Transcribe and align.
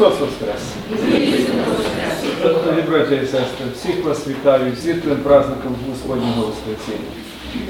Христос 0.00 0.20
Воскрес! 0.20 0.62
Дорогі 2.42 2.82
браття 2.82 3.14
і 3.14 3.26
сестри, 3.26 3.66
всіх 3.74 4.04
вас 4.04 4.28
вітаю 4.28 4.76
з 4.76 4.82
світлим 4.82 5.16
праздником 5.16 5.76
Господнього 5.90 6.46
Воскресіння. 6.46 7.10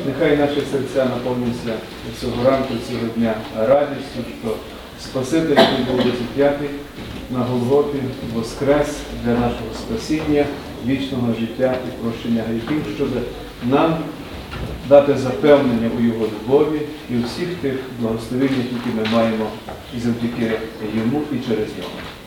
Нехай 0.07 0.37
наші 0.37 0.63
серця 0.73 1.05
наповнюються 1.05 1.73
цього 2.21 2.45
ранку, 2.45 2.75
цього 2.91 3.07
дня 3.17 3.35
радістю, 3.59 4.21
що 4.43 4.55
Спаситель, 5.03 5.57
який 5.57 5.85
був 5.91 5.97
розіп'ятий 5.97 6.69
на 7.31 7.39
Голгофі, 7.39 7.99
воскрес 8.35 8.97
для 9.25 9.33
нашого 9.33 9.71
спасіння, 9.79 10.45
вічного 10.87 11.35
життя 11.41 11.75
і 11.89 12.03
прощення 12.03 12.43
гріхів, 12.49 12.83
щоб 12.97 13.09
нам 13.65 13.99
дати 14.89 15.17
запевнення 15.17 15.91
у 15.99 16.03
Його 16.03 16.25
любові 16.27 16.81
і 17.11 17.17
у 17.17 17.23
всіх 17.23 17.49
тих 17.63 17.75
благословеннях, 18.01 18.67
які 18.73 18.97
ми 18.97 19.17
маємо 19.17 19.47
і 19.97 20.01
завдяки 20.01 20.59
Йому 20.95 21.23
і 21.33 21.49
через 21.49 21.69
нього. 21.79 22.20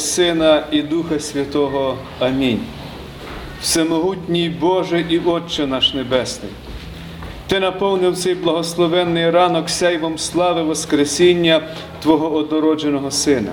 Сина, 0.00 0.66
і 0.72 0.82
Духа 0.82 1.20
Святого. 1.20 1.96
Амінь. 2.18 2.60
Всемогутній 3.62 4.48
Боже 4.60 5.04
і 5.08 5.18
Отче 5.18 5.66
наш 5.66 5.94
Небесний, 5.94 6.52
Ти 7.46 7.60
наповнив 7.60 8.16
цей 8.16 8.34
благословенний 8.34 9.30
ранок 9.30 9.70
сяйвом 9.70 10.18
слави 10.18 10.62
Воскресіння 10.62 11.62
Твого 12.02 12.36
однородженого 12.36 13.10
Сина. 13.10 13.52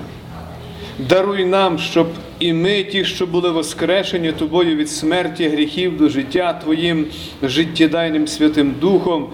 Даруй 0.98 1.44
нам, 1.44 1.78
щоб 1.78 2.06
і 2.40 2.52
ми, 2.52 2.84
ті, 2.84 3.04
що 3.04 3.26
були 3.26 3.50
воскрешені 3.50 4.32
Тобою 4.32 4.76
від 4.76 4.90
смерті 4.90 5.48
гріхів 5.48 5.96
до 5.98 6.08
життя 6.08 6.60
Твоїм 6.64 7.06
життєдайним 7.42 8.26
Святим 8.26 8.74
Духом, 8.80 9.26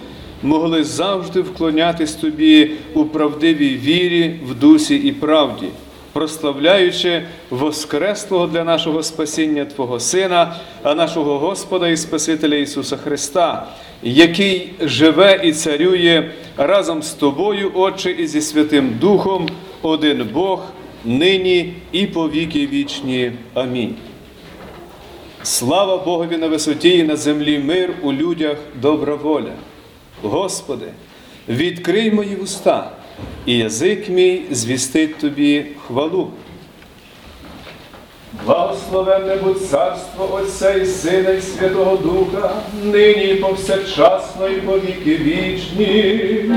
могли 0.43 0.85
завжди 0.85 1.41
вклонятись 1.41 2.13
Тобі 2.13 2.71
у 2.95 3.05
правдивій 3.05 3.77
вірі, 3.77 4.41
в 4.49 4.55
дусі 4.55 4.97
і 4.97 5.13
правді, 5.13 5.67
прославляючи 6.15 7.23
Воскреслого 7.51 8.47
для 8.47 8.65
нашого 8.65 9.03
спасіння 9.03 9.65
Твого 9.65 10.01
Сина, 10.01 10.57
а 10.83 10.95
нашого 10.95 11.39
Господа 11.39 11.89
і 11.89 11.97
Спасителя 11.97 12.57
Ісуса 12.57 12.97
Христа, 12.97 13.67
який 14.03 14.73
живе 14.81 15.41
і 15.45 15.53
царює 15.53 16.31
разом 16.57 17.03
з 17.03 17.11
Тобою, 17.11 17.71
Отче, 17.75 18.11
і 18.11 18.27
зі 18.27 18.41
Святим 18.41 18.97
Духом, 19.01 19.49
один 19.83 20.29
Бог, 20.33 20.63
нині 21.05 21.73
і 21.93 22.07
по 22.07 22.29
віки 22.29 22.67
вічні. 22.67 23.33
Амінь. 23.55 23.95
Слава 25.43 25.97
Богові 25.97 26.37
на 26.37 26.49
висоті 26.49 26.99
і 26.99 27.03
на 27.03 27.17
землі 27.17 27.59
мир 27.59 27.95
у 28.03 28.13
людях 28.13 28.57
добра 28.83 29.15
воля. 29.15 29.53
Господи, 30.23 30.87
відкрий 31.49 32.11
мої 32.11 32.37
вуста, 32.37 32.91
і 33.47 33.59
язик 33.59 34.09
мій 34.09 34.43
звістить 34.51 35.19
Тобі 35.19 35.67
хвалу. 35.87 36.31
Благословенне 38.47 39.37
будь 39.37 39.69
царство 39.69 40.35
Отця 40.35 40.75
і 40.75 40.87
Сина, 40.87 41.31
і 41.31 41.41
Святого 41.41 41.97
Духа, 41.97 42.51
нині 42.85 43.25
і 43.25 43.35
повсякчасно, 43.35 44.49
і 44.49 44.61
повіки 44.61 45.17
вічні. 45.17 46.51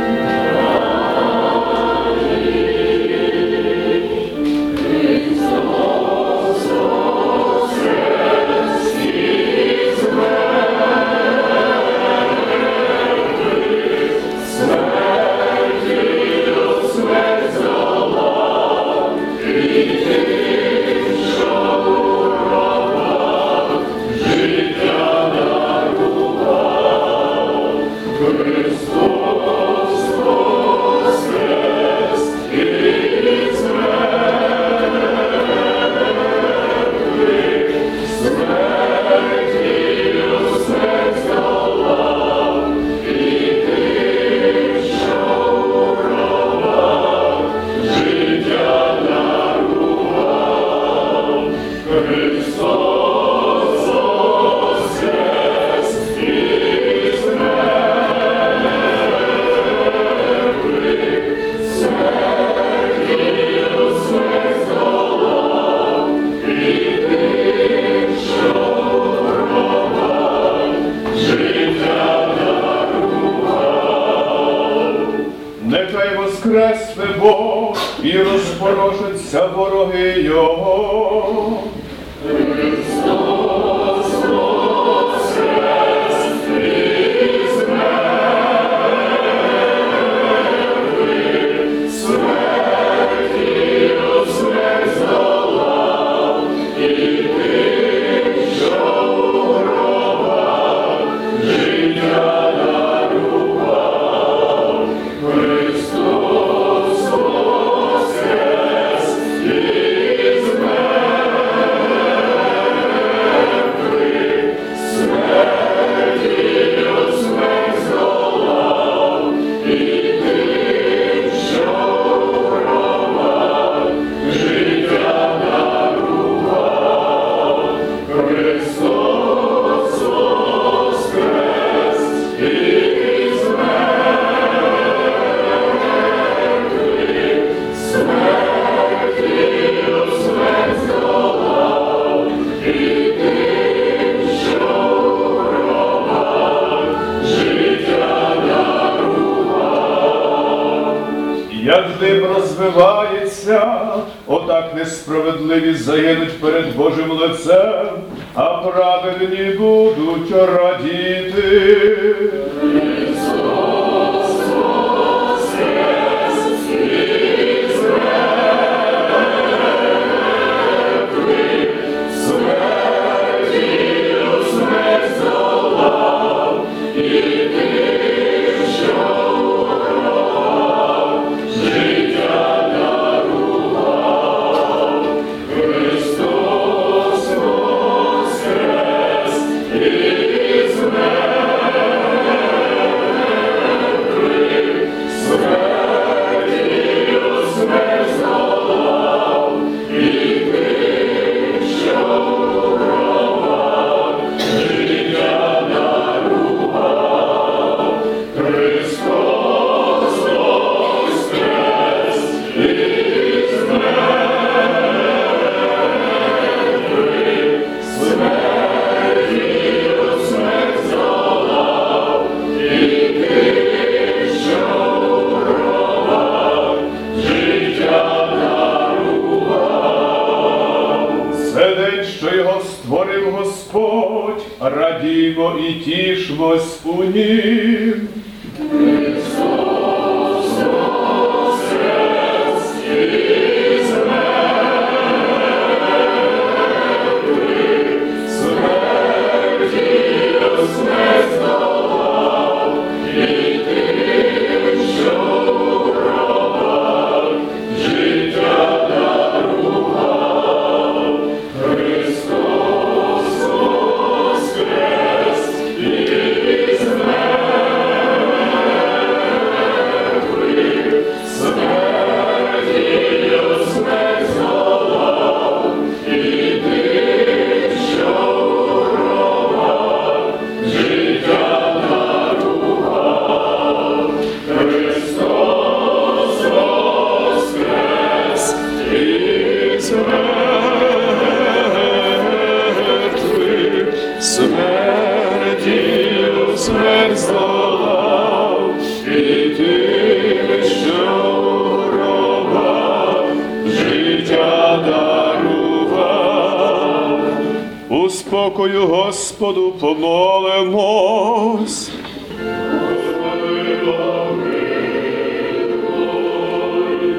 Господу 309.40 309.72
помолимось. 309.72 311.32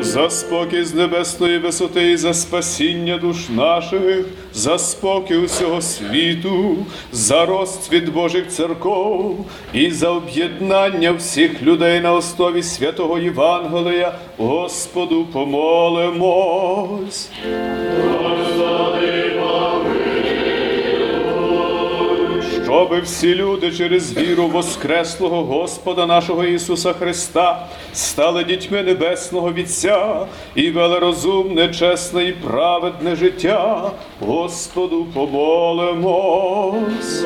За 0.00 0.30
спокій 0.30 0.84
з 0.84 0.94
небесної 0.94 1.58
висоти 1.58 2.10
і 2.10 2.16
за 2.16 2.34
спасіння 2.34 3.18
душ 3.18 3.48
наших, 3.48 4.26
за 4.54 4.78
спокій 4.78 5.37
усього 5.37 5.80
світу, 5.80 6.76
за 7.12 7.46
розцвіт 7.46 8.08
Божих 8.12 8.48
церков 8.48 9.46
і 9.72 9.90
за 9.90 10.10
об'єднання 10.10 11.12
всіх 11.12 11.62
людей 11.62 12.00
на 12.00 12.12
основі 12.12 12.62
святого 12.62 13.18
Євангелія, 13.18 14.14
Господу 14.38 15.26
помолимось. 15.32 17.30
Щоби 22.78 23.00
всі 23.00 23.35
люди 23.35 23.73
через 23.73 24.16
віру 24.16 24.47
Воскреслого 24.47 25.44
Господа 25.44 26.06
нашого 26.06 26.44
Ісуса 26.44 26.92
Христа 26.92 27.66
стали 27.92 28.44
дітьми 28.44 28.82
Небесного 28.82 29.52
Вітця 29.52 30.26
і 30.54 30.70
вели 30.70 30.99
розумне, 30.99 31.68
чесне 31.68 32.25
і 32.25 32.32
праведне 32.32 33.16
життя, 33.16 33.90
Господу 34.20 35.06
помолимось. 35.14 37.25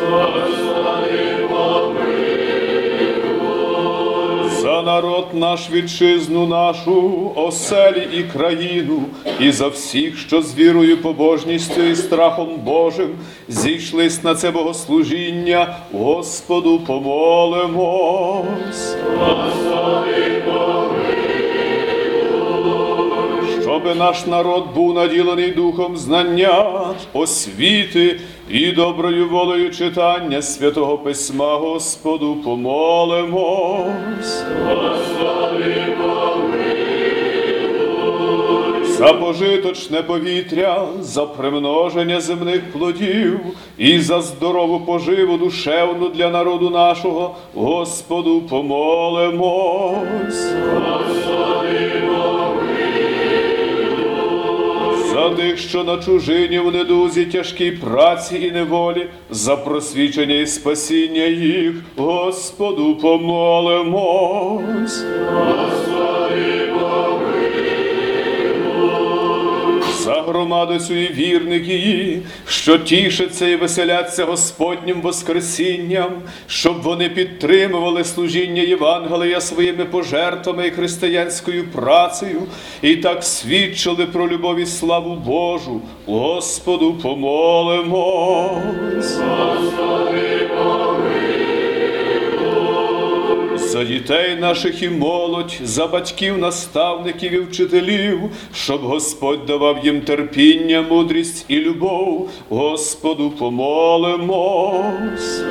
Народ 4.84 5.26
наш 5.32 5.70
вітчизну 5.70 6.46
нашу, 6.46 7.32
оселі 7.34 8.08
і 8.18 8.22
країну, 8.22 9.02
і 9.40 9.50
за 9.52 9.68
всіх, 9.68 10.18
що 10.18 10.42
з 10.42 10.54
вірою, 10.54 11.02
побожністю 11.02 11.82
і 11.82 11.96
страхом 11.96 12.48
Божим 12.64 13.10
зійшлись 13.48 14.24
на 14.24 14.34
це 14.34 14.50
богослужіння, 14.50 15.76
Господу 15.92 16.80
помолимось. 16.86 18.46
Щоби 23.62 23.94
наш 23.94 24.26
народ 24.26 24.64
був 24.74 24.94
наділений 24.94 25.50
духом 25.50 25.96
знання, 25.96 26.84
освіти 27.12 28.20
і 28.52 28.72
доброю 28.72 29.28
волею 29.28 29.70
читання 29.70 30.42
святого 30.42 30.98
письма, 30.98 31.56
Господу 31.56 32.34
за 32.34 33.86
за 38.98 39.12
пожиточне 39.12 40.02
повітря, 40.02 40.86
за 41.00 41.26
примноження 41.26 42.20
земних 42.20 42.72
плодів 42.72 43.40
і 43.78 43.98
за 43.98 44.20
здорову 44.20 44.80
поживу 44.80 45.36
душевну 45.36 46.08
для 46.08 46.30
народу 46.30 46.70
нашого, 46.70 47.34
Господу 47.54 48.40
помолимось. 48.40 50.52
Тих, 55.30 55.58
що 55.58 55.84
на 55.84 55.96
чужині 55.96 56.58
в 56.58 56.72
недузі 56.72 57.24
тяжкій 57.24 57.70
праці 57.70 58.36
і 58.36 58.50
неволі, 58.50 59.06
за 59.30 59.56
просвічення 59.56 60.34
і 60.34 60.46
спасіння 60.46 61.24
їх, 61.24 61.72
Господу 61.96 62.96
помолимось. 62.96 64.24
За 65.86 66.28
громаду 70.42 70.78
цю 70.78 70.94
і 70.94 71.12
вірник 71.12 71.68
її, 71.68 72.22
що 72.48 72.78
тішаться 72.78 73.48
і 73.48 73.56
веселяться 73.56 74.24
Господнім 74.24 75.00
Воскресінням, 75.00 76.10
щоб 76.46 76.82
вони 76.82 77.08
підтримували 77.08 78.04
служіння 78.04 78.62
Євангелія 78.62 79.40
своїми 79.40 79.84
пожертвами 79.84 80.66
і 80.66 80.70
християнською 80.70 81.64
працею, 81.72 82.42
і 82.82 82.96
так 82.96 83.24
свідчили 83.24 84.06
про 84.06 84.28
любов 84.28 84.58
і 84.58 84.66
славу 84.66 85.14
Божу. 85.14 85.80
Господу 86.06 86.94
помолимось. 86.94 88.62
За 93.72 93.84
дітей 93.84 94.36
наших 94.36 94.82
і 94.82 94.88
молодь, 94.88 95.60
за 95.62 95.86
батьків, 95.86 96.38
наставників 96.38 97.32
і 97.32 97.38
вчителів, 97.38 98.20
щоб 98.54 98.80
Господь 98.80 99.46
давав 99.46 99.84
їм 99.84 100.00
терпіння, 100.00 100.84
мудрість 100.90 101.44
і 101.48 101.56
любов, 101.56 102.30
Господу 102.48 103.30
помолимось. 103.30 105.42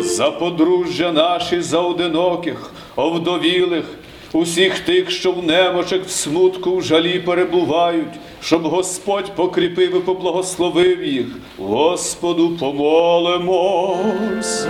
За 0.00 0.30
подружжя 0.30 1.12
наші, 1.12 1.60
за 1.60 1.80
одиноких, 1.80 2.70
овдовілих, 2.96 3.84
усіх 4.32 4.78
тих, 4.78 5.10
що 5.10 5.32
в 5.32 5.46
немочах, 5.46 6.04
в 6.04 6.10
смутку, 6.10 6.76
в 6.76 6.82
жалі 6.82 7.18
перебувають, 7.18 8.14
щоб 8.40 8.62
Господь 8.62 9.32
покріпив 9.34 9.96
і 9.96 10.00
поблагословив 10.00 11.04
їх. 11.04 11.26
Господу 11.58 12.50
помолимось. 12.60 14.66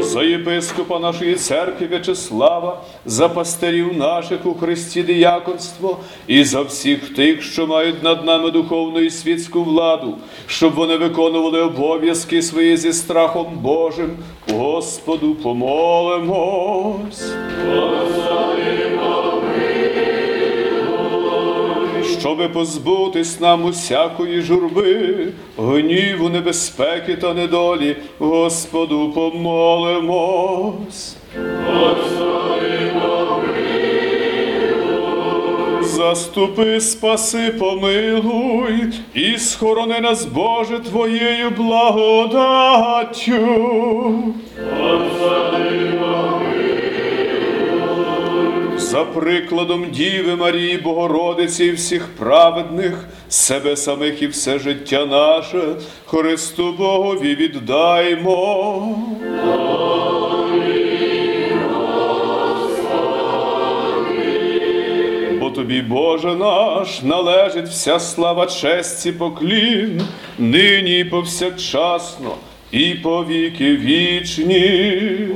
За 0.00 0.22
єпископа 0.22 0.98
нашої 0.98 1.34
церкви 1.34 1.86
В'ячеслава, 1.86 2.80
за 3.06 3.28
пастирів 3.28 3.96
наших 3.96 4.46
у 4.46 4.54
Христі 4.54 5.02
діяконство 5.02 5.98
і 6.26 6.44
за 6.44 6.62
всіх 6.62 7.14
тих, 7.14 7.42
що 7.42 7.66
мають 7.66 8.02
над 8.02 8.24
нами 8.24 8.50
духовну 8.50 9.00
і 9.00 9.10
світську 9.10 9.64
владу, 9.64 10.14
щоб 10.46 10.74
вони 10.74 10.96
виконували 10.96 11.60
обов'язки 11.60 12.42
свої 12.42 12.76
зі 12.76 12.92
страхом 12.92 13.46
Божим. 13.62 14.10
Господу 14.52 15.34
помолимось. 15.34 17.32
Щоби 22.26 22.48
позбутись 22.48 23.40
нам 23.40 23.64
усякої 23.64 24.40
журби, 24.40 25.28
гніву, 25.58 26.28
небезпеки 26.28 27.16
та 27.16 27.34
недолі, 27.34 27.96
Господу 28.18 29.12
помолимось. 29.14 31.16
Заступи, 35.82 36.80
спаси, 36.80 37.54
помилуй 37.58 38.92
і 39.14 39.38
схорони 39.38 40.00
нас, 40.00 40.24
Боже, 40.24 40.78
Твоєю 40.78 41.50
благодаттю. 41.50 43.34
За 48.90 49.04
прикладом 49.04 49.90
Діви 49.90 50.36
Марії 50.36 50.78
Богородиці 50.78 51.64
і 51.64 51.72
всіх 51.72 52.08
праведних, 52.18 53.08
себе 53.28 53.76
самих 53.76 54.22
і 54.22 54.26
все 54.26 54.58
життя 54.58 55.06
наше, 55.06 55.62
Христу 56.06 56.72
Богові 56.72 57.34
віддаймо. 57.34 58.98
Тобі, 65.54 65.80
Боже 65.80 66.34
наш, 66.34 67.02
належить 67.02 67.68
вся 67.68 68.00
слава, 68.00 68.46
честь 68.46 69.06
і 69.06 69.12
поклін, 69.12 70.02
нині 70.38 70.98
і 71.00 71.04
повсякчасно, 71.04 72.34
і 72.72 72.94
по 72.94 73.24
віки 73.24 73.76
вічні. 73.76 75.28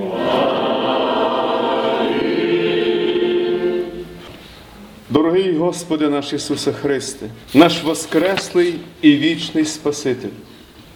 Дорогий 5.11 5.57
Господи 5.57 6.09
наш 6.09 6.33
Ісусе 6.33 6.73
Христе, 6.73 7.27
наш 7.55 7.83
воскреслий 7.83 8.75
і 9.03 9.17
вічний 9.17 9.65
Спаситель. 9.65 10.29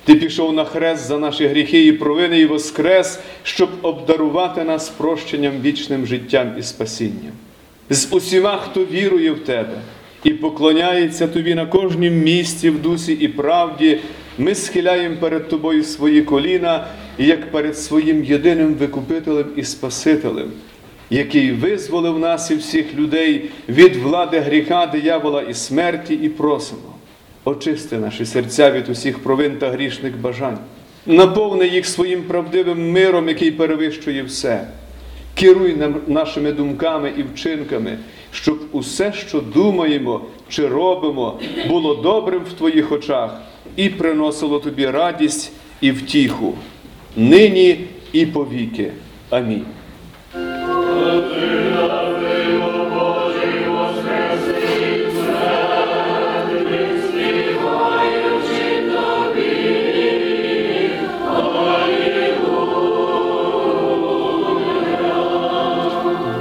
Ти 0.05 0.15
пішов 0.15 0.53
на 0.53 0.65
хрест 0.65 1.07
за 1.07 1.19
наші 1.19 1.47
гріхи 1.47 1.87
і 1.87 1.93
провини, 1.93 2.41
і 2.41 2.47
воскрес, 2.47 3.19
щоб 3.43 3.69
обдарувати 3.83 4.65
нас 4.65 4.89
прощенням 4.89 5.53
вічним 5.63 6.07
життям 6.07 6.53
і 6.59 6.63
спасінням. 6.63 7.33
З 7.91 8.09
усіма, 8.11 8.57
хто 8.57 8.85
вірує 8.85 9.31
в 9.31 9.39
Тебе 9.39 9.79
і 10.25 10.31
поклоняється 10.31 11.29
Тобі 11.29 11.55
на 11.55 11.67
кожнім 11.67 12.15
місці 12.15 12.71
в 12.71 12.83
дусі 12.83 13.13
і 13.13 13.29
правді, 13.29 13.99
ми 14.39 14.55
схиляємо 14.55 15.17
перед 15.21 15.49
Тобою 15.49 15.85
свої 15.85 16.23
коліна, 16.23 16.87
як 17.19 17.51
перед 17.51 17.79
своїм 17.79 18.25
єдиним 18.25 18.75
Викупителем 18.75 19.47
і 19.57 19.65
Спасителем 19.65 20.51
який 21.11 21.53
визволив 21.53 22.19
нас 22.19 22.51
і 22.51 22.55
всіх 22.55 22.95
людей 22.95 23.51
від 23.69 23.97
влади 23.97 24.41
гріха, 24.41 24.87
диявола 24.87 25.43
і 25.43 25.55
смерті, 25.55 26.15
і 26.15 26.29
просимо. 26.29 26.95
Очисти 27.45 27.99
наші 27.99 28.25
серця 28.25 28.71
від 28.71 28.89
усіх 28.89 29.19
провин 29.19 29.57
та 29.57 29.71
грішних 29.71 30.21
бажань, 30.21 30.59
наповни 31.07 31.67
їх 31.69 31.87
своїм 31.87 32.23
правдивим 32.23 32.91
миром, 32.91 33.29
який 33.29 33.51
перевищує 33.51 34.23
все. 34.23 34.67
Керуй 35.35 35.77
нам 35.77 35.97
нашими 36.07 36.53
думками 36.53 37.13
і 37.17 37.23
вчинками, 37.23 37.99
щоб 38.31 38.59
усе, 38.73 39.13
що 39.13 39.41
думаємо 39.41 40.21
чи 40.49 40.69
робимо, 40.69 41.41
було 41.69 41.95
добрим 41.95 42.43
в 42.51 42.53
Твоїх 42.53 42.93
очах 42.93 43.41
і 43.77 43.89
приносило 43.89 44.59
тобі 44.59 44.87
радість 44.87 45.53
і 45.81 45.91
втіху, 45.91 46.55
нині 47.17 47.81
і 48.13 48.27
повіки. 48.27 48.93
Амінь. 49.31 49.65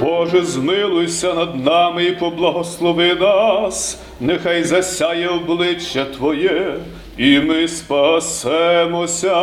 Боже, 0.00 0.42
змилуйся 0.42 1.34
над 1.34 1.64
нами 1.64 2.04
і 2.04 2.12
поблагослови 2.12 3.14
нас, 3.14 3.98
нехай 4.20 4.64
засяє 4.64 5.28
обличчя 5.28 6.04
Твоє, 6.04 6.74
і 7.18 7.40
ми 7.40 7.68
спасемося. 7.68 9.34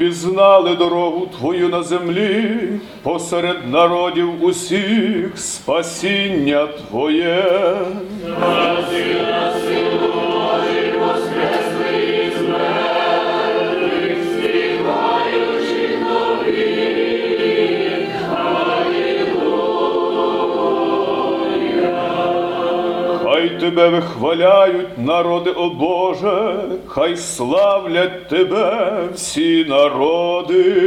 Пізнали 0.00 0.74
дорогу 0.74 1.26
Твою 1.38 1.68
на 1.68 1.82
землі, 1.82 2.58
посеред 3.02 3.72
народів 3.72 4.44
усіх 4.44 5.38
спасіння 5.38 6.66
Твоє. 6.66 7.44
Тебе 23.60 23.88
вихваляють 23.88 24.98
народи, 24.98 25.50
о 25.50 25.70
Боже, 25.70 26.54
хай 26.92 27.16
славлять 27.16 28.28
тебе 28.28 29.08
всі 29.14 29.64
народи. 29.64 30.84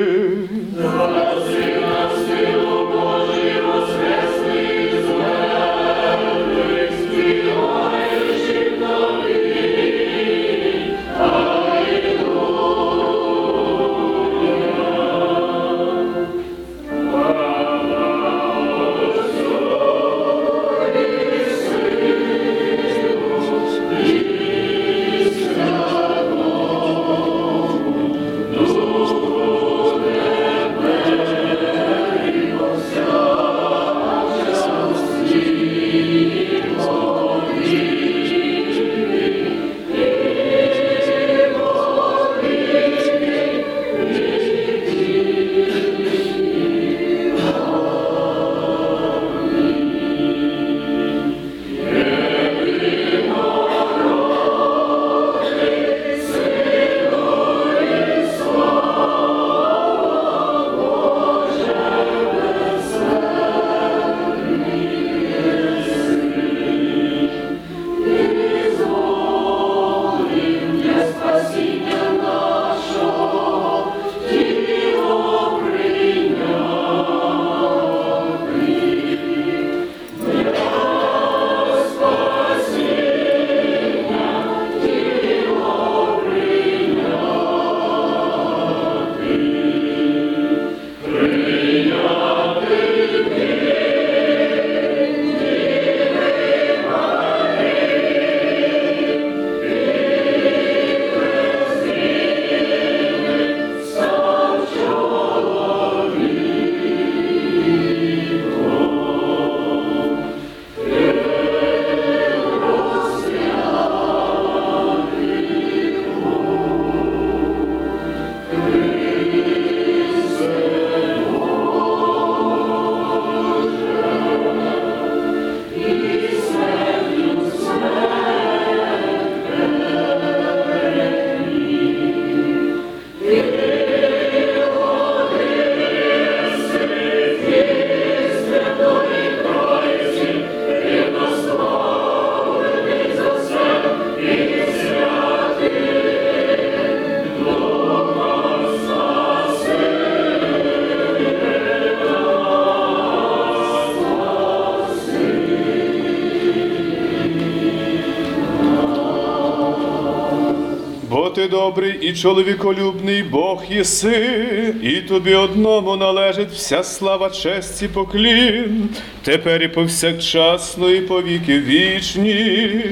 І 162.03 162.13
чоловіколюбний 162.13 163.24
Бог 163.24 163.63
єси, 163.70 164.75
і 164.83 165.01
тобі 165.01 165.35
одному 165.35 165.96
належить 165.96 166.51
вся 166.51 166.83
слава, 166.83 167.29
честь 167.29 167.83
і 167.83 167.87
поклін, 167.87 168.89
тепер 169.22 169.63
і 169.63 169.68
повсякчасно, 169.68 170.89
і 170.89 171.01
повіки 171.01 171.59
вічні. 171.59 172.85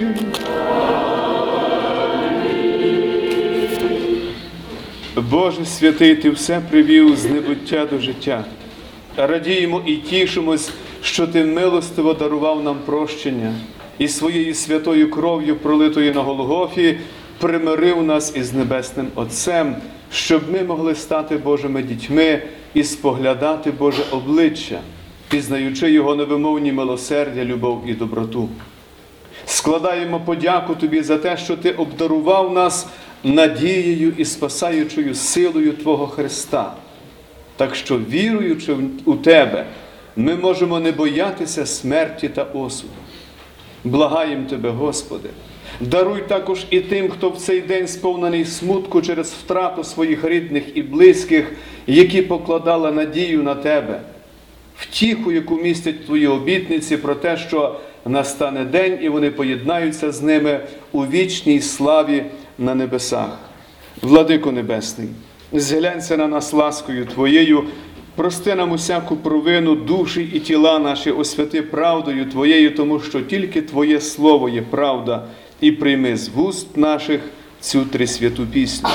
Боже 5.16 5.66
святий, 5.66 6.16
Ти 6.16 6.30
все 6.30 6.62
привів 6.70 7.18
з 7.18 7.26
небуття 7.26 7.86
до 7.86 8.00
життя. 8.00 8.46
Радіємо 9.18 9.82
і 9.86 9.96
тішимось, 9.96 10.72
що 11.02 11.28
Ти 11.28 11.46
милостиво 11.46 12.14
дарував 12.14 12.64
нам 12.64 12.78
прощення 12.86 13.54
і 14.00 14.08
своєю 14.08 14.54
святою 14.54 15.10
кров'ю, 15.12 15.56
пролитою 15.56 16.14
на 16.14 16.22
Голгофі, 16.22 16.98
примирив 17.42 18.04
нас 18.04 18.36
із 18.36 18.54
Небесним 18.54 19.08
Отцем, 19.16 19.76
щоб 20.12 20.52
ми 20.52 20.64
могли 20.64 20.96
стати 20.96 21.38
Божими 21.38 21.84
дітьми 21.84 22.42
і 22.74 22.84
споглядати 22.84 23.72
Боже 23.72 24.04
обличчя, 24.12 24.80
пізнаючи 25.30 25.92
Його 25.92 26.16
невимовні 26.16 26.72
милосердя, 26.72 27.46
любов 27.46 27.84
і 27.88 27.94
доброту. 27.94 28.50
Складаємо 29.46 30.20
подяку 30.20 30.76
Тобі 30.76 31.02
за 31.02 31.18
те, 31.18 31.38
що 31.38 31.58
Ти 31.58 31.72
обдарував 31.72 32.54
нас 32.54 32.88
надією 33.24 34.14
і 34.18 34.26
спасаючою 34.26 35.16
силою 35.16 35.74
Твого 35.74 36.08
Христа. 36.08 36.74
Так 37.56 37.76
що, 37.76 37.98
віруючи 37.98 38.76
у 39.06 39.16
Тебе, 39.16 39.66
ми 40.16 40.36
можемо 40.36 40.80
не 40.80 40.92
боятися 40.92 41.66
смерті 41.66 42.30
та 42.30 42.44
осуду. 42.44 42.94
Благаємо 43.84 44.50
Тебе, 44.50 44.70
Господи, 44.70 45.30
даруй 45.82 46.22
також 46.22 46.66
і 46.70 46.80
тим, 46.80 47.10
хто 47.10 47.30
в 47.30 47.38
цей 47.38 47.62
день 47.62 47.88
сповнений 47.88 48.46
смутку 48.46 49.02
через 49.02 49.32
втрату 49.32 49.84
своїх 49.84 50.26
рідних 50.26 50.64
і 50.78 50.82
близьких, 50.82 51.52
які 51.88 52.22
покладали 52.22 52.92
надію 52.92 53.44
на 53.44 53.56
Тебе, 53.56 54.02
втіху, 54.78 55.32
яку 55.32 55.56
містять 55.56 56.06
Твої 56.06 56.28
обітниці 56.28 56.98
про 56.98 57.16
те, 57.16 57.38
що 57.38 57.80
настане 58.06 58.66
день 58.66 59.00
і 59.02 59.10
вони 59.10 59.32
поєднаються 59.32 60.12
з 60.12 60.22
ними 60.22 60.60
у 60.92 61.06
вічній 61.06 61.62
славі 61.62 62.24
на 62.58 62.76
небесах. 62.76 63.40
Владико 64.02 64.52
Небесний, 64.52 65.08
зглянься 65.54 66.18
на 66.18 66.28
нас 66.28 66.54
ласкою 66.54 67.06
Твоєю, 67.06 67.64
прости 68.16 68.56
нам 68.56 68.72
усяку 68.72 69.16
провину, 69.16 69.76
душі 69.76 70.30
і 70.34 70.40
тіла 70.40 70.80
наші, 70.80 71.12
освяти 71.12 71.62
правдою 71.62 72.26
Твоєю, 72.26 72.76
тому 72.76 73.00
що 73.00 73.22
тільки 73.22 73.62
Твоє 73.62 74.02
Слово 74.02 74.50
є 74.50 74.62
правда, 74.62 75.26
і 75.62 75.72
прийми 75.72 76.18
з 76.18 76.30
вуст 76.30 76.78
наших 76.78 77.22
цю 77.60 77.86
трисвяту 77.86 78.46
пісню. 78.46 78.90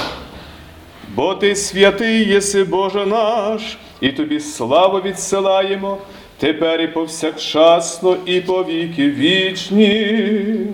Бо 1.15 1.35
ти 1.35 1.57
святий 1.57 2.29
єси 2.29 2.65
Боже 2.65 3.07
наш, 3.07 3.79
і 4.01 4.09
тобі 4.09 4.41
славу 4.41 4.99
відсилаємо, 4.99 5.99
тепер 6.39 6.81
і 6.81 6.89
повсякчасно, 6.89 8.17
і 8.27 8.41
по 8.41 8.65
віки 8.65 9.11
вічні. 9.11 10.67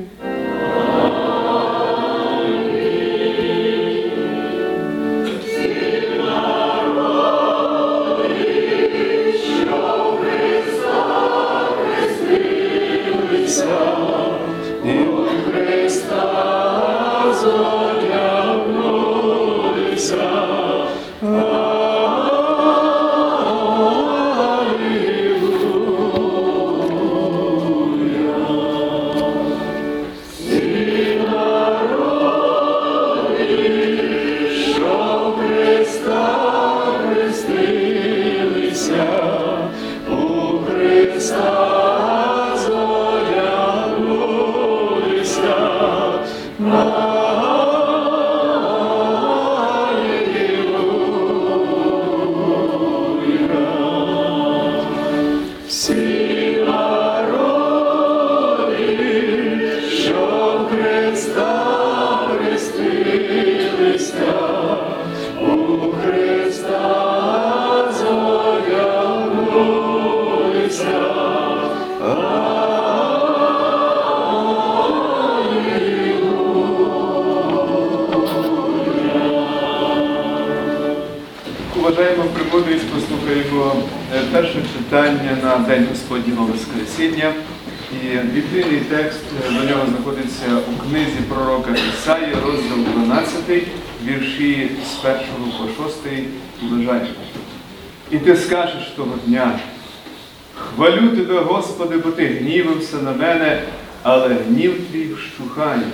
Ти 102.16 102.26
гнівився 102.26 102.96
на 102.96 103.12
мене, 103.12 103.62
але 104.02 104.28
гнів 104.34 104.80
твій 104.90 105.14
вщухає, 105.14 105.86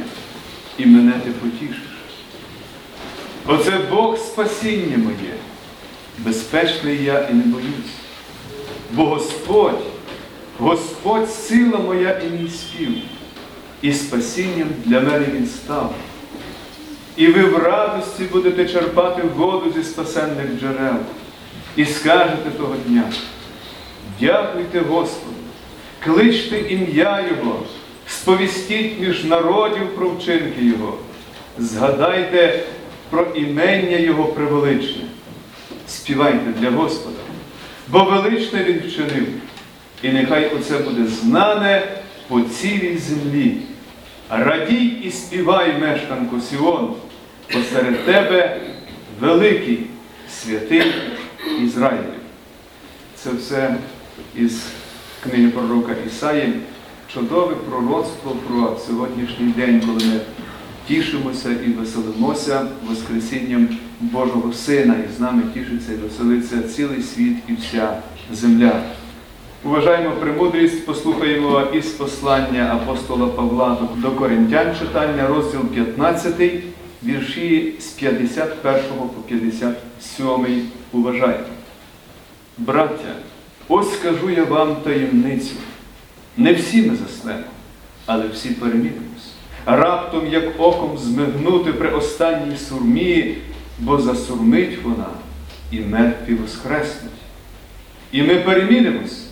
і 0.78 0.86
мене 0.86 1.12
ти 1.12 1.30
потішиш. 1.30 1.82
Оце 3.46 3.78
Бог 3.90 4.18
спасіння 4.18 4.96
моє, 4.96 5.34
безпечний 6.18 7.04
я 7.04 7.28
і 7.30 7.34
не 7.34 7.42
боюсь. 7.42 7.94
Бо 8.92 9.04
Господь, 9.04 9.82
Господь 10.58 11.30
сила 11.30 11.78
моя 11.78 12.20
і 12.20 12.42
мій 12.42 12.50
спів, 12.50 12.92
і 13.82 13.92
спасінням 13.92 14.68
для 14.84 15.00
мене 15.00 15.26
Він 15.34 15.46
став. 15.46 15.94
І 17.16 17.26
ви 17.26 17.42
в 17.42 17.56
радості 17.56 18.22
будете 18.32 18.68
черпати 18.68 19.22
воду 19.22 19.72
зі 19.76 19.82
спасенних 19.84 20.60
джерел, 20.60 20.96
і 21.76 21.84
скажете 21.84 22.50
того 22.58 22.74
дня, 22.86 23.02
дякуйте 24.20 24.80
Господу, 24.80 25.37
кличте 26.08 26.58
ім'я 26.58 27.24
Його, 27.30 27.62
сповістіть 28.06 29.00
між 29.00 29.24
народів 29.24 29.96
про 29.96 30.10
вчинки 30.10 30.64
Його, 30.64 30.98
згадайте 31.58 32.64
про 33.10 33.22
імення 33.34 33.96
Його 33.96 34.24
превеличне. 34.24 35.02
Співайте 35.88 36.50
для 36.60 36.70
Господа, 36.70 37.16
бо 37.88 38.04
величне 38.04 38.64
Він 38.64 38.78
вчинив, 38.78 39.26
і 40.02 40.08
нехай 40.08 40.50
оце 40.56 40.78
буде 40.78 41.06
знане 41.06 41.82
по 42.28 42.40
цілій 42.40 42.98
землі. 42.98 43.56
Радій 44.30 44.92
і 45.04 45.10
співай, 45.10 45.78
мешканку 45.80 46.40
Сіон, 46.40 46.94
посеред 47.52 48.04
тебе 48.04 48.60
великий 49.20 49.86
святий 50.30 50.92
Ізраїль. 51.62 51.98
Це 53.16 53.30
все 53.30 53.74
із 54.36 54.62
книги 55.22 55.48
пророка 55.48 55.92
Ісаї, 56.06 56.52
чудове 57.14 57.54
пророцтво 57.54 58.36
про 58.48 58.76
сьогоднішній 58.86 59.46
день, 59.56 59.80
коли 59.80 60.04
ми 60.04 60.20
тішимося 60.88 61.50
і 61.66 61.70
веселимося 61.70 62.66
Воскресінням 62.88 63.68
Божого 64.00 64.52
Сина, 64.52 64.94
і 64.94 65.16
з 65.16 65.20
нами 65.20 65.42
тішиться 65.54 65.92
і 65.92 65.96
веселиться 65.96 66.62
цілий 66.62 67.02
світ 67.02 67.36
і 67.48 67.52
вся 67.54 68.02
земля. 68.32 68.82
Уважаємо 69.64 70.10
премудрість, 70.10 70.86
послухаємо 70.86 71.62
із 71.72 71.86
послання 71.86 72.74
апостола 72.74 73.26
Павла 73.26 73.88
до 73.96 74.10
Коринтян 74.10 74.76
читання, 74.78 75.26
розділ 75.26 75.60
15, 75.60 76.52
вірші 77.04 77.74
з 77.80 77.86
51 77.86 78.82
по 78.98 79.22
57. 79.28 80.68
Уважайте. 80.92 81.44
Браття, 82.58 83.14
ось 83.68 83.94
скажу 83.94 84.30
я 84.30 84.44
вам 84.44 84.76
таємницю. 84.76 85.54
Не 86.36 86.52
всі 86.52 86.82
ми 86.82 86.96
заснемо, 86.96 87.44
але 88.06 88.28
всі 88.28 88.48
перемінимось. 88.48 89.32
Раптом, 89.66 90.26
як 90.32 90.60
оком 90.60 90.98
змигнути 90.98 91.72
при 91.72 91.90
останній 91.90 92.56
сурмі, 92.56 93.36
бо 93.78 94.00
засурмить 94.00 94.82
вона, 94.82 95.08
і 95.70 95.80
мертві 95.80 96.34
воскреснуть. 96.34 97.12
І 98.12 98.22
ми 98.22 98.34
перемінимось. 98.34 99.24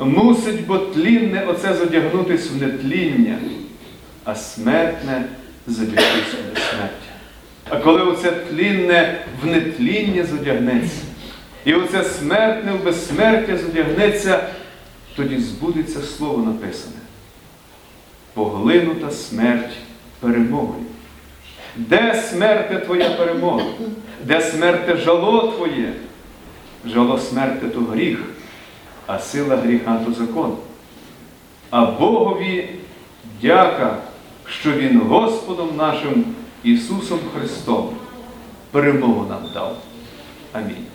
Мусить 0.00 0.66
бо 0.66 0.78
тлінне 0.78 1.44
оце 1.48 1.74
задягнутись 1.74 2.50
в 2.50 2.62
нетління, 2.62 3.38
а 4.24 4.34
смертне 4.34 5.24
задягнутись 5.66 6.34
в 6.34 6.54
безсмертя. 6.54 7.12
А 7.68 7.76
коли 7.76 8.02
оце 8.02 8.30
тлінне 8.30 9.24
в 9.42 9.46
нетління 9.46 10.24
задягнеться, 10.24 11.00
і 11.64 11.74
оце 11.74 12.04
смертне 12.04 12.72
в 12.72 12.84
безсмертя 12.84 13.58
задягнеться, 13.58 14.48
тоді 15.16 15.38
збудеться 15.38 16.00
слово 16.00 16.38
написане. 16.38 16.96
Поглинута 18.34 19.10
смерть 19.10 19.76
перемогою. 20.20 20.84
Де 21.76 22.22
смерте 22.30 22.78
твоя 22.78 23.10
перемога? 23.10 23.64
Де 24.24 24.40
смерте 24.40 24.96
жало 24.96 25.52
твоє? 25.52 25.92
Жало 26.86 27.18
смерти 27.18 27.68
то 27.68 27.80
гріх, 27.80 28.18
а 29.06 29.18
сила 29.18 29.56
гріха 29.56 30.00
то 30.06 30.12
закон. 30.12 30.56
А 31.70 31.86
Богові 31.86 32.68
дяка, 33.42 33.96
що 34.48 34.72
Він 34.72 35.00
Господом 35.00 35.76
нашим 35.76 36.24
Ісусом 36.62 37.18
Христом 37.34 37.96
перемогу 38.70 39.26
нам 39.28 39.42
дав. 39.54 39.76
Амінь. 40.52 40.86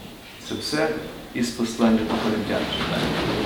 Це 0.49 0.55
все 0.61 0.89
із 1.33 1.49
послання 1.49 1.99
до 1.99 2.13
Коринтян 2.23 2.61
читання. 2.77 3.37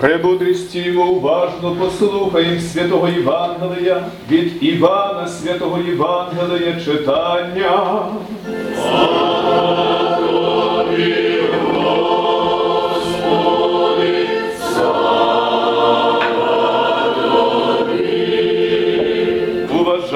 Премудрістімо 0.00 1.06
уважно 1.06 1.76
послухаємо 1.76 2.60
святого 2.60 3.08
Євангелія 3.08 4.04
від 4.30 4.62
Івана 4.62 5.28
святого 5.28 5.78
Євангелія 5.78 6.80
читання. 6.84 8.02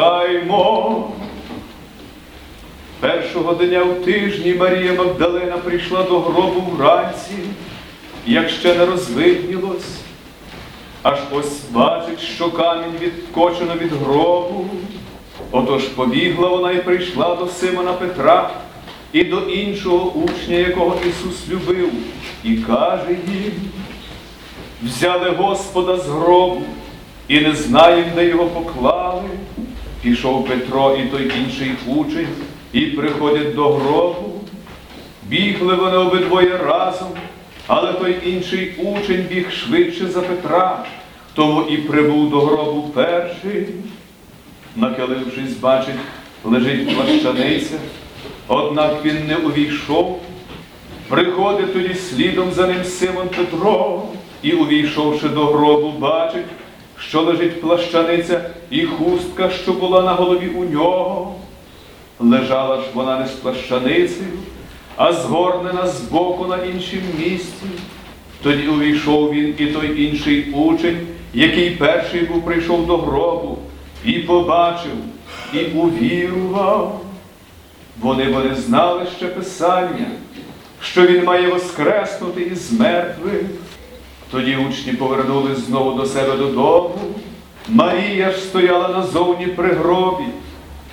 Уважаймо. 0.04 1.10
Першого 3.00 3.54
дня 3.54 3.84
в 3.84 4.04
тижні 4.04 4.54
Марія 4.54 4.92
Магдалина 4.92 5.56
прийшла 5.56 6.02
до 6.02 6.20
гробу 6.20 6.60
вранці, 6.60 7.34
як 8.26 8.50
ще 8.50 8.74
не 8.74 8.86
розвиднілось, 8.86 10.00
аж 11.02 11.18
ось 11.32 11.60
бачить, 11.70 12.20
що 12.20 12.50
камінь 12.50 12.94
відкочено 13.00 13.74
від 13.74 13.92
гробу. 13.92 14.66
Отож 15.50 15.82
побігла 15.82 16.48
вона 16.48 16.72
і 16.72 16.82
прийшла 16.82 17.34
до 17.34 17.46
Симона 17.46 17.92
Петра 17.92 18.50
і 19.12 19.24
до 19.24 19.40
іншого 19.40 20.10
учня, 20.10 20.56
якого 20.56 20.96
Ісус 21.08 21.48
любив, 21.48 21.92
і 22.44 22.56
каже 22.56 23.10
їм, 23.10 23.52
взяли 24.82 25.30
Господа 25.30 25.96
з 25.96 26.08
гробу 26.08 26.62
і 27.28 27.40
не 27.40 27.54
знаємо, 27.54 28.10
де 28.14 28.26
його 28.26 28.44
поклали. 28.44 29.22
Пішов 30.04 30.46
Петро 30.46 30.96
і 30.96 31.06
той 31.06 31.32
інший 31.40 31.72
учень, 31.86 32.28
і 32.72 32.80
приходять 32.80 33.54
до 33.54 33.68
гробу. 33.68 34.40
Бігли 35.22 35.74
вони 35.74 35.96
обидвоє 35.96 36.56
разом, 36.56 37.08
але 37.66 37.92
той 37.92 38.16
інший 38.24 38.74
учень 38.78 39.26
біг 39.30 39.50
швидше 39.52 40.06
за 40.06 40.20
Петра, 40.20 40.84
тому 41.34 41.62
і 41.62 41.76
прибув 41.76 42.30
до 42.30 42.40
гробу 42.40 42.90
перший. 42.94 43.66
Нахилившись, 44.76 45.56
бачить, 45.60 45.94
лежить 46.44 46.96
плащаниця, 46.96 47.78
однак 48.48 49.04
він 49.04 49.26
не 49.26 49.36
увійшов. 49.36 50.20
Приходить 51.08 51.72
тоді 51.72 51.94
слідом 51.94 52.52
за 52.52 52.66
ним 52.66 52.84
Симон 52.84 53.28
Петро, 53.28 54.02
і, 54.42 54.52
увійшовши 54.52 55.28
до 55.28 55.44
гробу, 55.46 55.90
бачить, 55.98 56.46
що 56.98 57.22
лежить 57.22 57.60
плащаниця, 57.60 58.50
і 58.70 58.84
хустка, 58.84 59.50
що 59.50 59.72
була 59.72 60.02
на 60.02 60.12
голові 60.12 60.48
у 60.48 60.64
нього. 60.64 61.34
Лежала 62.20 62.76
ж 62.76 62.82
вона 62.94 63.18
не 63.18 63.26
з 63.26 63.30
плащаницею, 63.30 64.30
а 64.96 65.12
згорнена 65.12 65.86
збоку 65.86 66.46
на 66.46 66.56
іншім 66.56 67.00
місці. 67.18 67.66
Тоді 68.42 68.68
увійшов 68.68 69.32
він 69.32 69.54
і 69.58 69.66
той 69.66 70.04
інший 70.04 70.52
учень, 70.52 70.98
який 71.34 71.70
перший 71.70 72.20
був 72.20 72.44
прийшов 72.44 72.86
до 72.86 72.96
гробу, 72.96 73.58
і 74.04 74.12
побачив, 74.12 74.92
і 75.52 75.58
увірував. 75.64 77.00
Вони 78.00 78.24
бо 78.24 78.40
не 78.40 78.54
знали 78.54 79.06
ще 79.16 79.26
Писання, 79.26 80.06
що 80.82 81.06
він 81.06 81.24
має 81.24 81.48
воскреснути 81.48 82.42
із 82.42 82.72
мертвих. 82.72 83.42
Тоді 84.34 84.56
учні 84.56 84.92
повернулись 84.92 85.58
знову 85.58 85.92
до 85.92 86.06
себе 86.06 86.36
додому. 86.36 86.94
Марія 87.68 88.30
ж 88.30 88.38
стояла 88.38 88.88
назовні 88.88 89.46
при 89.46 89.72
гробі 89.72 90.24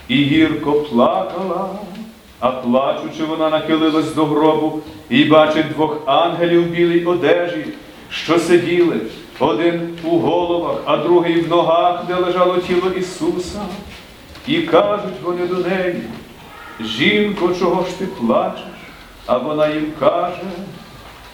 і 0.08 0.16
гірко 0.16 0.74
плакала, 0.74 1.70
а 2.40 2.52
плачучи, 2.52 3.24
вона 3.24 3.50
нахилилась 3.50 4.16
до 4.16 4.26
гробу 4.26 4.80
і 5.10 5.24
бачить 5.24 5.70
двох 5.70 6.02
ангелів 6.06 6.68
в 6.68 6.70
білій 6.70 7.06
одежі, 7.06 7.66
що 8.10 8.40
сиділи, 8.40 8.98
один 9.40 9.98
у 10.04 10.20
головах, 10.20 10.78
а 10.86 10.98
другий 10.98 11.42
в 11.42 11.50
ногах, 11.50 12.06
де 12.08 12.16
лежало 12.16 12.58
тіло 12.58 12.90
Ісуса. 12.90 13.62
І 14.48 14.62
кажуть 14.62 15.22
вони 15.24 15.48
до 15.48 15.56
неї, 15.56 16.02
жінко, 16.80 17.50
чого 17.60 17.86
ж 17.86 18.00
ти 18.00 18.06
плачеш? 18.06 18.64
А 19.26 19.38
вона 19.38 19.68
їм 19.68 19.88
каже, 20.00 20.42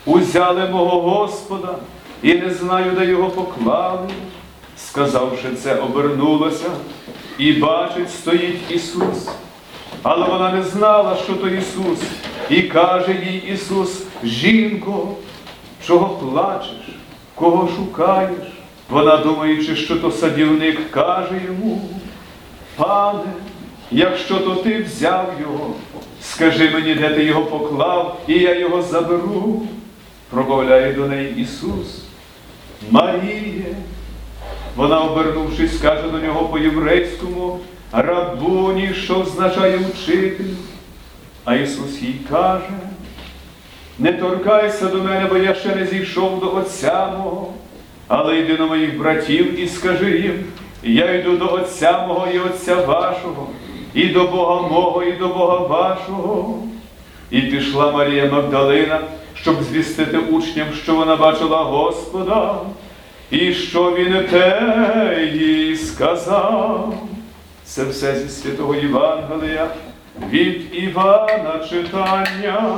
узяли 0.05 0.69
мого 0.69 1.01
Господа 1.01 1.75
і 2.23 2.33
не 2.33 2.49
знаю, 2.49 2.91
де 2.91 3.05
його 3.05 3.29
поклали. 3.29 4.09
Сказавши 4.77 5.55
це, 5.63 5.75
обернулася 5.75 6.69
і 7.37 7.53
бачить, 7.53 8.11
стоїть 8.11 8.71
Ісус. 8.71 9.29
Але 10.03 10.27
вона 10.27 10.51
не 10.51 10.63
знала, 10.63 11.15
що 11.23 11.33
то 11.33 11.47
Ісус, 11.47 11.99
і 12.49 12.61
каже 12.61 13.11
їй 13.31 13.53
Ісус, 13.53 14.03
жінко, 14.23 15.07
чого 15.87 16.09
плачеш, 16.09 16.89
кого 17.35 17.69
шукаєш? 17.75 18.47
Вона, 18.89 19.17
думаючи, 19.17 19.75
що 19.75 19.95
то 19.95 20.11
садівник, 20.11 20.91
каже 20.91 21.41
йому, 21.47 21.89
Пане, 22.75 23.33
якщо 23.91 24.39
то 24.39 24.55
ти 24.55 24.83
взяв 24.83 25.33
його, 25.41 25.73
скажи 26.21 26.69
мені, 26.69 26.95
де 26.95 27.09
ти 27.09 27.23
його 27.23 27.41
поклав, 27.41 28.21
і 28.27 28.33
я 28.33 28.59
його 28.59 28.81
заберу. 28.81 29.61
Промовляє 30.29 30.93
до 30.93 31.05
неї 31.05 31.35
Ісус. 31.37 32.06
Маріє. 32.91 33.75
Вона, 34.75 34.99
обернувшись, 34.99 35.77
каже 35.77 36.09
до 36.09 36.19
нього 36.19 36.45
по-єврейському, 36.45 37.59
рабуні, 37.91 38.93
що 38.93 39.19
означає 39.19 39.77
учитель. 39.77 40.53
А 41.45 41.55
Ісус 41.55 42.01
їй 42.01 42.15
каже, 42.29 42.69
не 43.99 44.13
торкайся 44.13 44.85
до 44.85 44.97
мене, 44.97 45.27
бо 45.29 45.37
я 45.37 45.53
ще 45.53 45.75
не 45.75 45.85
зійшов 45.85 46.39
до 46.39 46.55
Отця 46.55 47.05
мого, 47.17 47.53
але 48.07 48.39
йди 48.39 48.57
до 48.57 48.67
моїх 48.67 48.97
братів 48.97 49.59
і 49.59 49.67
скажи 49.67 50.19
їм, 50.19 50.43
я 50.83 51.13
йду 51.13 51.37
до 51.37 51.53
Отця 51.53 52.05
мого 52.07 52.27
і 52.33 52.39
Отця 52.39 52.75
вашого, 52.75 53.47
і 53.93 54.05
до 54.05 54.27
Бога 54.27 54.67
мого, 54.67 55.03
і 55.03 55.11
до 55.11 55.27
Бога 55.27 55.57
вашого. 55.57 56.63
І 57.31 57.41
пішла 57.41 57.91
Марія 57.91 58.31
Магдалина, 58.31 58.99
щоб 59.47 59.63
звістити 59.63 60.17
учням, 60.17 60.67
що 60.83 60.95
вона 60.95 61.15
бачила 61.15 61.57
Господа, 61.63 62.55
і 63.31 63.53
що 63.53 63.91
він 63.91 64.25
те 64.29 65.31
їй 65.33 65.75
сказав. 65.75 66.93
Це 67.63 67.83
все 67.83 68.19
зі 68.19 68.29
святого 68.29 68.75
Євангелія 68.75 69.67
від 70.31 70.75
Івана 70.75 71.59
читання. 71.69 72.77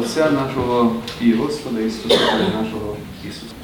Отця 0.00 0.30
нашого 0.30 0.96
і 1.20 1.32
Господа 1.32 1.80
і 1.80 1.84
нашого 2.62 2.96
Ісуса. 3.28 3.54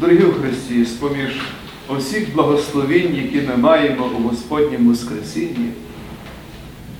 Дорогі 0.00 0.24
у 0.24 0.32
Христі, 0.32 0.84
з-поміж 0.84 1.40
усіх 1.88 2.34
благословінь, 2.34 3.16
які 3.16 3.46
ми 3.48 3.56
маємо 3.56 4.10
у 4.18 4.22
Господньому 4.22 4.90
Воскресінні, 4.90 5.70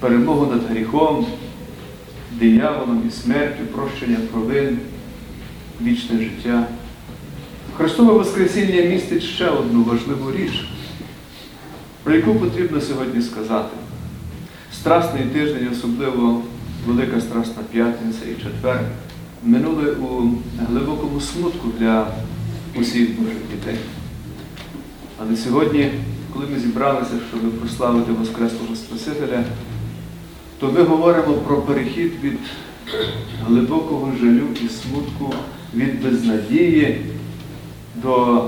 перемогу 0.00 0.46
над 0.46 0.70
гріхом, 0.70 1.26
дияволом 2.32 3.02
і 3.08 3.10
смертю, 3.10 3.62
прощення 3.72 4.18
провин, 4.32 4.78
вічне 5.82 6.18
життя. 6.18 6.66
Христове 7.76 8.12
Воскресіння 8.12 8.82
містить 8.82 9.22
ще 9.22 9.48
одну 9.48 9.82
важливу 9.82 10.32
річ, 10.32 10.64
про 12.02 12.14
яку 12.14 12.34
потрібно 12.34 12.80
сьогодні 12.80 13.22
сказати. 13.22 13.76
Страсний 14.72 15.24
тиждень, 15.24 15.68
особливо 15.72 16.42
Велика 16.86 17.20
Страсна 17.20 17.62
П'ятниця 17.72 18.24
і 18.30 18.42
четвер, 18.42 18.80
минули 19.42 19.90
у 19.90 20.30
глибокому 20.70 21.20
смутку 21.20 21.68
для 21.78 22.06
усіх 22.74 23.20
Божих 23.20 23.36
дітей. 23.50 23.76
Але 25.18 25.36
сьогодні, 25.36 25.90
коли 26.32 26.46
ми 26.46 26.58
зібралися, 26.58 27.12
щоб 27.28 27.60
прославити 27.60 28.12
Воскреслого 28.12 28.76
Спасителя, 28.76 29.44
то 30.60 30.72
ми 30.72 30.82
говоримо 30.82 31.34
про 31.34 31.62
перехід 31.62 32.12
від 32.22 32.38
глибокого 33.46 34.12
жалю 34.20 34.46
і 34.64 34.68
смутку, 34.68 35.34
від 35.74 36.02
безнадії 36.02 37.06
до 37.94 38.44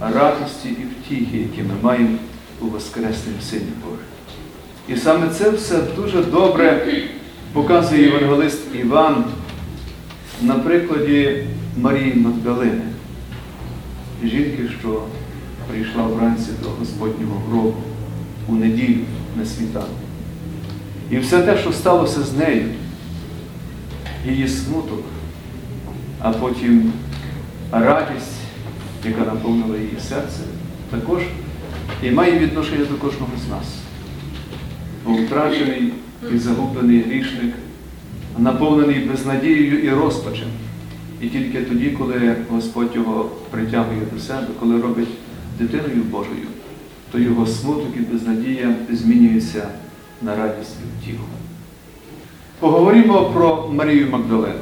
радості 0.00 0.68
і 0.68 0.84
втіхи, 0.84 1.36
які 1.38 1.62
ми 1.62 1.74
маємо 1.82 2.18
у 2.60 2.66
Воскреснім 2.66 3.34
Сині 3.42 3.72
Божий. 3.84 4.06
І 4.88 4.96
саме 4.96 5.28
це 5.28 5.50
все 5.50 5.82
дуже 5.96 6.22
добре 6.22 6.86
показує 7.52 8.02
євангелист 8.02 8.74
Іван 8.74 9.24
на 10.42 10.54
прикладі 10.54 11.46
Марії 11.76 12.14
Магдалини, 12.14 12.82
жінки, 14.24 14.70
що 14.80 15.02
прийшла 15.70 16.02
вранці 16.02 16.50
до 16.62 16.68
Господнього 16.68 17.42
гробу 17.48 17.74
у 18.48 18.54
неділю 18.54 19.00
на 19.36 19.44
світанку. 19.44 19.88
І 21.10 21.18
все 21.18 21.42
те, 21.42 21.58
що 21.58 21.72
сталося 21.72 22.22
з 22.22 22.36
нею, 22.36 22.64
її 24.26 24.48
смуток, 24.48 25.04
а 26.20 26.30
потім 26.30 26.92
радість, 27.72 28.40
яка 29.04 29.20
наповнила 29.20 29.76
її 29.76 29.96
серце, 30.08 30.40
також 30.90 31.22
і 32.02 32.10
має 32.10 32.38
відношення 32.38 32.84
до 32.84 32.94
кожного 32.94 33.32
з 33.46 33.50
нас. 33.50 33.66
Бо 35.06 35.12
втрачений 35.12 35.92
і 36.34 36.38
загублений 36.38 37.00
грішник, 37.00 37.54
наповнений 38.38 38.98
безнадією 38.98 39.78
і 39.78 39.90
розпачем. 39.90 40.48
І 41.20 41.28
тільки 41.28 41.62
тоді, 41.62 41.90
коли 41.90 42.36
Господь 42.50 42.90
його 42.94 43.30
притягує 43.50 44.00
до 44.14 44.20
себе, 44.20 44.46
коли 44.60 44.80
робить 44.80 45.08
дитиною 45.58 46.02
Божою, 46.10 46.46
то 47.12 47.18
його 47.18 47.46
смуток 47.46 47.96
і 47.96 48.00
безнадія 48.00 48.74
змінюється 48.90 49.68
на 50.22 50.36
радість 50.36 50.76
і 50.84 51.02
втіху. 51.02 51.24
Поговоримо 52.58 53.24
про 53.24 53.70
Марію 53.72 54.10
Магдалену. 54.10 54.60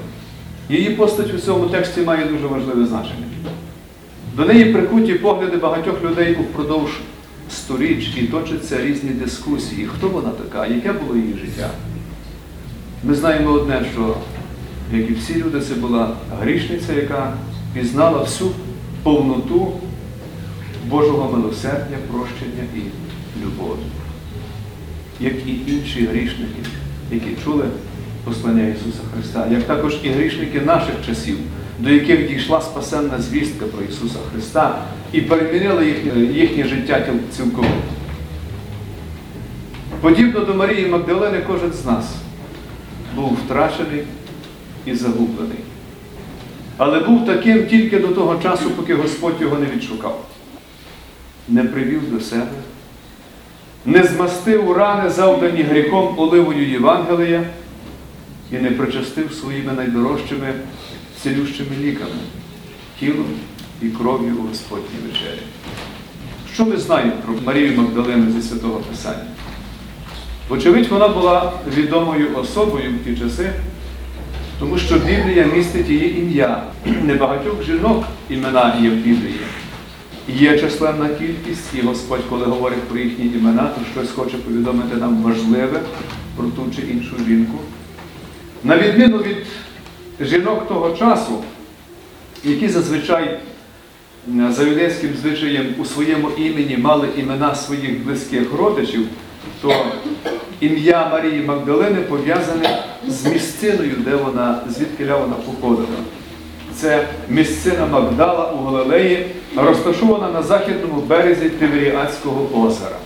Її 0.71 0.90
постать 0.90 1.35
у 1.35 1.38
цьому 1.38 1.66
тексті 1.66 2.01
має 2.01 2.25
дуже 2.27 2.47
важливе 2.47 2.87
значення. 2.87 3.27
До 4.37 4.44
неї 4.44 4.73
прикуті 4.73 5.14
погляди 5.14 5.57
багатьох 5.57 6.03
людей 6.05 6.37
упродовж 6.40 6.90
сторіч 7.51 8.17
і 8.17 8.23
точаться 8.23 8.85
різні 8.85 9.11
дискусії. 9.11 9.87
Хто 9.87 10.09
вона 10.09 10.31
така, 10.31 10.67
яке 10.67 10.93
було 10.93 11.17
її 11.17 11.39
життя? 11.45 11.71
Ми 13.05 13.15
знаємо 13.15 13.51
одне, 13.51 13.87
що, 13.93 14.17
як 14.93 15.11
і 15.11 15.15
всі 15.15 15.35
люди, 15.35 15.61
це 15.61 15.75
була 15.75 16.17
грішниця, 16.41 16.93
яка 16.93 17.35
пізнала 17.75 18.19
всю 18.19 18.51
повноту 19.03 19.73
Божого 20.87 21.37
милосердя, 21.37 21.97
прощення 22.11 22.65
і 22.77 22.81
любові 23.45 23.83
як 25.21 25.35
і 25.47 25.61
інші 25.67 26.07
грішники, 26.07 26.63
які 27.13 27.37
чули 27.45 27.65
послання 28.25 28.67
Ісуса 28.67 29.01
Христа, 29.15 29.47
як 29.51 29.63
також 29.63 29.97
і 30.03 30.09
грішники 30.09 30.61
наших 30.61 30.95
часів, 31.07 31.37
до 31.79 31.91
яких 31.91 32.29
дійшла 32.29 32.61
спасенна 32.61 33.19
звістка 33.21 33.67
про 33.67 33.85
Ісуса 33.85 34.19
Христа 34.33 34.83
і 35.12 35.21
перемінила 35.21 35.83
їхнє, 35.83 36.25
їхнє 36.25 36.64
життя 36.64 37.07
цілковито. 37.37 37.75
Подібно 40.01 40.41
до 40.41 40.55
Марії 40.55 40.87
Магдалини, 40.87 41.41
кожен 41.47 41.73
з 41.73 41.87
нас 41.87 42.05
був 43.14 43.38
втрачений 43.45 44.03
і 44.87 44.95
загублений. 44.95 45.59
Але 46.77 47.01
був 47.01 47.27
таким 47.27 47.67
тільки 47.67 47.99
до 47.99 48.09
того 48.09 48.43
часу, 48.43 48.71
поки 48.71 48.95
Господь 48.95 49.41
його 49.41 49.59
не 49.59 49.67
відшукав, 49.67 50.25
не 51.49 51.64
привів 51.64 52.14
до 52.14 52.21
себе 52.21 52.49
не 53.88 54.03
змастив 54.03 54.73
рани, 54.73 55.11
завдані 55.11 55.62
гріхом 55.62 56.14
оливою 56.19 56.71
Євангелія, 56.71 57.45
і 58.53 58.57
не 58.57 58.71
причастив 58.71 59.33
своїми 59.33 59.73
найдорожчими 59.73 60.55
цілющими 61.22 61.76
ліками, 61.81 62.20
тілом 63.00 63.26
і 63.83 63.88
кров'ю 63.88 64.37
у 64.38 64.48
Господній 64.48 64.98
вечері. 65.07 65.42
Що 66.54 66.64
ми 66.64 66.76
знаємо 66.76 67.12
про 67.24 67.35
Марію 67.44 67.76
Магдалину 67.76 68.33
зі 68.33 68.48
Святого 68.48 68.81
Писання? 68.81 69.26
Вочевидь, 70.48 70.88
вона 70.88 71.09
була 71.09 71.52
відомою 71.76 72.37
особою 72.37 72.90
в 72.90 73.04
ті 73.04 73.22
часи, 73.22 73.52
тому 74.61 74.78
що 74.78 74.94
Біблія 74.94 75.46
містить 75.46 75.88
її 75.88 76.18
ім'я. 76.18 76.62
Небагатьох 77.02 77.64
жінок 77.64 78.04
імена 78.31 78.76
є 78.83 78.90
в 78.90 78.94
Біблії. 78.94 79.40
Є 80.28 80.59
численна 80.59 81.08
кількість, 81.08 81.75
і 81.75 81.81
Господь, 81.81 82.21
коли 82.31 82.44
говорить 82.44 82.83
про 82.83 82.98
їхні 82.98 83.27
імена, 83.27 83.62
то 83.62 83.81
щось 83.94 84.10
хоче 84.10 84.37
повідомити 84.37 84.96
нам 84.96 85.23
важливе 85.23 85.81
про 86.37 86.46
ту 86.46 86.66
чи 86.77 86.83
іншу 86.83 87.16
жінку. 87.29 87.58
На 88.64 88.79
відміну 88.79 89.19
від 89.19 89.37
жінок 90.21 90.69
того 90.69 90.96
часу, 90.96 91.44
які 92.44 92.69
зазвичай 92.69 93.40
за 94.48 94.62
юдейським 94.62 95.10
звичаєм 95.23 95.66
у 95.79 95.85
своєму 95.85 96.31
імені 96.31 96.77
мали 96.77 97.08
імена 97.16 97.54
своїх 97.54 98.04
близьких 98.04 98.54
родичів, 98.58 99.06
то 99.62 99.73
ім'я 100.60 101.08
Марії 101.12 101.42
Магдалини 101.42 102.00
пов'язане 102.00 102.83
з 103.08 103.27
місциною, 103.27 103.94
де 103.98 104.16
вона, 104.16 104.60
звідки 104.69 105.04
вона 105.04 105.35
походила. 105.35 105.98
Це 106.75 107.06
місцина 107.29 107.87
Магдала 107.87 108.52
у 108.52 108.64
Галилеї, 108.64 109.27
розташована 109.56 110.31
на 110.31 110.42
західному 110.42 111.00
березі 111.00 111.50
Тиверіатського 111.50 112.66
озера. 112.66 112.96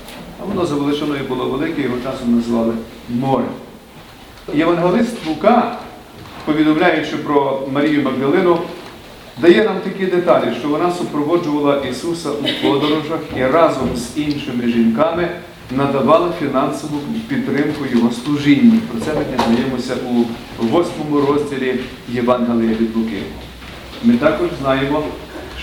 А 0.43 0.45
воно 0.45 0.67
за 0.67 0.75
величиною 0.75 1.21
було 1.29 1.45
велике, 1.45 1.83
його 1.83 1.97
часом 2.05 2.37
називали 2.37 2.73
море. 3.09 3.45
Євангелист 4.55 5.27
Лука, 5.27 5.79
повідомляючи 6.45 7.17
про 7.17 7.63
Марію 7.73 8.03
Магдалину, 8.03 8.59
дає 9.39 9.65
нам 9.65 9.81
такі 9.81 10.07
деталі, 10.07 10.55
що 10.61 10.69
вона 10.69 10.93
супроводжувала 10.93 11.77
Ісуса 11.91 12.31
у 12.31 12.63
подорожах 12.63 13.21
і 13.37 13.47
разом 13.47 13.97
з 13.97 14.19
іншими 14.19 14.73
жінками 14.73 15.29
надавала 15.77 16.33
фінансову 16.41 16.99
підтримку 17.29 17.85
Його 17.93 18.11
служінні. 18.13 18.79
Про 18.91 19.01
це 19.01 19.19
ми 19.19 19.25
дізнаємося 19.25 19.95
у 20.61 20.65
восьмому 20.67 21.27
розділі 21.27 21.81
Євангелія 22.09 22.71
від 22.71 22.97
Луки. 22.97 23.23
Ми 24.05 24.17
також 24.17 24.49
знаємо, 24.63 25.03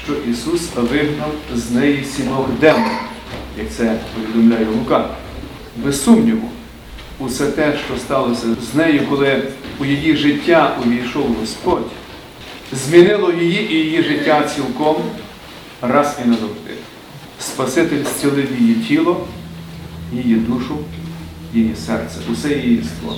що 0.03 0.13
Ісус 0.31 0.69
вигнав 0.75 1.31
з 1.55 1.71
неї 1.71 2.03
сімох 2.03 2.49
демонів, 2.61 2.91
як 3.57 3.71
це 3.71 3.95
повідомляє 4.15 4.67
Лука. 4.79 5.05
Без 5.75 6.03
сумніву, 6.03 6.49
усе 7.19 7.45
те, 7.45 7.73
що 7.85 7.97
сталося 7.97 8.47
з 8.71 8.75
нею, 8.75 9.01
коли 9.09 9.43
у 9.79 9.85
її 9.85 10.15
життя 10.15 10.77
увійшов 10.85 11.35
Господь, 11.39 11.91
змінило 12.71 13.31
її 13.31 13.73
і 13.73 13.75
її 13.75 14.03
життя 14.03 14.43
цілком 14.55 14.95
раз 15.81 16.17
і 16.25 16.27
назавжди. 16.27 16.73
Спаситель 17.39 18.03
зцілив 18.03 18.47
її 18.59 18.73
тіло, 18.73 19.27
її 20.13 20.35
душу, 20.35 20.77
її 21.53 21.75
серце, 21.75 22.17
усе 22.31 22.57
її 22.57 22.83
ство. 22.83 23.15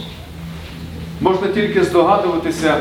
Можна 1.21 1.47
тільки 1.47 1.83
здогадуватися, 1.83 2.77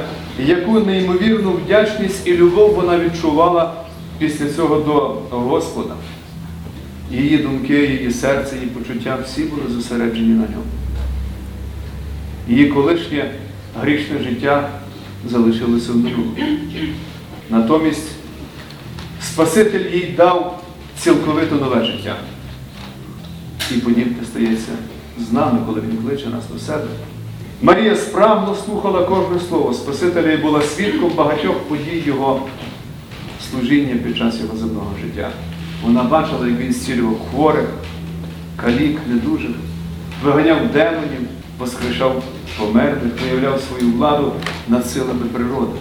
яку 0.46 0.80
неймовірну 0.80 1.52
вдячність 1.52 2.26
і 2.26 2.34
любов 2.34 2.74
вона 2.74 2.98
відчувала 2.98 3.74
після 4.18 4.52
цього 4.52 4.76
до 4.76 5.36
Господа. 5.36 5.94
Її 7.10 7.38
думки, 7.38 7.86
її 7.86 8.10
серце, 8.12 8.56
її 8.56 8.68
почуття 8.68 9.18
всі 9.24 9.42
були 9.42 9.62
зосереджені 9.68 10.34
на 10.34 10.42
ньому. 10.42 10.79
Її 12.50 12.66
колишнє 12.66 13.30
грішне 13.80 14.18
життя 14.18 14.70
залишилося 15.26 15.92
в 15.92 15.96
минулому. 15.96 16.34
Натомість 17.50 18.10
Спаситель 19.22 19.92
їй 19.92 20.14
дав 20.16 20.62
цілковито 20.98 21.54
нове 21.54 21.84
життя. 21.84 22.16
І 23.70 23.74
подібне 23.74 24.24
стається 24.24 24.72
з 25.18 25.32
нами, 25.32 25.58
коли 25.66 25.80
Він 25.80 25.96
кличе 25.96 26.28
нас 26.28 26.44
до 26.52 26.58
себе. 26.58 26.86
Марія 27.62 27.96
справно 27.96 28.56
слухала 28.64 29.04
кожне 29.04 29.40
слово 29.48 29.74
Спасителя 29.74 30.32
і 30.32 30.36
була 30.36 30.62
свідком 30.62 31.10
багатьох 31.16 31.58
подій 31.58 32.02
Його 32.06 32.48
служіння 33.50 33.94
під 33.96 34.16
час 34.16 34.40
його 34.40 34.56
земного 34.56 34.90
життя. 35.02 35.30
Вона 35.84 36.02
бачила, 36.02 36.48
як 36.48 36.58
він 36.58 36.72
зцілював 36.72 37.16
хворих, 37.30 37.68
калік, 38.56 38.98
недужих, 39.08 39.56
виганяв 40.24 40.72
демонів, 40.72 41.28
воскрешав 41.60 42.24
померлих, 42.58 43.12
виявляв 43.22 43.60
свою 43.60 43.92
владу 43.92 44.32
над 44.68 44.86
силами 44.90 45.24
природи. 45.32 45.72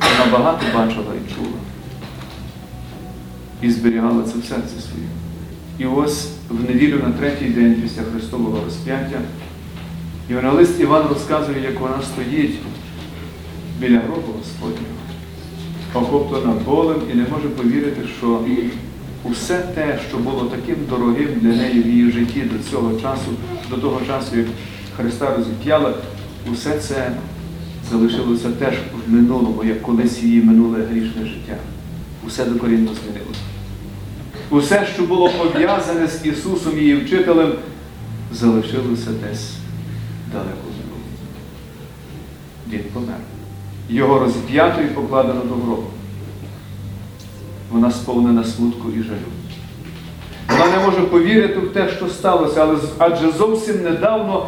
Вона 0.00 0.32
багато 0.32 0.66
бачила 0.74 1.14
і 1.14 1.34
чула. 1.34 1.58
І 3.62 3.70
зберігала 3.70 4.22
це 4.22 4.38
в 4.38 4.44
серці 4.44 4.74
своєму. 4.80 5.12
І 5.78 5.86
ось 5.86 6.28
в 6.50 6.70
неділю 6.70 7.00
на 7.06 7.12
третій 7.12 7.48
день 7.48 7.74
після 7.82 8.02
Христового 8.02 8.64
розп'яття 8.64 9.18
Євангелист 10.28 10.80
Іван 10.80 11.08
розказує, 11.08 11.62
як 11.62 11.80
вона 11.80 12.02
стоїть 12.02 12.58
біля 13.80 13.98
гробу 13.98 14.32
Господнього, 14.38 14.94
охоплена 15.94 16.54
болем 16.64 17.00
і 17.12 17.14
не 17.14 17.26
може 17.30 17.48
повірити, 17.48 18.00
що 18.18 18.40
усе 19.24 19.58
те, 19.58 19.98
що 20.08 20.18
було 20.18 20.44
таким 20.44 20.76
дорогим 20.90 21.28
для 21.40 21.48
неї 21.48 21.82
в 21.82 21.86
її 21.86 22.10
житті 22.10 22.40
до 22.40 22.70
цього 22.70 23.00
часу, 23.00 23.30
до 23.70 23.76
того 23.76 24.00
часу, 24.06 24.36
як 24.36 24.46
Христа 24.96 25.36
розіп'яла, 25.36 25.94
усе 26.52 26.78
це 26.78 27.12
залишилося 27.90 28.50
теж 28.50 28.74
в 29.06 29.12
минулому, 29.12 29.64
як 29.64 29.82
колись 29.82 30.22
її 30.22 30.42
минуле 30.42 30.78
грішне 30.90 31.26
життя. 31.26 31.56
Усе 32.26 32.44
докорінно 32.44 32.90
змінилося. 32.94 33.40
Усе, 34.50 34.86
що 34.94 35.02
було 35.02 35.30
пов'язане 35.30 36.06
з 36.06 36.26
Ісусом, 36.26 36.78
її 36.78 36.96
вчителем, 36.96 37.52
залишилося 38.32 39.10
десь 39.10 39.50
далеко 40.32 40.66
минулому. 40.66 41.04
Він 42.70 42.80
помер. 42.92 43.16
Його 43.88 44.18
розп'ято 44.18 44.82
і 44.82 44.86
покладено 44.86 45.40
до 45.40 45.54
гробу. 45.54 45.86
Вона 47.72 47.90
сповнена 47.90 48.44
смутку 48.44 48.88
і 48.90 49.02
жалю. 49.02 49.16
Вона 50.48 50.76
не 50.76 50.84
може 50.84 51.00
повірити 51.00 51.58
в 51.58 51.72
те, 51.72 51.88
що 51.96 52.08
сталося, 52.08 52.62
але 52.62 52.78
адже 52.98 53.32
зовсім 53.32 53.82
недавно 53.82 54.46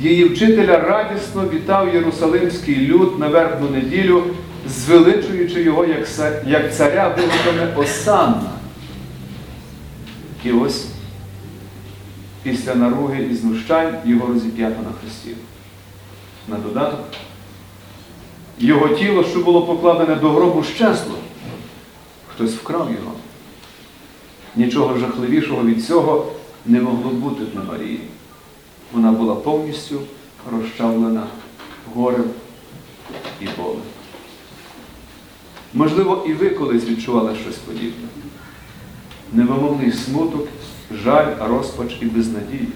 її 0.00 0.24
вчителя 0.24 0.78
радісно 0.78 1.44
вітав 1.54 1.94
Єрусалимський 1.94 2.86
люд 2.86 3.18
на 3.18 3.28
вербну 3.28 3.70
неділю, 3.70 4.22
звеличуючи 4.68 5.62
його 5.62 5.86
як 6.46 6.74
царя 6.74 7.16
вигуками 7.16 7.74
Осанна. 7.76 8.50
І 10.44 10.52
ось 10.52 10.86
після 12.42 12.74
наруги 12.74 13.28
і 13.30 13.34
знущань 13.34 13.94
його 14.04 14.26
розіп'ято 14.26 14.82
на 14.82 14.90
хресті. 15.00 15.30
На 16.48 16.56
додаток, 16.56 17.00
його 18.58 18.88
тіло, 18.88 19.24
що 19.24 19.40
було 19.40 19.62
покладене 19.62 20.14
до 20.14 20.30
гробу, 20.30 20.62
щезло. 20.62 21.14
Хтось 22.36 22.54
вкрав 22.54 22.90
його. 22.92 23.12
Нічого 24.56 24.98
жахливішого 24.98 25.64
від 25.64 25.84
цього 25.84 26.32
не 26.66 26.80
могло 26.80 27.10
бути 27.10 27.44
для 27.44 27.72
Марії. 27.72 28.00
Вона 28.92 29.12
була 29.12 29.34
повністю 29.34 30.00
розчавлена 30.52 31.26
горем 31.94 32.24
і 33.40 33.44
болем. 33.58 33.80
Можливо, 35.74 36.24
і 36.28 36.32
ви 36.32 36.50
колись 36.50 36.84
відчували 36.84 37.36
щось 37.42 37.56
подібне. 37.56 38.08
Невимовний 39.32 39.92
смуток, 39.92 40.48
жаль, 41.04 41.34
розпач 41.40 41.96
і 42.00 42.04
безнадій. 42.04 42.68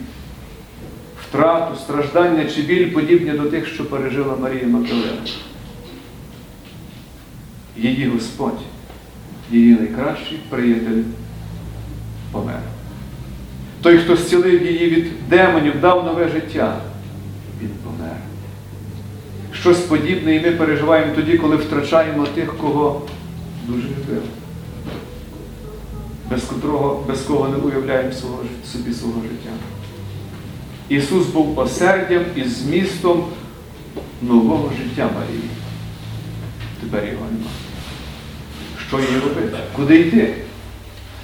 Втрату, 1.29 1.77
страждання 1.77 2.51
чи 2.51 2.63
біль 2.63 2.95
подібні 2.95 3.31
до 3.31 3.51
тих, 3.51 3.67
що 3.69 3.85
пережила 3.85 4.37
Марія 4.37 4.67
Магдалена. 4.67 5.23
Її 7.77 8.09
Господь, 8.09 8.61
її 9.51 9.75
найкращий 9.75 10.39
приятель 10.49 11.03
помер. 12.33 12.61
Той, 13.83 13.99
хто 13.99 14.17
зцілив 14.17 14.67
її 14.67 14.91
від 14.91 15.29
демонів, 15.29 15.81
дав 15.81 16.05
нове 16.05 16.29
життя, 16.29 16.81
він 17.63 17.71
помер. 17.85 18.17
Щось 19.53 19.79
подібне 19.79 20.35
і 20.35 20.41
ми 20.41 20.51
переживаємо 20.51 21.15
тоді, 21.15 21.39
коли 21.39 21.57
втрачаємо 21.57 22.27
тих, 22.27 22.57
кого 22.57 23.03
дуже 23.69 23.89
любили 23.89 24.27
без 26.31 26.45
котрого, 26.45 27.05
без 27.09 27.21
кого 27.23 27.49
не 27.49 27.57
уявляємо 27.57 28.13
свого, 28.13 28.39
собі 28.73 28.93
свого 28.93 29.23
життя. 29.23 29.51
Ісус 30.89 31.27
був 31.27 31.59
осердям 31.59 32.25
і 32.37 32.45
змістом 32.45 33.25
нового 34.23 34.71
життя 34.79 35.11
Марії. 35.15 35.51
Тепер 36.81 37.05
його 37.05 37.25
нема. 37.25 37.51
Що 38.91 38.99
їй 38.99 39.21
робити? 39.25 39.59
Куди 39.77 40.01
йти? 40.01 40.35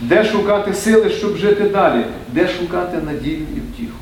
Де 0.00 0.24
шукати 0.24 0.74
сили, 0.74 1.10
щоб 1.10 1.36
жити 1.36 1.68
далі? 1.68 2.04
Де 2.32 2.48
шукати 2.48 2.96
надію 2.96 3.46
і 3.56 3.60
втіху? 3.72 3.98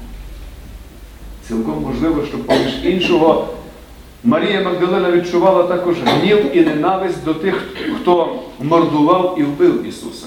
Цілком 1.49 1.83
можливо, 1.83 2.25
що 2.27 2.39
поміж 2.39 2.73
іншого 2.85 3.55
Марія 4.25 4.61
Магдалина 4.61 5.13
відчувала 5.13 5.63
також 5.63 5.97
гнів 6.05 6.57
і 6.57 6.61
ненависть 6.61 7.25
до 7.25 7.35
тих, 7.35 7.63
хто 8.01 8.43
мордував 8.61 9.37
і 9.39 9.43
вбив 9.43 9.87
Ісуса 9.89 10.27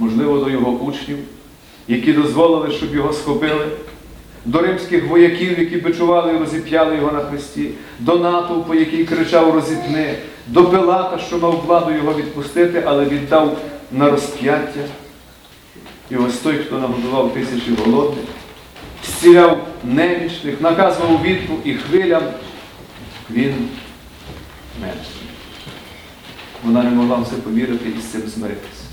можливо, 0.00 0.38
до 0.38 0.50
його 0.50 0.70
учнів, 0.70 1.18
які 1.88 2.12
дозволили, 2.12 2.70
щоб 2.70 2.94
його 2.94 3.12
схопили, 3.12 3.66
до 4.44 4.60
римських 4.60 5.08
вояків, 5.08 5.58
які 5.58 5.76
бичували 5.76 6.34
і 6.34 6.38
розіп'яли 6.38 6.96
його 6.96 7.12
на 7.12 7.20
хресті, 7.20 7.70
до 7.98 8.18
натовпу, 8.18 8.74
який 8.74 9.04
кричав 9.04 9.54
розіпни, 9.54 10.14
до 10.50 10.64
Пилата, 10.64 11.18
що 11.18 11.38
мав 11.38 11.62
владу 11.66 11.92
його 11.92 12.14
відпустити, 12.14 12.82
але 12.86 13.04
віддав 13.04 13.56
на 13.92 14.10
розп'яття. 14.10 14.80
І 16.10 16.16
ось 16.16 16.36
той, 16.38 16.58
хто 16.58 16.78
нагодував 16.78 17.34
тисячі 17.34 17.74
голодних, 17.84 18.24
зціляв 19.04 19.66
немічних, 19.84 20.60
наказував 20.60 21.22
вітру 21.22 21.54
і 21.64 21.74
хвилям, 21.74 22.22
він 23.30 23.68
мертвий. 24.80 25.28
Вона 26.64 26.82
не 26.82 26.90
могла 26.90 27.16
в 27.16 27.26
це 27.30 27.36
повірити 27.36 27.88
і 27.98 28.00
з 28.00 28.04
цим 28.04 28.22
змиритися. 28.26 28.84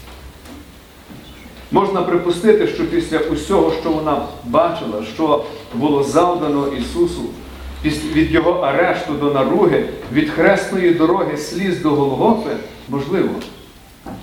Можна 1.71 2.01
припустити, 2.01 2.67
що 2.67 2.85
після 2.85 3.17
усього, 3.17 3.73
що 3.81 3.91
вона 3.91 4.25
бачила, 4.45 5.03
що 5.15 5.45
було 5.73 6.03
завдано 6.03 6.67
Ісусу, 6.67 7.23
від 7.85 8.31
Його 8.31 8.51
арешту 8.51 9.13
до 9.13 9.33
наруги, 9.33 9.89
від 10.13 10.29
хресної 10.29 10.91
дороги 10.93 11.37
сліз 11.37 11.81
до 11.81 11.89
Голгофи, 11.89 12.57
можливо, 12.89 13.29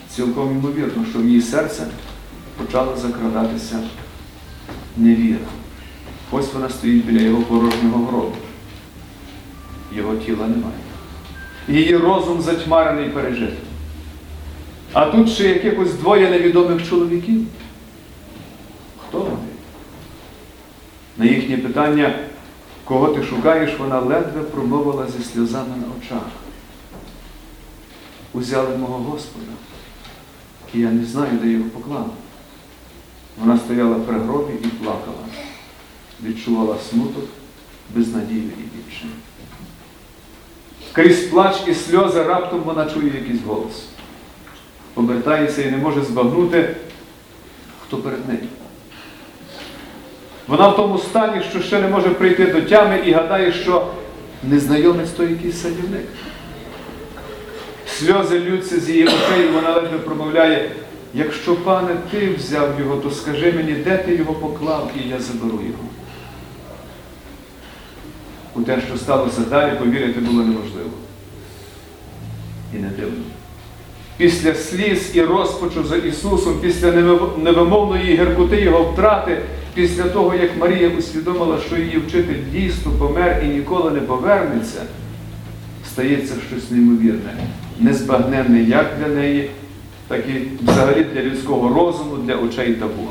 цілком 0.09 0.51
ймовірно, 0.51 1.05
що 1.11 1.19
в 1.19 1.25
її 1.25 1.43
серце 1.43 1.87
почала 2.57 2.97
закрадатися 2.97 3.81
невіра. 4.97 5.47
Ось 6.33 6.55
вона 6.55 6.69
стоїть 6.69 7.05
біля 7.05 7.21
його 7.21 7.43
порожнього 7.43 8.07
гробу. 8.07 8.37
Його 9.97 10.17
тіла 10.17 10.47
немає. 10.47 10.75
Її 11.69 11.97
розум 11.97 12.41
затьмарений 12.41 13.09
пережитим. 13.09 13.57
А 14.93 15.07
тут 15.07 15.31
ще 15.31 15.49
якихось 15.49 15.95
двоє 15.95 16.31
невідомих 16.31 16.89
чоловіків. 16.89 17.47
Хто 19.09 19.19
вони? 19.19 19.37
На 21.17 21.25
їхнє 21.25 21.57
питання, 21.57 22.15
кого 22.85 23.09
ти 23.09 23.23
шукаєш, 23.23 23.79
вона 23.79 24.01
ледве 24.01 24.43
промовила 24.43 25.07
зі 25.07 25.25
сльозами 25.25 25.77
на 25.77 25.87
очах. 25.99 26.29
Узяли 28.33 28.77
мого 28.77 28.99
Господа, 28.99 29.53
і 30.75 30.81
я 30.81 30.91
не 30.91 31.05
знаю, 31.05 31.39
де 31.43 31.49
його 31.49 31.65
поклали. 31.65 32.11
Вона 33.39 33.59
стояла 33.59 33.95
при 33.95 34.19
гробі 34.19 34.53
і 34.65 34.67
плакала, 34.67 35.25
відчувала 36.23 36.77
смуток, 36.91 37.25
безнадію 37.95 38.43
і 38.43 38.79
відчай. 38.79 39.11
Крізь 40.93 41.27
плач 41.27 41.57
і 41.67 41.75
сльози 41.75 42.23
раптом 42.23 42.61
вона 42.61 42.91
чує 42.91 43.15
якийсь 43.15 43.43
голос 43.47 43.85
обертається 44.95 45.63
і 45.63 45.71
не 45.71 45.77
може 45.77 46.03
збагнути, 46.03 46.77
хто 47.83 47.97
перед 47.97 48.29
нею. 48.29 48.49
Вона 50.47 50.69
в 50.69 50.77
тому 50.77 50.99
стані, 50.99 51.43
що 51.51 51.61
ще 51.61 51.81
не 51.81 51.89
може 51.89 52.11
прийти 52.11 52.47
до 52.47 52.63
тями 52.63 52.99
і 53.07 53.13
гадає, 53.13 53.53
що 53.53 53.87
незнайомець 54.43 55.11
то 55.11 55.25
якийсь 55.25 55.63
садівник. 55.63 56.07
Сльози 57.87 58.41
ллються 58.41 58.81
з 58.81 58.91
її 58.91 59.05
очей, 59.05 59.49
вона 59.55 59.75
ледве 59.75 59.99
промовляє, 59.99 60.71
якщо, 61.15 61.57
пане, 61.57 61.97
ти 62.11 62.35
взяв 62.35 62.69
його, 62.81 62.97
то 62.97 63.11
скажи 63.11 63.53
мені, 63.53 63.73
де 63.73 63.97
ти 63.97 64.15
його 64.15 64.35
поклав, 64.35 64.91
і 64.97 65.09
я 65.09 65.21
заберу 65.21 65.61
його. 65.63 65.85
у 68.55 68.63
те, 68.63 68.79
що 68.89 68.97
сталося 68.97 69.41
далі, 69.41 69.79
повірити 69.79 70.21
було 70.21 70.43
неможливо. 70.43 70.91
І 72.75 72.77
не 72.77 72.89
дивно. 72.89 73.25
Після 74.17 74.55
сліз 74.55 75.11
і 75.15 75.23
розпачу 75.23 75.85
за 75.85 75.97
Ісусом, 75.97 76.59
після 76.61 76.93
невимовної 77.39 78.17
гіркоти 78.17 78.61
Його 78.61 78.83
втрати, 78.83 79.39
після 79.75 80.05
того, 80.05 80.35
як 80.35 80.57
Марія 80.59 80.89
усвідомила, 80.89 81.59
що 81.67 81.77
її 81.77 81.99
вчитель 81.99 82.43
дійсно 82.53 82.93
помер 82.93 83.43
і 83.45 83.49
ніколи 83.49 83.91
не 83.91 84.01
повернеться, 84.01 84.83
стається 85.87 86.35
щось 86.51 86.71
неймовірне, 86.71 87.35
незбагненне 87.79 88.63
як 88.63 88.91
для 88.99 89.09
неї, 89.09 89.51
так 90.09 90.25
і 90.29 90.65
взагалі 90.65 91.07
для 91.15 91.23
людського 91.23 91.75
розуму, 91.75 92.17
для 92.17 92.37
очей 92.37 92.75
та 92.75 92.87
вух. 92.87 93.11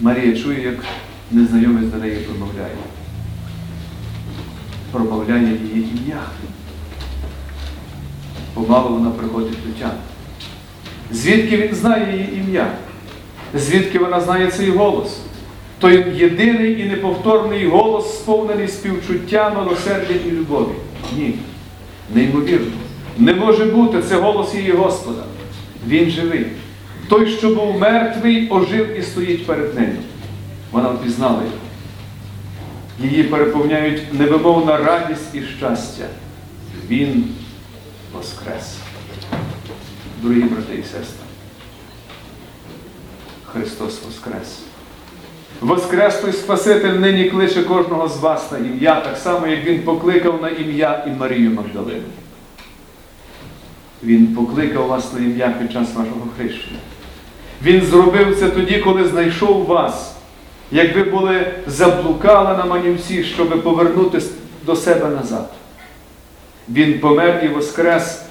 Марія 0.00 0.36
чує, 0.36 0.62
як 0.62 0.84
незнайомець 1.30 1.92
до 1.92 1.98
неї 1.98 2.16
промовляє. 2.16 2.76
Промовляє 4.92 5.58
її 5.72 5.88
ім'я. 5.90 6.20
Помало 8.54 8.88
вона 8.88 9.10
приходить 9.10 9.58
до 9.66 9.72
тями. 9.78 10.00
Звідки 11.10 11.56
він 11.56 11.74
знає 11.74 12.16
її 12.16 12.40
ім'я? 12.40 12.72
Звідки 13.58 13.98
вона 13.98 14.20
знає 14.20 14.50
цей 14.50 14.70
голос? 14.70 15.18
Той 15.78 16.16
єдиний 16.16 16.80
і 16.80 16.84
неповторний 16.84 17.66
голос, 17.66 18.18
сповнений 18.18 18.68
співчуття, 18.68 19.52
милосердя 19.56 20.14
і 20.26 20.30
любові. 20.30 20.74
Ні. 21.16 21.38
Неймовірно. 22.14 22.72
Не 23.18 23.34
може 23.34 23.64
бути 23.64 24.02
це 24.02 24.16
голос 24.16 24.54
її 24.54 24.72
Господа. 24.72 25.22
Він 25.86 26.10
живий. 26.10 26.46
Той, 27.08 27.26
що 27.26 27.54
був 27.54 27.78
мертвий, 27.78 28.48
ожив 28.50 28.98
і 28.98 29.02
стоїть 29.02 29.46
перед 29.46 29.74
нею. 29.74 29.96
Вона 30.70 30.88
впізнала 30.88 31.42
його. 31.42 33.10
Її 33.10 33.22
переповняють 33.22 34.02
невимовна 34.12 34.76
радість 34.76 35.34
і 35.34 35.42
щастя. 35.42 36.04
Він 36.88 37.24
воскрес. 38.12 38.76
Дорогі 40.22 40.40
брати 40.40 40.74
і 40.74 40.82
сестри. 40.82 41.25
Христос 43.56 44.00
Воскрес. 44.04 44.58
Воскрес 45.60 46.14
той 46.20 46.32
Спаситель 46.32 46.92
нині 46.92 47.30
кличе 47.30 47.62
кожного 47.62 48.08
з 48.08 48.16
вас 48.16 48.52
на 48.52 48.58
ім'я, 48.58 49.00
так 49.00 49.16
само, 49.16 49.46
як 49.46 49.64
Він 49.64 49.82
покликав 49.82 50.42
на 50.42 50.48
ім'я 50.48 51.04
і 51.06 51.10
Марію 51.10 51.50
Магдалину. 51.50 52.02
Він 54.02 54.26
покликав 54.26 54.86
вас 54.86 55.12
на 55.12 55.18
ім'я 55.18 55.54
під 55.60 55.72
час 55.72 55.88
вашого 55.94 56.26
хрещення. 56.36 56.78
Він 57.62 57.82
зробив 57.82 58.38
це 58.38 58.48
тоді, 58.48 58.78
коли 58.78 59.08
знайшов 59.08 59.66
вас, 59.66 60.14
як 60.70 60.96
ви 60.96 61.02
були 61.02 61.52
заблукали 61.66 62.56
на 62.56 62.64
манівці, 62.64 63.24
щоб 63.24 63.62
повернутися 63.62 64.30
до 64.66 64.76
себе 64.76 65.08
назад. 65.08 65.52
Він 66.68 66.98
помер 66.98 67.44
і 67.44 67.48
воскрес 67.48 68.22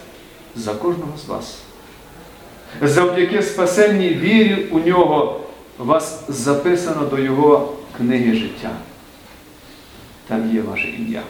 за 0.56 0.74
кожного 0.74 1.18
з 1.26 1.28
вас. 1.28 1.65
Завдяки 2.82 3.42
спасенній 3.42 4.10
вірі 4.10 4.66
у 4.72 4.80
нього 4.80 5.40
вас 5.78 6.24
записано 6.28 7.06
до 7.06 7.20
Його 7.20 7.74
книги 7.98 8.36
життя. 8.36 8.72
Там 10.28 10.56
є 10.56 10.62
ваше 10.62 10.88
ім'я. 10.88 11.22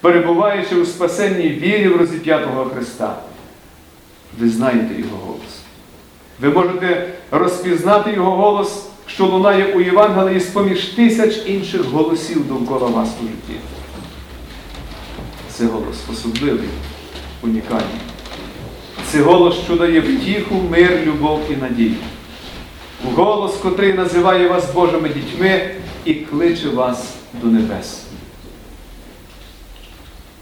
Перебуваючи 0.00 0.74
у 0.74 0.86
спасенній 0.86 1.48
вірі 1.48 1.88
в 1.88 1.96
розіп'ятого 1.96 2.64
Христа, 2.64 3.16
ви 4.38 4.48
знаєте 4.48 5.00
Його 5.00 5.16
голос. 5.26 5.60
Ви 6.40 6.48
можете 6.48 7.08
розпізнати 7.30 8.12
Його 8.12 8.30
голос, 8.30 8.86
що 9.06 9.26
лунає 9.26 9.74
у 9.74 9.80
Євангелії 9.80 10.40
з-поміж 10.40 10.84
тисяч 10.84 11.46
інших 11.46 11.82
голосів 11.82 12.48
довкола 12.48 12.86
вас 12.86 13.08
у 13.22 13.22
житті. 13.22 13.60
Це 15.52 15.66
голос 15.66 15.96
особливий, 16.12 16.68
унікальний. 17.42 18.09
Це 19.12 19.22
голос, 19.22 19.54
що 19.64 19.76
дає 19.76 20.00
втіху, 20.00 20.54
мир, 20.70 21.02
любов 21.06 21.40
і 21.50 21.56
надію. 21.56 21.94
Голос, 23.04 23.56
котрий 23.56 23.92
називає 23.92 24.48
вас 24.48 24.74
Божими 24.74 25.08
дітьми 25.08 25.70
і 26.04 26.14
кличе 26.14 26.68
вас 26.68 27.14
до 27.42 27.46
небес. 27.46 28.02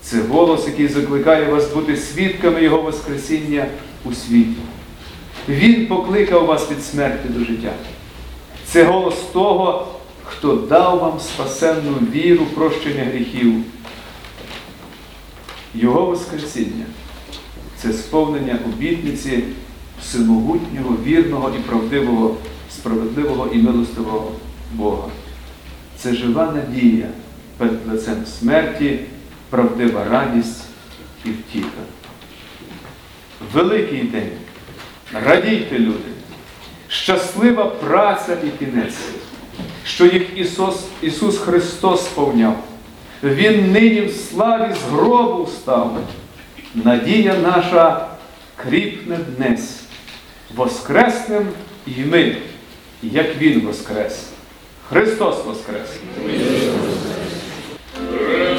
Це 0.02 0.20
голос, 0.22 0.66
який 0.66 0.88
закликає 0.88 1.52
вас 1.52 1.74
бути 1.74 1.96
свідками 1.96 2.62
Його 2.62 2.82
Воскресіння 2.82 3.66
у 4.04 4.12
світі. 4.12 4.60
Він 5.48 5.86
покликав 5.86 6.46
вас 6.46 6.70
від 6.70 6.84
смерті 6.84 7.28
до 7.28 7.44
життя. 7.44 7.72
Це 8.64 8.84
голос 8.84 9.16
того, 9.32 9.88
хто 10.24 10.54
дав 10.54 10.98
вам 10.98 11.20
спасенну 11.20 11.94
віру 12.12 12.44
прощення 12.44 13.04
гріхів. 13.04 13.54
Його 15.74 16.06
Воскресіння 16.06 16.84
це 17.82 17.92
сповнення 17.92 18.58
обітниці 18.66 19.44
всемогутнього, 20.00 20.96
вірного 21.04 21.52
і 21.58 21.58
правдивого, 21.58 22.36
справедливого 22.70 23.48
і 23.52 23.58
милостивого 23.58 24.32
Бога. 24.72 25.08
Це 25.96 26.14
жива 26.14 26.52
надія 26.52 27.08
перед 27.56 27.86
лицем 27.88 28.26
смерті, 28.26 29.00
правдива 29.50 30.04
радість 30.04 30.64
і 31.24 31.28
втіха. 31.28 31.82
Великий 33.52 34.02
день. 34.02 34.30
Радійте, 35.24 35.78
люди! 35.78 36.10
Щаслива 36.88 37.64
праця 37.64 38.36
і 38.46 38.64
кінець, 38.64 38.98
що 39.84 40.06
їх 40.06 40.22
Ісус, 40.36 40.84
Ісус 41.02 41.38
Христос 41.38 42.04
сповняв. 42.04 42.64
Він 43.22 43.72
нині 43.72 44.00
в 44.00 44.12
славі 44.12 44.74
з 44.74 44.92
гробу 44.92 45.44
встав. 45.44 45.98
Надія 46.74 47.34
наша 47.34 48.08
кріпне 48.56 49.16
днес, 49.16 49.80
воскреснем 50.54 51.48
і 51.86 52.00
ми, 52.00 52.36
як 53.02 53.36
Він 53.36 53.60
воскрес. 53.60 54.26
Христос 54.88 55.44
воскрес! 55.44 55.88
Христос 58.18 58.57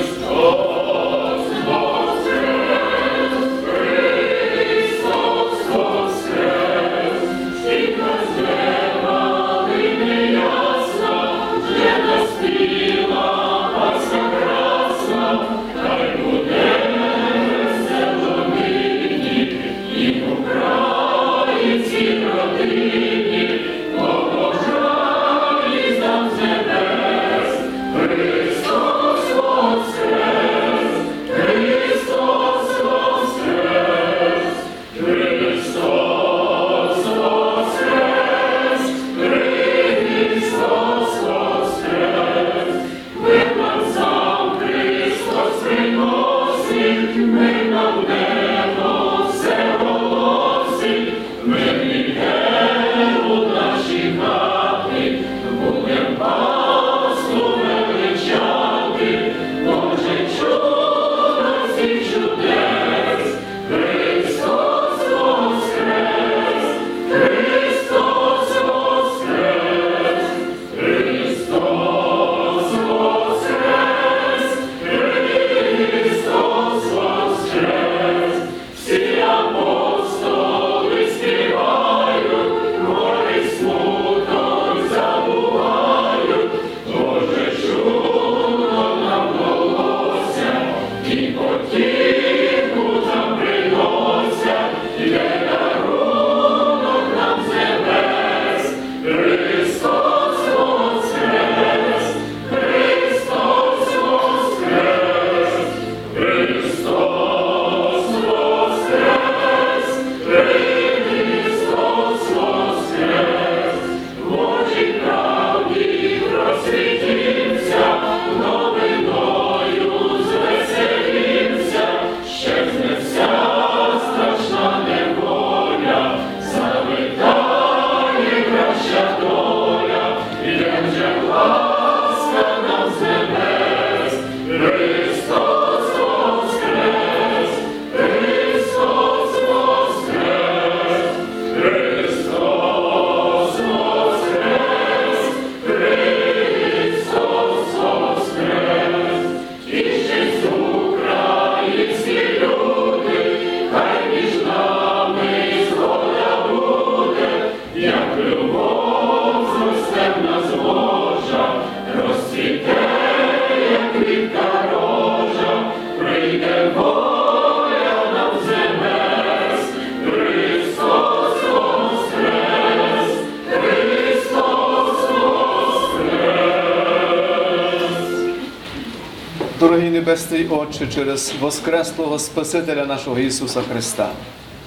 Небесний 180.19 180.47
Отче, 180.49 180.87
через 180.87 181.33
Воскреслого 181.39 182.19
Спасителя 182.19 182.85
нашого 182.85 183.19
Ісуса 183.19 183.61
Христа. 183.61 184.09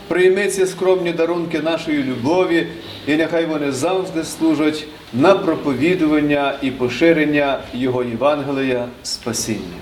Прийми 0.08 0.48
ці 0.48 0.66
скромні 0.66 1.12
дарунки 1.12 1.60
нашої 1.60 2.02
любові, 2.02 2.66
і 3.06 3.16
нехай 3.16 3.46
вони 3.46 3.72
завжди 3.72 4.24
служать 4.24 4.86
на 5.12 5.34
проповідування 5.34 6.58
і 6.62 6.70
поширення 6.70 7.60
Його 7.74 8.04
Євангелія 8.04 8.88
спасіння. 9.02 9.78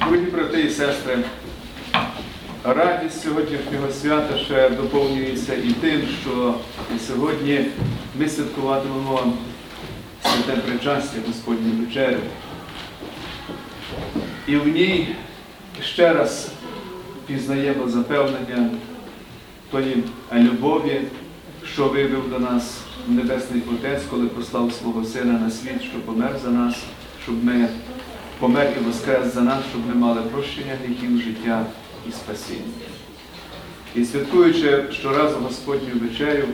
Дорогі 0.00 0.24
брати 0.24 0.60
і 0.60 0.70
сестри, 0.70 1.18
радість 2.64 3.22
сьогоднішнього 3.22 3.90
свята 4.02 4.38
ще 4.38 4.70
доповнюється 4.70 5.54
і 5.54 5.72
тим, 5.80 6.00
що 6.22 6.54
сьогодні 7.08 7.60
ми 8.18 8.28
святкуватимемо 8.28 9.32
святе 10.22 10.60
причастя 10.60 11.18
Господню 11.26 11.86
вечерю. 11.86 12.18
І 14.50 14.56
в 14.56 14.68
ній 14.68 15.08
ще 15.82 16.12
раз 16.12 16.48
пізнаємо 17.26 17.88
запевнення 17.88 18.70
тої 19.70 20.04
любові, 20.32 21.00
що 21.72 21.88
вивів 21.88 22.30
до 22.30 22.38
нас 22.38 22.78
Небесний 23.08 23.62
Отець, 23.72 24.02
коли 24.10 24.26
послав 24.26 24.72
свого 24.72 25.04
Сина 25.04 25.32
на 25.32 25.50
світ, 25.50 25.82
що 25.82 26.00
помер 26.00 26.36
за 26.44 26.50
нас, 26.50 26.76
щоб 27.22 27.44
ми 27.44 27.68
помер 28.38 28.72
і 28.80 28.84
воскрес 28.84 29.34
за 29.34 29.40
нас, 29.40 29.58
щоб 29.70 29.86
ми 29.86 29.94
мали 29.94 30.22
прощення 30.22 30.74
гріхів, 30.84 31.22
життя 31.22 31.66
і 32.08 32.12
спасіння. 32.12 32.88
І 33.94 34.04
святкуючи 34.04 34.84
щоразу 34.92 35.36
Господню 35.36 36.00
вечерю, 36.00 36.44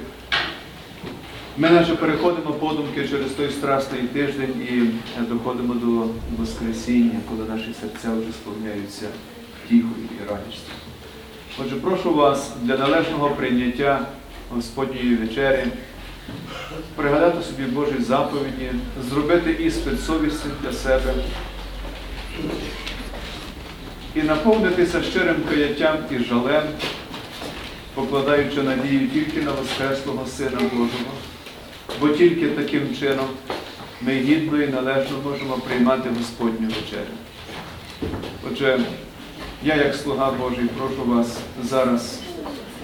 ми 1.58 1.70
наче 1.70 1.94
переходимо 1.94 2.52
подумки 2.52 3.08
через 3.08 3.30
той 3.30 3.50
страстний 3.50 4.02
тиждень 4.02 4.54
і 4.70 5.22
доходимо 5.22 5.74
до 5.74 6.08
Воскресіння, 6.38 7.18
коли 7.28 7.48
наші 7.48 7.74
серця 7.80 8.08
вже 8.20 8.32
сповняються 8.32 9.06
втіхою 9.64 10.08
і 10.20 10.30
радістю. 10.30 10.72
Отже, 11.58 11.76
прошу 11.76 12.14
вас 12.14 12.52
для 12.62 12.76
належного 12.76 13.30
прийняття 13.30 14.06
Господньої 14.50 15.16
вечері 15.16 15.64
пригадати 16.96 17.42
собі 17.42 17.62
Божі 17.62 17.94
заповіді, 18.00 18.70
зробити 19.10 19.50
іспит 19.50 20.00
совісті 20.00 20.48
для 20.62 20.72
себе 20.72 21.14
і 24.14 24.22
наповнитися 24.22 25.02
щирим 25.02 25.36
каяттям 25.48 25.96
і 26.10 26.18
жалем, 26.18 26.62
покладаючи 27.94 28.62
надію 28.62 29.08
тільки 29.08 29.42
на 29.42 29.52
Воскреслого 29.52 30.26
Сина 30.26 30.60
Божого, 30.72 31.12
бо 32.00 32.08
тільки 32.08 32.48
таким 32.48 32.96
чином 33.00 33.26
ми 34.00 34.12
гідно 34.12 34.62
і 34.62 34.68
належно 34.68 35.16
можемо 35.24 35.54
приймати 35.54 36.08
Господню 36.18 36.68
вечерю. 36.68 37.14
Отже, 38.50 38.80
я, 39.64 39.76
як 39.76 39.94
слуга 39.94 40.30
Божий, 40.30 40.64
прошу 40.78 41.10
вас 41.10 41.38
зараз 41.64 42.20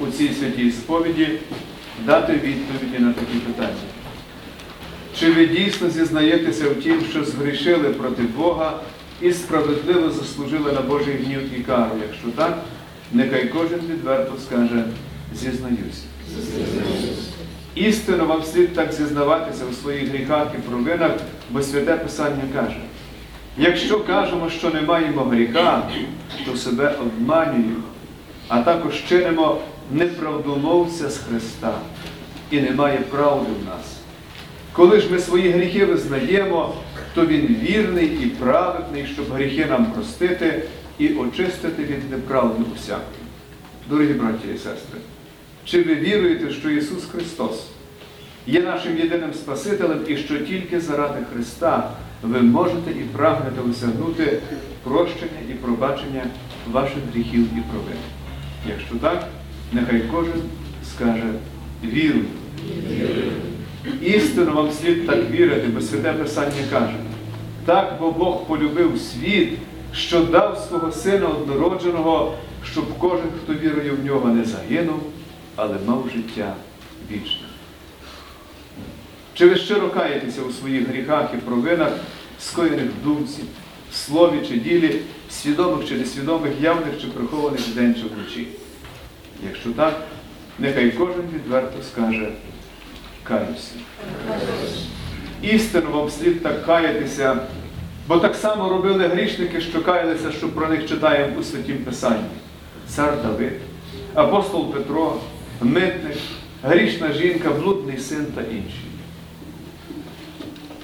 у 0.00 0.06
цій 0.06 0.32
святій 0.32 0.72
сповіді 0.72 1.28
дати 2.06 2.32
відповіді 2.32 2.98
на 2.98 3.12
такі 3.12 3.38
питання. 3.38 3.76
Чи 5.20 5.32
ви 5.32 5.46
дійсно 5.46 5.90
зізнаєтеся 5.90 6.70
в 6.70 6.74
тім, 6.74 7.02
що 7.10 7.24
згрішили 7.24 7.88
проти 7.88 8.22
Бога 8.22 8.80
і 9.20 9.32
справедливо 9.32 10.10
заслужили 10.10 10.72
на 10.72 10.80
Божий 10.80 11.14
гнів 11.14 11.58
і 11.58 11.62
кару? 11.62 11.90
Якщо 12.08 12.28
так, 12.36 12.58
нехай 13.12 13.48
кожен 13.48 13.80
відверто 13.90 14.32
скаже 14.46 14.84
зізнаюся. 15.34 16.02
Істинно 17.74 18.24
вам 18.24 18.42
слід 18.42 18.74
так 18.74 18.92
зізнаватися 18.92 19.64
у 19.70 19.72
своїх 19.74 20.08
гріхах 20.08 20.48
і 20.58 20.68
провинах, 20.68 21.12
бо 21.50 21.62
святе 21.62 21.96
Писання 21.96 22.42
каже. 22.54 22.80
Якщо 23.58 24.00
кажемо, 24.00 24.50
що 24.50 24.70
не 24.70 24.80
маємо 24.80 25.24
гріха, 25.24 25.82
то 26.46 26.56
себе 26.56 26.94
обманюємо, 27.00 27.82
а 28.48 28.62
також 28.62 29.04
чинимо 29.08 29.60
неправдомовця 29.92 31.10
з 31.10 31.18
Христа 31.18 31.74
і 32.50 32.60
немає 32.60 32.98
правди 32.98 33.50
в 33.62 33.66
нас. 33.66 33.96
Коли 34.72 35.00
ж 35.00 35.12
ми 35.12 35.18
свої 35.18 35.50
гріхи 35.50 35.84
визнаємо, 35.84 36.74
то 37.14 37.26
Він 37.26 37.56
вірний 37.62 38.06
і 38.06 38.26
праведний, 38.26 39.06
щоб 39.06 39.32
гріхи 39.32 39.66
нам 39.66 39.86
простити 39.86 40.62
і 40.98 41.14
очистити 41.14 41.84
від 41.84 42.10
неправди 42.10 42.64
усякої. 42.76 43.22
Дорогі 43.88 44.12
браті 44.12 44.48
і 44.54 44.58
сестри, 44.58 44.98
чи 45.64 45.82
ви 45.82 45.94
віруєте, 45.94 46.50
що 46.50 46.70
Ісус 46.70 47.04
Христос 47.12 47.66
є 48.46 48.62
нашим 48.62 48.98
єдиним 48.98 49.34
Спасителем 49.34 50.00
і 50.08 50.16
що 50.16 50.38
тільки 50.38 50.80
заради 50.80 51.18
Христа 51.32 51.90
ви 52.22 52.42
можете 52.42 52.90
і 52.90 53.02
прагнете 53.12 53.60
осягнути 53.70 54.38
прощення 54.84 55.40
і 55.50 55.52
пробачення 55.52 56.24
ваших 56.72 56.98
гріхів 57.12 57.42
і 57.42 57.60
провин? 57.70 57.98
Якщо 58.68 58.94
так, 58.94 59.28
нехай 59.72 60.02
кожен 60.12 60.42
скаже 60.94 61.32
вірую. 61.84 62.24
Істинно 64.02 64.52
вам 64.52 64.70
слід 64.72 65.06
так 65.06 65.30
вірити, 65.30 65.68
бо 65.68 65.80
святе 65.80 66.12
Писання 66.12 66.62
каже, 66.70 66.94
так 67.64 67.96
бо 68.00 68.10
Бог 68.10 68.46
полюбив 68.46 69.00
світ, 69.00 69.58
що 69.92 70.20
дав 70.20 70.66
свого 70.68 70.92
Сина 70.92 71.26
однородженого, 71.26 72.34
щоб 72.64 72.98
кожен, 72.98 73.26
хто 73.42 73.54
вірує 73.54 73.90
в 73.90 74.04
нього, 74.04 74.28
не 74.28 74.44
загинув, 74.44 75.00
але 75.56 75.76
мав 75.86 76.10
життя 76.14 76.54
вічне. 77.10 77.46
Чи 79.34 79.46
ви 79.46 79.56
щиро 79.56 79.90
каєтеся 79.90 80.42
у 80.42 80.52
своїх 80.52 80.88
гріхах 80.88 81.30
і 81.34 81.36
провинах, 81.36 81.92
скоєних 82.40 82.90
в 82.90 83.04
думці, 83.04 83.42
в 83.92 83.94
слові 83.94 84.46
чи 84.48 84.56
ділі, 84.56 85.00
свідомих 85.30 85.88
чи 85.88 85.94
несвідомих, 85.94 86.52
явних 86.60 87.00
чи 87.00 87.06
прихованих 87.06 87.60
вдень 87.60 87.94
чи 87.94 88.02
вночі? 88.02 88.48
Якщо 89.46 89.70
так, 89.70 90.02
нехай 90.58 90.90
кожен 90.90 91.22
відверто 91.34 91.82
скаже 91.82 92.28
каюся. 93.22 93.72
Істинно 95.42 95.90
вам 95.90 96.10
слід 96.10 96.42
так 96.42 96.66
каятися, 96.66 97.36
бо 98.08 98.18
так 98.18 98.34
само 98.34 98.68
робили 98.68 99.06
грішники, 99.06 99.60
що 99.60 99.82
каялися, 99.82 100.32
що 100.32 100.48
про 100.48 100.68
них 100.68 100.88
читаємо 100.88 101.38
у 101.40 101.42
Святім 101.42 101.78
Писанні. 101.78 102.24
Цар 102.88 103.22
Давид, 103.22 103.52
апостол 104.14 104.72
Петро, 104.72 105.20
митник, 105.62 106.16
грішна 106.62 107.12
жінка, 107.12 107.50
блудний 107.50 107.98
син 107.98 108.26
та 108.34 108.40
інші. 108.40 108.80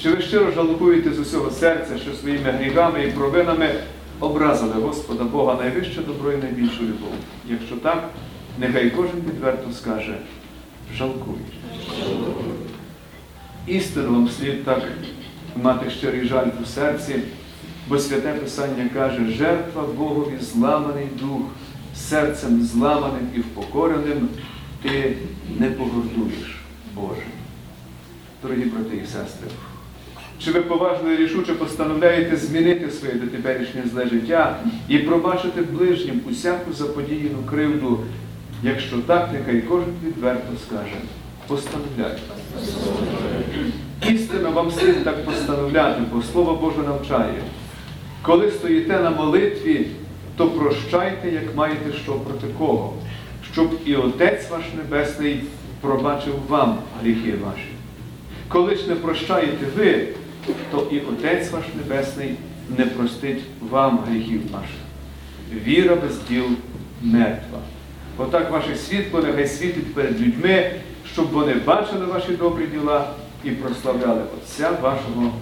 Чи 0.02 0.10
ви 0.10 0.22
щиро 0.22 0.52
жалкуєте 0.52 1.12
з 1.12 1.18
усього 1.18 1.50
серця, 1.50 1.98
що 1.98 2.14
своїми 2.14 2.50
гріхами 2.50 3.04
і 3.04 3.10
провинами 3.10 3.74
образили 4.20 4.72
Господа 4.72 5.24
Бога 5.24 5.54
найвище 5.54 6.00
добро 6.02 6.32
і 6.32 6.36
найбільшу 6.36 6.82
любов? 6.82 7.12
Якщо 7.48 7.76
так, 7.76 8.10
нехай 8.58 8.90
кожен 8.90 9.20
відверто 9.28 9.72
скаже 9.72 10.18
жалкую. 10.96 11.38
Істину 13.66 14.12
вам 14.12 14.28
слід 14.28 14.64
так 14.64 14.82
мати 15.56 15.90
щирий 15.90 16.28
жаль 16.28 16.46
у 16.62 16.66
серці, 16.66 17.14
бо 17.88 17.98
святе 17.98 18.32
Писання 18.32 18.88
каже, 18.94 19.26
жертва 19.28 19.82
Богові 19.82 20.38
зламаний 20.40 21.06
дух, 21.20 21.42
серцем 21.96 22.62
зламаним 22.62 23.28
і 23.36 23.40
впокореним 23.40 24.28
ти 24.82 25.16
не 25.58 25.70
погордуєш, 25.70 26.56
Боже. 26.94 27.22
Дорогі 28.42 28.64
брати 28.64 28.96
і 29.04 29.06
сестри, 29.06 29.48
чи 30.38 30.52
ви 30.52 30.60
поважно 30.62 31.12
і 31.12 31.16
рішуче 31.16 31.54
постановляєте 31.54 32.36
змінити 32.36 32.90
своє 32.90 33.14
дотеперішнє 33.14 33.82
зле 33.92 34.06
життя 34.06 34.58
і 34.88 34.98
пробачити 34.98 35.62
ближнім 35.62 36.20
усяку 36.30 36.72
заподіяну 36.72 37.38
кривду? 37.50 38.04
Якщо 38.62 38.98
так, 38.98 39.30
нехай 39.32 39.62
кожен 39.62 39.94
відверто 40.04 40.52
скаже, 40.66 40.96
постановляю. 41.46 42.18
Істинно 44.08 44.50
вам 44.50 44.70
слід 44.70 45.04
так 45.04 45.24
постановляти, 45.24 46.02
бо 46.12 46.22
Слово 46.22 46.54
Боже 46.54 46.88
навчає. 46.88 47.42
Коли 48.22 48.50
стоїте 48.50 49.00
на 49.00 49.10
молитві, 49.10 49.86
то 50.36 50.46
прощайте, 50.46 51.30
як 51.30 51.56
маєте 51.56 51.92
що 51.92 52.12
проти 52.12 52.46
кого, 52.58 52.94
щоб 53.58 53.70
і 53.84 53.94
Отець 53.94 54.50
ваш 54.50 54.62
Небесний 54.76 55.42
пробачив 55.80 56.34
вам 56.48 56.78
гріхи 57.02 57.34
ваші. 57.44 57.68
Коли 58.48 58.76
ж 58.76 58.88
не 58.88 58.94
прощаєте 58.94 59.66
ви, 59.76 60.08
то 60.70 60.88
і 60.90 61.00
Отець 61.00 61.50
ваш 61.50 61.64
Небесний 61.76 62.36
не 62.78 62.86
простить 62.86 63.42
вам 63.70 63.98
гріхів 64.08 64.52
ваших. 64.52 64.76
Віра 65.52 65.96
без 65.96 66.18
діл 66.28 66.44
мертва. 67.02 67.58
Отак 68.16 68.50
ваше 68.50 68.76
світло 68.76 69.22
нехай 69.22 69.48
світить 69.48 69.94
перед 69.94 70.20
людьми, 70.20 70.70
щоб 71.12 71.30
вони 71.30 71.54
бачили 71.54 72.06
ваші 72.06 72.32
добрі 72.32 72.66
діла 72.66 73.10
і 73.44 73.50
прославляли 73.50 74.22
Отця 74.36 74.70
вашого, 74.70 75.32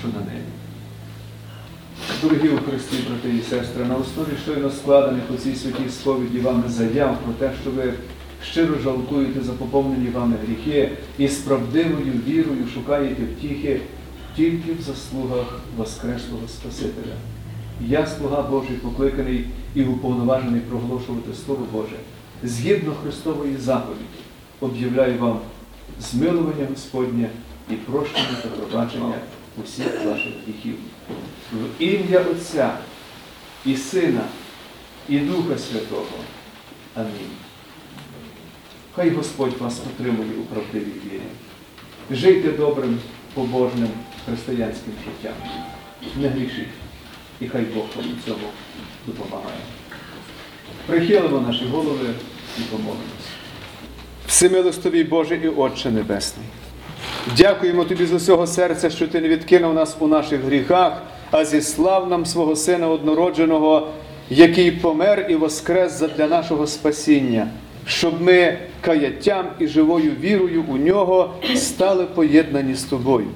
що 0.00 0.08
на 0.08 0.20
небі. 0.20 0.55
Дорогі 2.22 2.48
у 2.48 2.58
Христі, 2.58 2.96
брати 3.08 3.36
і 3.36 3.42
сестри, 3.42 3.84
на 3.84 3.96
основі 3.96 4.28
щойно 4.44 4.70
складених 4.70 5.22
у 5.34 5.36
цій 5.36 5.54
святій 5.54 5.90
сповіді 5.90 6.38
вами 6.38 6.62
заяв 6.68 7.18
про 7.18 7.32
те, 7.32 7.54
що 7.62 7.70
ви 7.70 7.92
щиро 8.44 8.74
жалкуєте 8.84 9.40
за 9.40 9.52
поповнені 9.52 10.08
вами 10.08 10.36
гріхи 10.46 10.90
і 11.18 11.28
з 11.28 11.36
правдивою 11.38 12.12
вірою 12.26 12.66
шукаєте 12.74 13.22
втіхи 13.24 13.80
тільки 14.36 14.72
в 14.72 14.82
заслугах 14.82 15.60
Воскреслого 15.76 16.48
Спасителя. 16.48 17.14
Я, 17.80 18.06
слуга 18.06 18.42
Божий, 18.42 18.76
покликаний 18.76 19.44
і 19.74 19.82
уповноважений 19.82 20.60
проголошувати 20.60 21.30
Слово 21.46 21.66
Боже, 21.72 21.96
згідно 22.42 22.92
Христової 23.02 23.56
заповіді, 23.56 24.20
об'являю 24.60 25.18
вам 25.18 25.38
змилування 26.00 26.66
Господнє 26.70 27.28
і 27.70 27.74
прощення 27.74 28.36
та 28.42 28.48
пробачення 28.48 29.14
усіх 29.64 30.04
ваших 30.06 30.32
гріхів. 30.46 30.74
В 31.52 31.82
ім'я 31.82 32.20
Отця 32.20 32.78
і 33.64 33.76
Сина, 33.76 34.24
і 35.08 35.18
Духа 35.18 35.58
Святого. 35.58 36.06
Амінь. 36.94 37.36
Хай 38.96 39.10
Господь 39.10 39.58
вас 39.58 39.80
утримує 39.86 40.30
у 40.40 40.42
правдивій 40.42 41.00
вірі. 41.04 41.20
Жийте 42.10 42.52
добрим, 42.52 42.98
побожним 43.34 43.90
християнським 44.26 44.92
життям. 45.04 45.34
Не 46.16 46.28
грішіть. 46.28 46.68
І 47.40 47.48
хай 47.48 47.62
Бог 47.62 47.84
вам 47.96 48.06
у 48.06 48.28
цьому 48.28 48.48
допомагає. 49.06 49.58
Прихилимо 50.86 51.40
наші 51.40 51.64
голови 51.64 52.08
і 52.58 52.60
помолимось. 52.60 53.26
Всемилостивий 54.26 55.04
Боже 55.04 55.36
і 55.36 55.48
Отче 55.48 55.90
Небесний. 55.90 56.46
Дякуємо 57.36 57.84
Тобі 57.84 58.06
з 58.06 58.12
усього 58.12 58.46
серця, 58.46 58.90
що 58.90 59.08
Ти 59.08 59.20
не 59.20 59.28
відкинув 59.28 59.74
нас 59.74 59.96
у 59.98 60.06
наших 60.06 60.40
гріхах, 60.40 61.02
а 61.30 61.44
зіслав 61.44 62.10
нам 62.10 62.26
свого 62.26 62.56
Сина 62.56 62.88
однородженого, 62.88 63.88
який 64.30 64.70
помер 64.70 65.26
і 65.30 65.34
воскрес 65.34 66.02
для 66.16 66.26
нашого 66.26 66.66
спасіння, 66.66 67.48
щоб 67.86 68.22
ми 68.22 68.58
каяттям 68.80 69.46
і 69.58 69.66
живою 69.66 70.12
вірою 70.20 70.64
у 70.68 70.76
нього 70.76 71.34
стали 71.54 72.04
поєднані 72.04 72.74
з 72.74 72.82
тобою. 72.82 73.26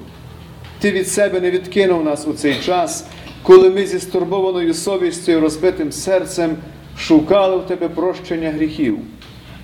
Ти 0.80 0.90
від 0.90 1.08
себе 1.08 1.40
не 1.40 1.50
відкинув 1.50 2.04
нас 2.04 2.26
у 2.26 2.32
цей 2.32 2.54
час, 2.54 3.06
коли 3.42 3.70
ми 3.70 3.86
зі 3.86 4.00
стурбованою 4.00 4.74
совістю 4.74 5.32
і 5.32 5.36
розбитим 5.36 5.92
серцем 5.92 6.56
шукали 6.98 7.56
в 7.56 7.66
тебе 7.66 7.88
прощення 7.88 8.50
гріхів. 8.50 8.98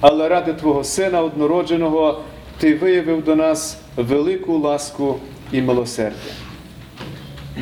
Але 0.00 0.28
ради 0.28 0.52
Твого 0.52 0.84
Сина 0.84 1.22
однородженого 1.22 2.20
Ти 2.58 2.74
виявив 2.74 3.24
до 3.24 3.36
нас 3.36 3.78
велику 3.96 4.58
ласку 4.58 5.16
і 5.52 5.62
милосердя. 5.62 6.16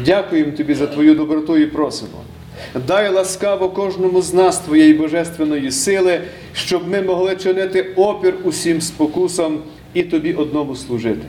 Дякуємо 0.05 0.53
Тобі 0.53 0.74
за 0.74 0.86
Твою 0.86 1.14
доброту 1.14 1.57
і 1.57 1.66
просимо. 1.66 2.18
Дай 2.86 3.11
ласкаво 3.11 3.68
кожному 3.68 4.22
з 4.22 4.34
нас 4.34 4.59
Твоєї 4.59 4.95
божественної 4.95 5.70
сили, 5.70 6.20
щоб 6.53 6.88
ми 6.88 7.03
могли 7.03 7.36
чинити 7.36 7.82
опір 7.97 8.34
усім 8.45 8.80
спокусам 8.80 9.59
і 9.95 10.03
Тобі 10.03 10.34
одному 10.34 10.76
служити. 10.76 11.26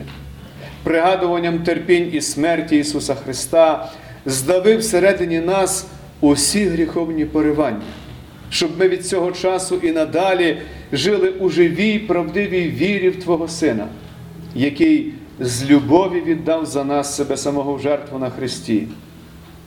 Пригадуванням 0.82 1.58
терпінь 1.58 2.10
і 2.12 2.20
смерті 2.20 2.78
Ісуса 2.78 3.14
Христа 3.14 3.92
здавив 4.26 4.78
всередині 4.78 5.40
нас 5.40 5.86
усі 6.20 6.64
гріховні 6.64 7.24
поривання, 7.24 7.82
щоб 8.50 8.70
ми 8.78 8.88
від 8.88 9.06
цього 9.06 9.32
часу 9.32 9.76
і 9.82 9.92
надалі 9.92 10.58
жили 10.92 11.30
у 11.30 11.48
живій, 11.48 11.98
правдивій 11.98 12.70
вірі 12.70 13.10
в 13.10 13.22
Твого 13.22 13.48
Сина, 13.48 13.86
який 14.54 15.12
з 15.40 15.70
любові 15.70 16.20
віддав 16.20 16.66
за 16.66 16.84
нас 16.84 17.16
себе 17.16 17.36
самого 17.36 17.74
в 17.74 17.80
жертву 17.80 18.18
на 18.18 18.30
Христі. 18.30 18.88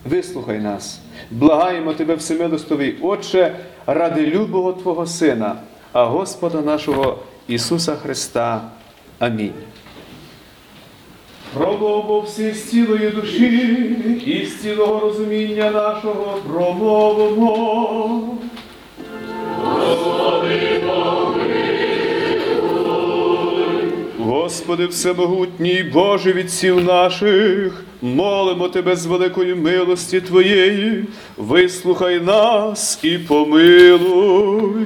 Вислухай 0.06 0.60
нас, 0.60 1.00
благаємо 1.32 1.94
Тебе, 1.94 2.16
всемилостовий 2.16 2.96
Отче, 3.02 3.56
ради 3.88 4.26
любого 4.26 4.74
Твого 4.74 5.06
Сина, 5.06 5.56
а 5.94 6.06
Господа 6.06 6.62
нашого 6.62 7.20
Ісуса 7.48 7.96
Христа. 7.96 8.62
Амінь. 9.20 9.54
Промовмо 11.54 12.20
всі 12.22 12.52
з 12.52 12.70
цілої 12.70 13.10
душі 13.10 13.46
і 14.26 14.46
з 14.46 14.62
цілого 14.62 15.00
розуміння 15.00 15.72
нашого 15.72 16.38
промовимо. 16.48 18.38
Господи, 24.20 24.86
всемогутній 24.86 25.84
Боже 25.94 26.34
відців 26.34 26.84
наших, 26.84 27.84
молимо 28.02 28.70
Тебе 28.70 28.96
з 28.96 29.06
великої 29.06 29.56
милості 29.56 30.22
Твоєї, 30.22 31.06
вислухай 31.38 32.20
нас 32.20 33.00
і 33.04 33.18
помилуй. 33.18 34.86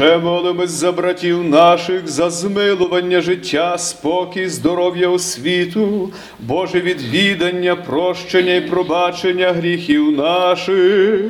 Ще 0.00 0.18
молимось 0.18 0.70
за 0.70 0.92
братів 0.92 1.44
наших, 1.44 2.08
за 2.08 2.30
змилування 2.30 3.20
життя, 3.20 3.78
спокій, 3.78 4.48
здоров'я 4.48 5.08
освіту, 5.08 6.10
Боже 6.38 6.80
відвідання, 6.80 7.76
прощення 7.76 8.54
і 8.54 8.60
пробачення 8.60 9.52
гріхів 9.52 10.12
наших. 10.12 11.20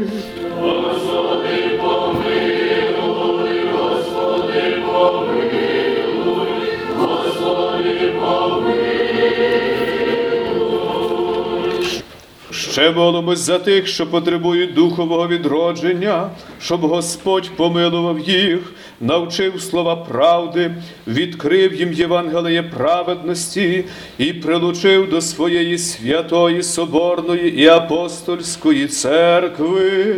Ще 12.80 12.90
молимось 12.90 13.38
за 13.38 13.58
тих, 13.58 13.86
що 13.86 14.06
потребують 14.06 14.74
духового 14.74 15.28
відродження, 15.28 16.30
щоб 16.60 16.80
Господь 16.80 17.50
помилував 17.56 18.18
їх, 18.18 18.72
навчив 19.00 19.62
слова 19.62 19.96
правди, 19.96 20.74
відкрив 21.06 21.74
їм 21.74 21.92
Євангеліє 21.92 22.62
праведності 22.62 23.84
і 24.18 24.32
прилучив 24.32 25.10
до 25.10 25.20
своєї 25.20 25.78
святої 25.78 26.62
Соборної 26.62 27.60
і 27.60 27.66
апостольської 27.66 28.86
церкви. 28.86 30.16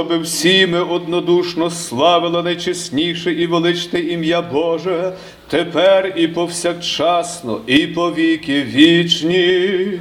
Щоби 0.00 0.18
всі 0.18 0.66
ми 0.66 0.80
однодушно 0.80 1.70
славили 1.70 2.42
найчесніше 2.42 3.32
і 3.32 3.46
величне 3.46 4.00
ім'я 4.00 4.42
Боже, 4.42 5.12
тепер 5.48 6.14
і 6.16 6.28
повсякчасно, 6.28 7.60
і 7.66 7.86
по 7.86 8.12
віки 8.12 8.62
вічні. 8.62 10.00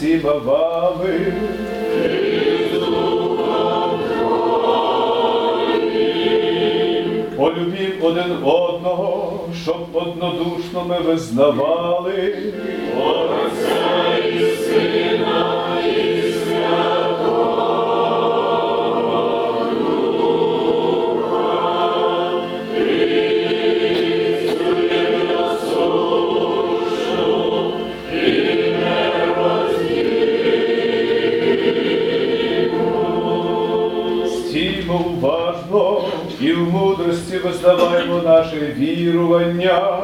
З 0.00 0.14
вами. 0.24 1.32
Полюбів 7.36 8.04
один 8.04 8.32
одного, 8.44 9.48
щоб 9.62 9.88
однодушно 9.92 10.84
ми 10.88 10.98
визнавали. 10.98 12.34
І 36.50 36.52
в 36.52 36.70
мудрості 36.72 37.38
визнаваємо 37.38 38.22
наше 38.24 38.74
вірування. 38.78 40.02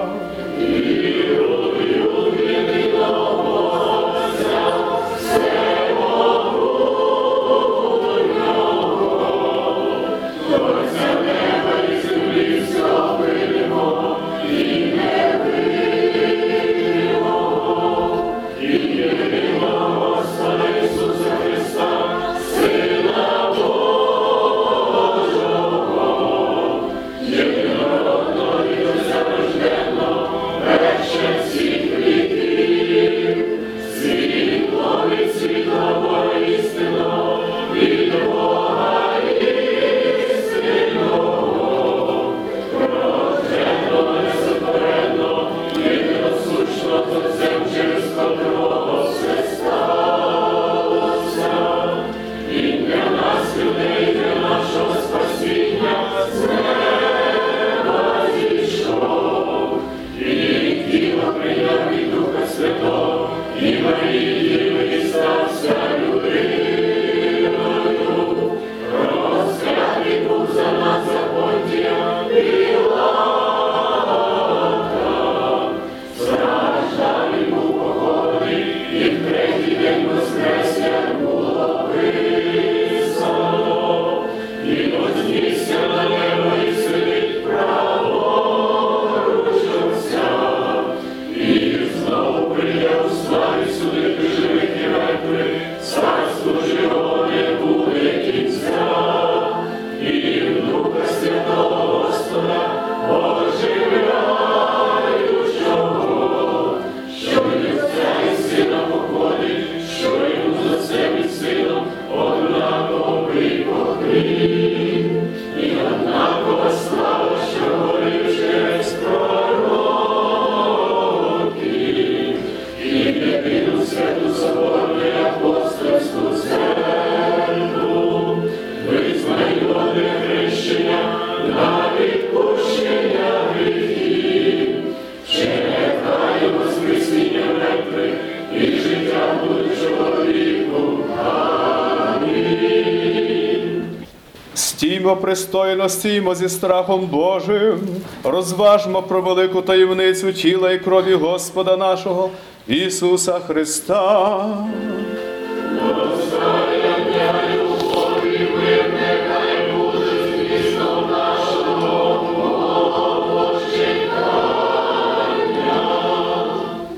Пристойно, 145.26 145.88
стіймо 145.88 146.34
зі 146.34 146.48
страхом 146.48 147.06
Божим, 147.06 147.78
розважмо 148.24 149.02
про 149.02 149.22
велику 149.22 149.62
таємницю 149.62 150.32
тіла 150.32 150.72
і 150.72 150.78
крові 150.78 151.14
Господа 151.14 151.76
нашого 151.76 152.30
Ісуса 152.68 153.38
Христа. 153.46 154.46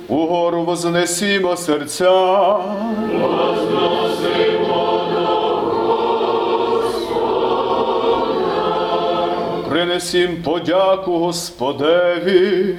Угору 0.09 0.62
вознесімо 0.62 1.57
серця. 1.57 2.59
Принесім 9.99 10.42
подяку 10.42 11.18
Господеві. 11.18 12.74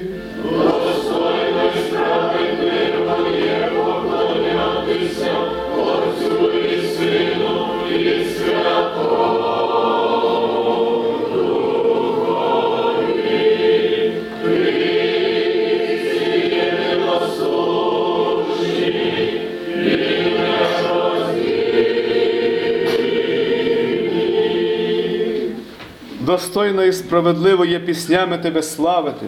Достойно 26.30 26.84
і 26.84 26.92
справедливо 26.92 27.64
є 27.64 27.78
піснями 27.78 28.38
Тебе 28.38 28.62
славити, 28.62 29.26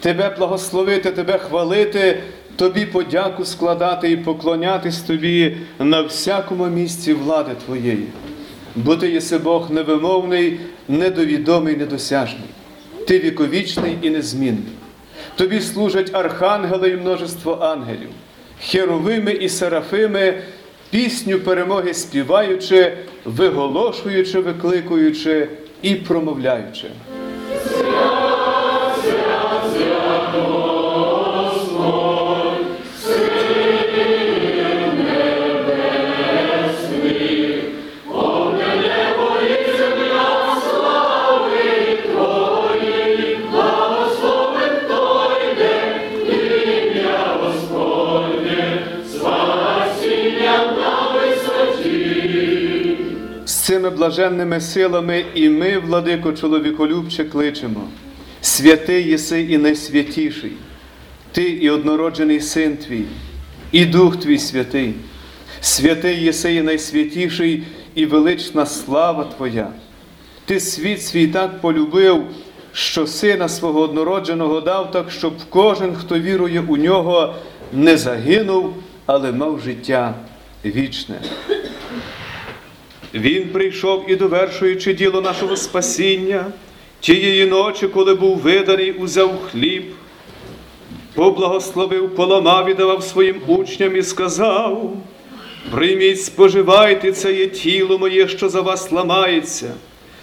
Тебе 0.00 0.34
благословити, 0.38 1.10
Тебе 1.10 1.38
хвалити, 1.38 2.22
Тобі 2.56 2.86
подяку 2.86 3.44
складати 3.44 4.10
і 4.10 4.16
поклонятись 4.16 5.00
Тобі 5.00 5.56
на 5.78 6.02
всякому 6.02 6.66
місці 6.66 7.12
влади 7.12 7.50
Твоєї. 7.66 8.06
Бо 8.76 8.96
Ти 8.96 9.10
єси 9.10 9.38
Бог 9.38 9.70
невимовний, 9.70 10.60
недовідомий, 10.88 11.76
недосяжний. 11.76 12.48
Ти 13.06 13.18
віковічний 13.18 13.98
і 14.02 14.10
незмінний. 14.10 14.72
Тобі 15.34 15.60
служать 15.60 16.14
архангели 16.14 16.90
і 16.90 16.96
множество 16.96 17.58
ангелів, 17.60 18.10
херовими 18.60 19.32
і 19.32 19.48
серафими, 19.48 20.42
пісню 20.90 21.38
перемоги 21.38 21.94
співаючи, 21.94 22.92
виголошуючи, 23.24 24.40
викликуючи 24.40 25.48
і 25.82 25.94
промовляючи. 25.94 26.90
Блаженними 54.00 54.60
силами 54.60 55.24
і 55.34 55.48
ми, 55.48 55.78
владико 55.78 56.32
чоловіколюбче, 56.32 57.24
кличемо. 57.24 57.88
Святий 58.40 59.08
єси 59.08 59.42
і 59.42 59.58
найсвятіший, 59.58 60.52
Ти 61.32 61.42
і 61.42 61.70
однороджений 61.70 62.40
син 62.40 62.76
Твій, 62.76 63.04
і 63.72 63.86
Дух 63.86 64.16
Твій 64.16 64.38
святий, 64.38 64.94
святий 65.60 66.24
єси 66.24 66.54
і 66.54 66.62
найсвятіший, 66.62 67.62
і 67.94 68.06
велична 68.06 68.66
слава 68.66 69.24
Твоя. 69.24 69.68
Ти 70.44 70.60
світ 70.60 71.02
свій 71.02 71.26
так 71.26 71.60
полюбив, 71.60 72.24
що 72.72 73.06
сина 73.06 73.48
свого 73.48 73.80
однородженого 73.80 74.60
дав 74.60 74.90
так, 74.90 75.10
щоб 75.10 75.32
кожен, 75.50 75.94
хто 75.94 76.18
вірує 76.18 76.64
у 76.68 76.76
нього, 76.76 77.34
не 77.72 77.96
загинув, 77.96 78.74
але 79.06 79.32
мав 79.32 79.60
життя 79.60 80.14
вічне. 80.64 81.20
Він 83.14 83.48
прийшов 83.48 84.10
і 84.10 84.16
довершуючи 84.16 84.94
діло 84.94 85.20
нашого 85.20 85.56
спасіння, 85.56 86.46
тієї 87.00 87.46
ночі, 87.46 87.88
коли 87.88 88.14
був 88.14 88.38
виданий, 88.38 88.92
узяв 88.92 89.42
хліб, 89.50 89.84
поблагословив, 91.14 92.14
поламав 92.14 92.70
і 92.70 92.74
давав 92.74 93.04
своїм 93.04 93.40
учням 93.46 93.96
і 93.96 94.02
сказав: 94.02 94.96
Прийміть, 95.70 96.24
споживайте, 96.24 97.12
це 97.12 97.32
є 97.32 97.46
тіло 97.46 97.98
моє, 97.98 98.28
що 98.28 98.48
за 98.48 98.60
вас 98.60 98.92
ламається. 98.92 99.74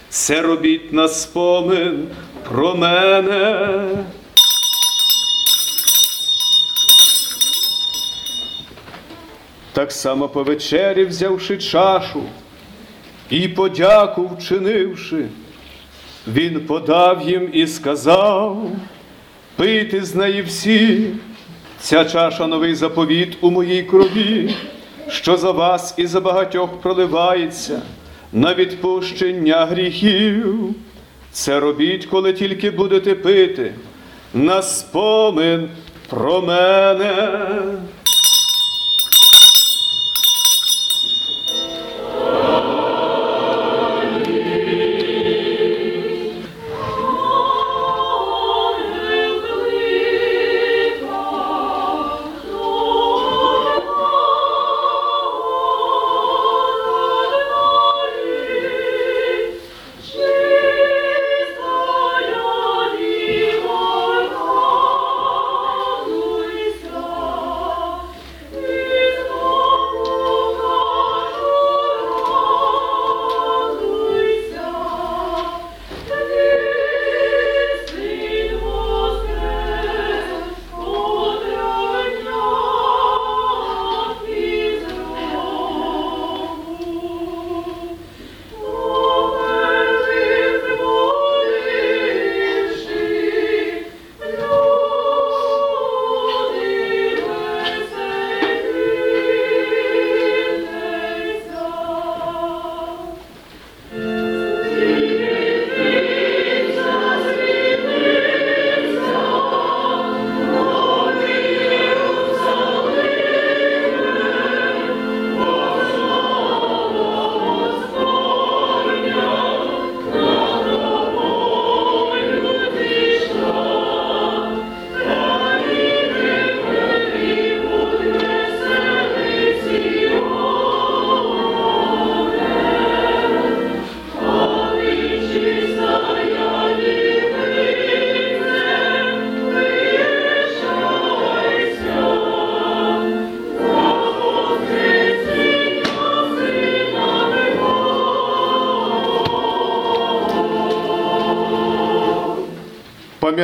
Це 0.08 0.40
робіть 0.40 0.92
на 0.92 1.08
спомин 1.08 2.08
про 2.48 2.74
мене. 2.74 3.88
Так 9.72 9.92
само 9.92 10.28
по 10.28 10.42
вечері, 10.42 11.04
взявши 11.04 11.58
чашу 11.58 12.22
і 13.30 13.48
подяку 13.48 14.30
вчинивши, 14.38 15.24
він 16.34 16.60
подав 16.60 17.28
їм 17.28 17.50
і 17.52 17.66
сказав: 17.66 18.70
пийте 19.56 20.04
з 20.04 20.14
неї 20.14 20.42
всі, 20.42 21.06
ця 21.80 22.04
чаша 22.04 22.46
новий 22.46 22.74
заповіт 22.74 23.38
у 23.40 23.50
моїй 23.50 23.82
крові, 23.82 24.54
що 25.08 25.36
за 25.36 25.50
вас 25.50 25.94
і 25.96 26.06
за 26.06 26.20
багатьох 26.20 26.80
проливається 26.80 27.82
на 28.32 28.54
відпущення 28.54 29.66
гріхів. 29.66 30.74
Це 31.32 31.60
робіть, 31.60 32.06
коли 32.06 32.32
тільки 32.32 32.70
будете 32.70 33.14
пити, 33.14 33.74
на 34.34 34.62
спомин 34.62 35.68
про 36.08 36.42
мене. 36.42 37.28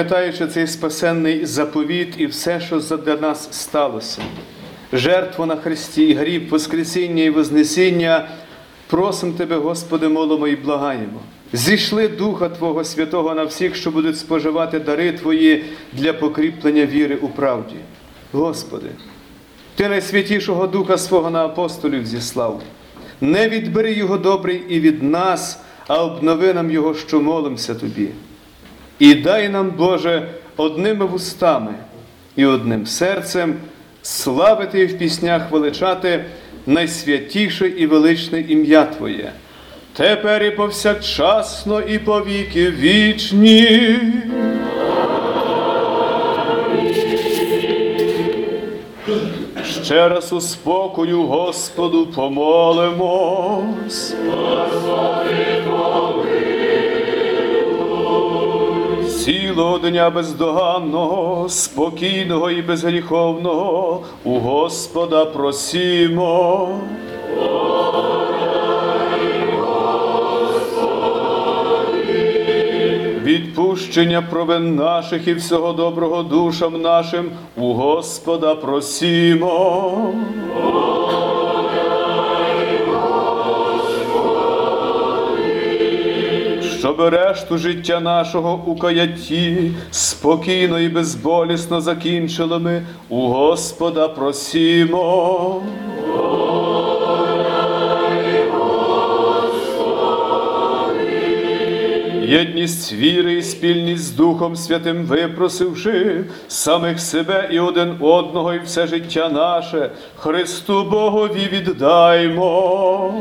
Пам'ятаючи 0.04 0.46
цей 0.46 0.66
спасенний 0.66 1.46
заповіт 1.46 2.14
і 2.18 2.26
все, 2.26 2.60
що 2.60 2.78
для 2.78 3.16
нас 3.16 3.48
сталося, 3.50 4.22
жертву 4.92 5.46
на 5.46 5.56
Христі, 5.56 6.14
гріб, 6.14 6.48
Воскресіння 6.48 7.24
і 7.24 7.30
Вознесіння, 7.30 8.28
просимо 8.86 9.32
Тебе, 9.32 9.56
Господи, 9.56 10.08
молимо 10.08 10.48
і 10.48 10.56
благаємо. 10.56 11.20
Зійшли 11.52 12.08
Духа 12.08 12.48
Твого 12.48 12.84
Святого 12.84 13.34
на 13.34 13.44
всіх, 13.44 13.76
що 13.76 13.90
будуть 13.90 14.18
споживати 14.18 14.78
дари 14.78 15.12
Твої 15.12 15.64
для 15.92 16.12
покріплення 16.12 16.86
віри 16.86 17.16
у 17.16 17.28
правді. 17.28 17.76
Господи, 18.32 18.88
Ти 19.74 19.88
найсвятішого 19.88 20.66
Духа 20.66 20.98
свого 20.98 21.30
на 21.30 21.44
апостолів 21.44 22.06
зіслав. 22.06 22.62
Не 23.20 23.48
відбери 23.48 23.92
Його 23.92 24.18
добрий 24.18 24.62
і 24.68 24.80
від 24.80 25.02
нас, 25.02 25.60
а 25.86 26.04
обнови 26.04 26.54
нам 26.54 26.70
Його, 26.70 26.94
що 26.94 27.20
молимося 27.20 27.74
Тобі. 27.74 28.08
І 29.04 29.14
дай 29.14 29.48
нам, 29.48 29.70
Боже, 29.70 30.28
одними 30.56 31.04
вустами 31.04 31.74
і 32.36 32.44
одним 32.44 32.86
серцем 32.86 33.54
славити 34.02 34.80
і 34.80 34.86
в 34.86 34.98
піснях 34.98 35.50
величати 35.50 36.24
найсвятіше 36.66 37.68
і 37.68 37.86
величне 37.86 38.40
ім'я 38.40 38.84
Твоє, 38.84 39.32
тепер 39.96 40.42
і 40.42 40.50
повсякчасно, 40.50 41.80
і 41.80 41.98
повіки 41.98 42.70
вічні. 42.70 43.98
Ще 49.84 50.08
раз 50.08 50.32
у 50.32 50.40
спокою 50.40 51.22
Господу 51.22 52.06
помолимось. 52.06 54.14
Цілого 59.24 59.78
дня 59.78 60.10
бездоганного, 60.10 61.48
спокійного 61.48 62.50
і 62.50 62.62
безгріховного 62.62 64.02
у 64.24 64.38
Господа 64.38 65.24
просімо. 65.24 66.68
Відпущення 73.22 74.22
провин 74.22 74.74
наших 74.74 75.28
і 75.28 75.34
всього 75.34 75.72
доброго 75.72 76.22
душам 76.22 76.80
нашим 76.80 77.30
у 77.56 77.72
Господа 77.72 78.54
просімо. 78.54 80.12
Щоб 86.84 87.00
решту 87.00 87.58
життя 87.58 88.00
нашого 88.00 88.62
у 88.66 88.76
каятті 88.76 89.72
спокійно 89.90 90.80
і 90.80 90.88
безболісно 90.88 91.80
закінчили 91.80 92.58
ми 92.58 92.82
у 93.08 93.20
Господа 93.20 94.08
просімо. 94.08 95.62
єдність 102.22 102.92
віри 102.92 103.34
і 103.34 103.42
спільність 103.42 104.04
з 104.04 104.10
Духом 104.10 104.56
Святим 104.56 105.04
випросивши 105.04 106.24
самих 106.48 107.00
себе 107.00 107.48
і 107.52 107.58
один 107.58 107.96
одного, 108.00 108.54
і 108.54 108.60
все 108.64 108.86
життя 108.86 109.28
наше 109.28 109.90
Христу 110.16 110.84
Богові 110.84 111.48
віддаймо. 111.52 113.14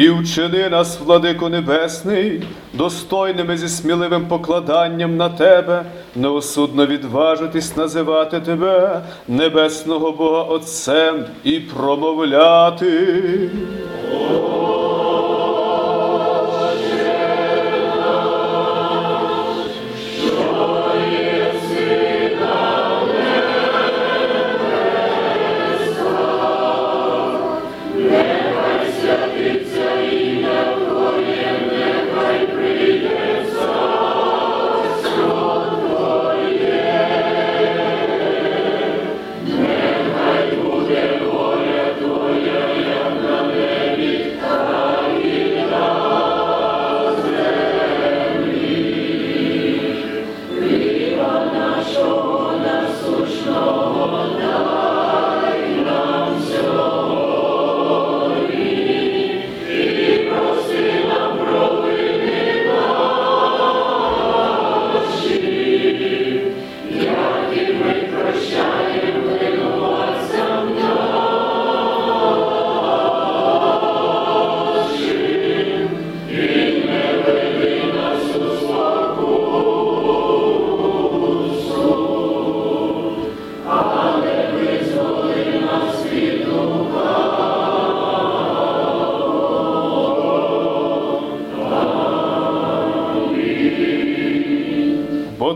І 0.00 0.10
вчини 0.10 0.68
нас, 0.68 1.00
владико 1.00 1.48
Небесний, 1.48 2.42
достойними 2.72 3.56
зі 3.56 3.68
сміливим 3.68 4.26
покладанням 4.26 5.16
на 5.16 5.28
Тебе, 5.28 5.84
неосудно 6.16 6.86
відважитись 6.86 7.76
називати 7.76 8.40
Тебе, 8.40 9.00
небесного 9.28 10.12
Бога 10.12 10.42
Отцем, 10.42 11.24
і 11.44 11.60
промовляти. 11.60 12.90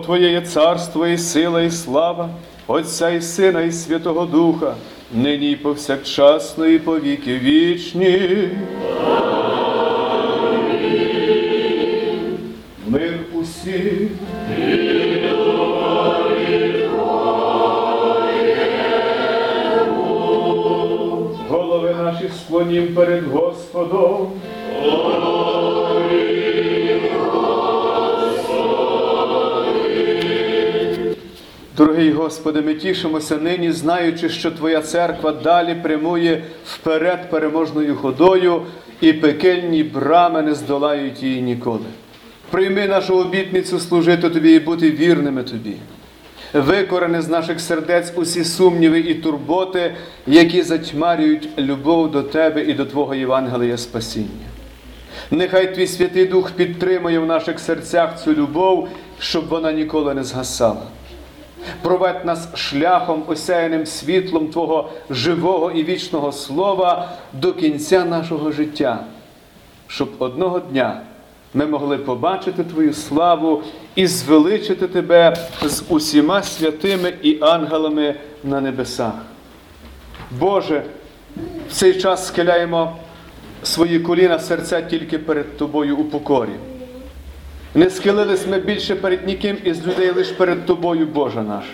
Твоє 0.05 0.31
є 0.31 0.41
царство 0.41 1.07
і 1.07 1.19
сила, 1.19 1.63
і 1.63 1.71
слава, 1.71 2.29
Отця 2.67 3.11
і 3.11 3.23
Сина, 3.23 3.61
і 3.61 3.73
Святого 3.73 4.27
Духа, 4.27 4.75
нині 5.15 5.51
і 5.51 5.57
повсякчасно, 5.57 6.67
і 6.67 6.79
повіки 6.79 7.39
вічні. 7.39 8.49
Мир 12.87 13.19
усім. 13.35 14.11
Голови 21.49 21.95
наші 22.03 22.31
склонім 22.39 22.95
перед 22.95 23.25
Господом. 23.25 24.33
Дорогий 31.85 32.13
Господи, 32.13 32.61
ми 32.61 32.75
тішимося 32.75 33.37
нині, 33.37 33.73
знаючи, 33.73 34.29
що 34.29 34.51
Твоя 34.51 34.81
церква 34.81 35.33
далі 35.33 35.75
прямує 35.75 36.45
вперед 36.67 37.31
переможною 37.31 37.97
ходою, 37.97 38.63
і 39.01 39.13
пекельні 39.13 39.83
брами 39.83 40.43
не 40.43 40.55
здолають 40.55 41.23
її 41.23 41.43
ніколи. 41.43 41.87
Прийми 42.51 42.87
нашу 42.89 43.19
обітницю 43.19 43.79
служити 43.79 44.31
Тобі 44.31 44.53
і 44.53 44.59
бути 44.59 44.91
вірними 44.91 45.43
Тобі. 45.43 45.77
Викорени 46.53 47.23
з 47.23 47.29
наших 47.29 47.61
сердець 47.61 48.13
усі 48.17 48.45
сумніви 48.45 49.01
і 49.01 49.15
турботи, 49.15 49.95
які 50.27 50.63
затьмарюють 50.63 51.49
любов 51.59 52.11
до 52.11 52.23
Тебе 52.23 52.65
і 52.65 52.75
до 52.75 52.85
Твого 52.85 53.15
Євангелія 53.15 53.77
спасіння. 53.77 54.47
Нехай 55.31 55.75
Твій 55.75 55.87
Святий 55.87 56.25
Дух 56.25 56.51
підтримує 56.51 57.19
в 57.19 57.27
наших 57.27 57.61
серцях 57.61 58.23
цю 58.25 58.33
любов, 58.33 58.89
щоб 59.19 59.49
вона 59.49 59.73
ніколи 59.73 60.15
не 60.15 60.25
згасала. 60.25 60.83
Проведь 61.83 62.25
нас 62.25 62.49
шляхом, 62.55 63.25
осяяним 63.27 63.87
світлом 63.87 64.49
Твого 64.49 64.91
живого 65.11 65.71
і 65.71 65.85
вічного 65.85 66.33
слова 66.33 67.09
до 67.33 67.53
кінця 67.53 68.05
нашого 68.05 68.53
життя, 68.53 69.05
щоб 69.87 70.09
одного 70.19 70.61
дня 70.61 71.01
ми 71.55 71.67
могли 71.67 71.99
побачити 71.99 72.65
Твою 72.65 72.95
славу 72.95 73.63
і 73.95 74.07
звеличити 74.07 74.87
Тебе 74.87 75.37
з 75.63 75.85
усіма 75.89 76.43
святими 76.43 77.13
і 77.23 77.39
ангелами 77.41 78.15
на 78.45 78.61
небесах. 78.61 79.15
Боже, 80.39 80.83
в 81.69 81.73
цей 81.73 82.01
час 82.01 82.27
схиляємо 82.27 82.97
свої 83.63 84.01
коліна 84.01 84.39
серця 84.39 84.83
тільки 84.83 85.19
перед 85.19 85.57
Тобою 85.57 85.97
у 85.97 86.05
покорі. 86.05 86.53
Не 87.77 87.91
схилились 87.91 88.47
ми 88.47 88.59
більше 88.59 88.95
перед 88.95 89.27
ніким 89.27 89.59
із 89.65 89.87
людей, 89.87 90.11
лише 90.11 90.35
перед 90.35 90.67
Тобою, 90.67 91.07
Боже 91.07 91.43
наш. 91.43 91.65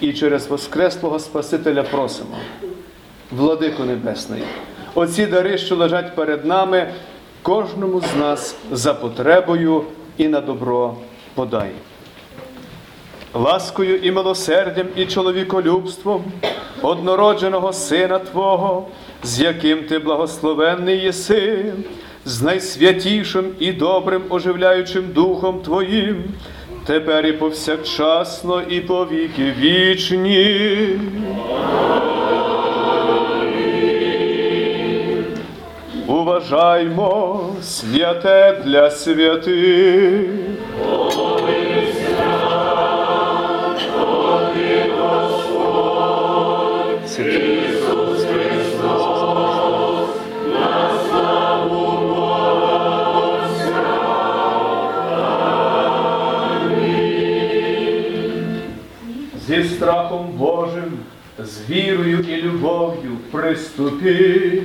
І 0.00 0.12
через 0.12 0.46
Воскреслого 0.46 1.18
Спасителя 1.18 1.82
просимо, 1.82 2.36
Владико 3.30 3.84
Небесний, 3.84 4.42
оці 4.94 5.26
дари, 5.26 5.58
що 5.58 5.76
лежать 5.76 6.14
перед 6.14 6.44
нами, 6.44 6.90
кожному 7.42 8.00
з 8.00 8.16
нас 8.18 8.56
за 8.72 8.94
потребою 8.94 9.84
і 10.16 10.28
на 10.28 10.40
добро 10.40 10.96
подай. 11.34 11.70
Ласкою 13.34 13.96
і 13.96 14.10
милосердям 14.12 14.86
і 14.96 15.06
чоловіколюбством 15.06 16.24
однородженого 16.82 17.72
Сина 17.72 18.18
Твого, 18.18 18.88
з 19.22 19.40
яким 19.40 19.84
Ти 19.84 19.98
благословенний 19.98 20.98
єси, 20.98 21.72
з 22.24 22.42
найсвятішим 22.42 23.44
і 23.58 23.72
добрим 23.72 24.22
оживляючим 24.28 25.04
Духом 25.14 25.60
Твоїм, 25.60 26.24
тепер 26.86 27.26
і 27.26 27.32
повсякчасно, 27.32 28.62
і 28.68 28.80
по 28.80 29.04
віки 29.04 29.54
вічні. 29.60 30.88
Уважаймо 36.06 37.40
святе 37.62 38.62
для 38.64 38.90
святих. 38.90 40.30
Страхом 59.80 60.26
Божим, 60.38 60.92
з 61.38 61.70
вірою 61.70 62.18
і 62.18 62.42
любов'ю 62.42 63.16
приступи. 63.30 64.62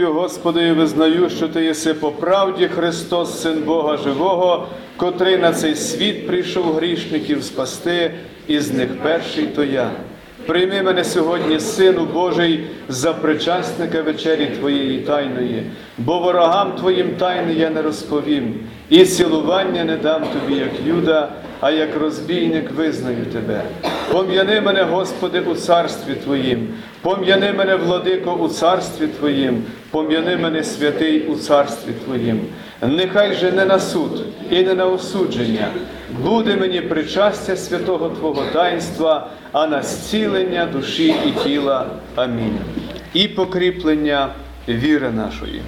Вірую, 0.00 0.14
Господи, 0.14 0.68
і 0.68 0.72
визнаю, 0.72 1.30
що 1.30 1.48
Ти 1.48 1.64
єси 1.64 1.94
по 1.94 2.10
правді 2.10 2.68
Христос, 2.68 3.42
Син 3.42 3.62
Бога 3.62 3.96
Живого, 3.96 4.66
котрий 4.96 5.36
на 5.36 5.52
цей 5.52 5.74
світ 5.74 6.26
прийшов 6.26 6.72
грішників 6.72 7.44
спасти, 7.44 8.10
і 8.48 8.60
з 8.60 8.72
них 8.72 8.88
перший 9.02 9.46
то 9.46 9.64
я. 9.64 9.90
Прийми 10.46 10.82
мене 10.82 11.04
сьогодні, 11.04 11.60
Сину 11.60 12.08
Божий, 12.12 12.66
за 12.88 13.12
причасника 13.12 14.02
вечері 14.02 14.46
Твоєї 14.46 14.98
тайної, 15.00 15.62
бо 15.98 16.18
ворогам 16.18 16.72
Твоїм 16.72 17.10
тайни 17.18 17.54
я 17.54 17.70
не 17.70 17.82
розповім, 17.82 18.54
і 18.88 19.04
цілування 19.04 19.84
не 19.84 19.96
дам 19.96 20.22
тобі, 20.22 20.60
як 20.60 20.72
Юда, 20.86 21.28
а 21.60 21.70
як 21.70 21.96
розбійник 21.96 22.70
визнаю 22.70 23.26
тебе. 23.32 23.62
Пом'яни 24.12 24.60
мене, 24.60 24.82
Господи, 24.82 25.40
у 25.40 25.54
царстві 25.54 26.14
Твоїм, 26.14 26.68
пом'яни 27.02 27.52
мене, 27.52 27.76
владико, 27.76 28.32
у 28.32 28.48
царстві 28.48 29.06
Твоїм, 29.06 29.62
пом'яни 29.90 30.36
мене, 30.36 30.64
святий 30.64 31.26
у 31.26 31.36
царстві 31.36 31.92
Твоїм. 32.04 32.40
Нехай 32.82 33.34
же 33.34 33.52
не 33.52 33.64
на 33.64 33.78
суд 33.78 34.24
і 34.50 34.62
не 34.62 34.74
на 34.74 34.86
осудження 34.86 35.68
буде 36.18 36.56
мені 36.56 36.80
причастя 36.80 37.56
святого 37.56 38.08
Твого 38.08 38.42
таїнства, 38.52 39.30
а 39.52 39.66
на 39.66 39.82
зцілення 39.82 40.66
душі 40.66 41.14
і 41.26 41.44
тіла. 41.44 41.86
Амінь. 42.14 42.58
І 43.14 43.28
покріплення 43.28 44.28
віри 44.68 45.10
нашої. 45.10 45.62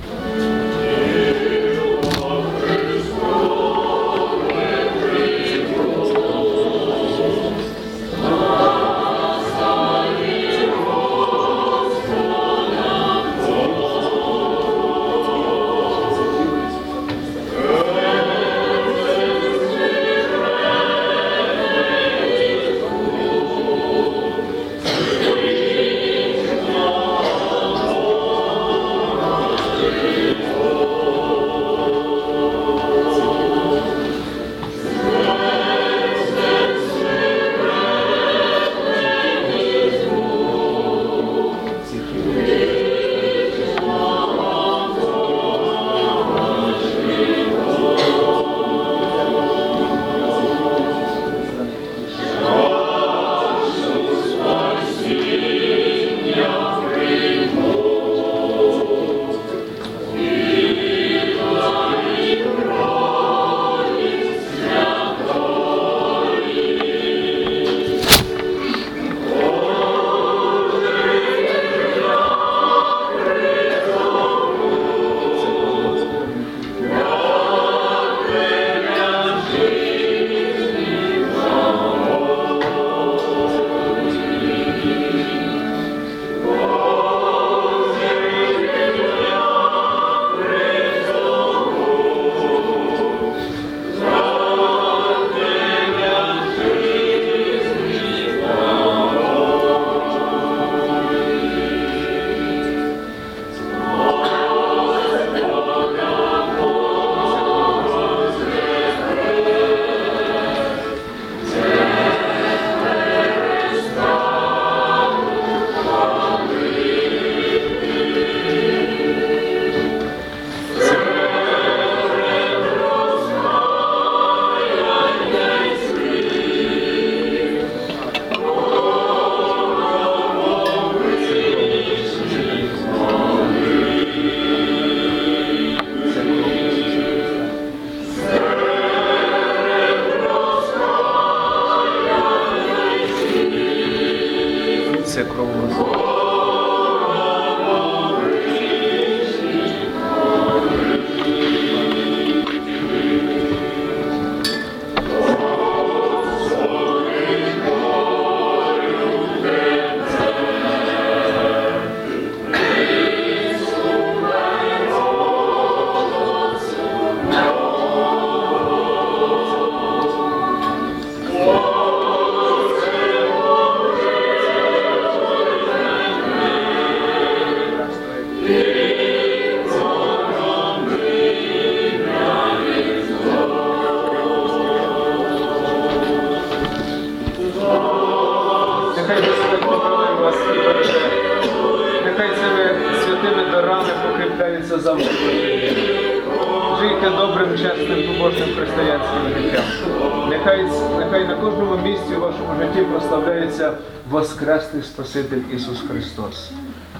Спаситель 205.13 205.57
Ісус 205.57 205.81
Христос. 205.91 206.51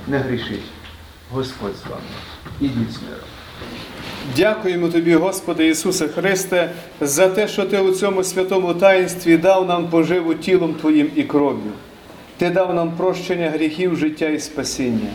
Не 0.09 0.19
грішіть. 0.19 0.63
Господь 1.31 1.77
з 1.77 1.91
вами. 1.91 2.03
Ідіть 2.61 2.93
з 2.93 3.03
миром. 3.03 3.25
Дякуємо 4.37 4.89
Тобі, 4.89 5.15
Господи 5.15 5.67
Ісусе 5.67 6.09
Христе, 6.09 6.71
за 7.01 7.29
те, 7.29 7.49
що 7.49 7.65
Ти 7.65 7.81
у 7.81 7.93
цьому 7.93 8.25
святому 8.25 8.75
таїнстві 8.75 9.37
дав 9.37 9.67
нам 9.67 9.89
поживу 9.89 10.35
тілом 10.35 10.75
Твоїм 10.75 11.11
і 11.17 11.23
кров'ю. 11.23 11.73
Ти 12.39 12.51
дав 12.51 12.75
нам 12.75 12.91
прощення 12.91 13.51
гріхів, 13.51 13.97
життя 13.97 14.29
і 14.29 14.39
спасіння. 14.39 15.11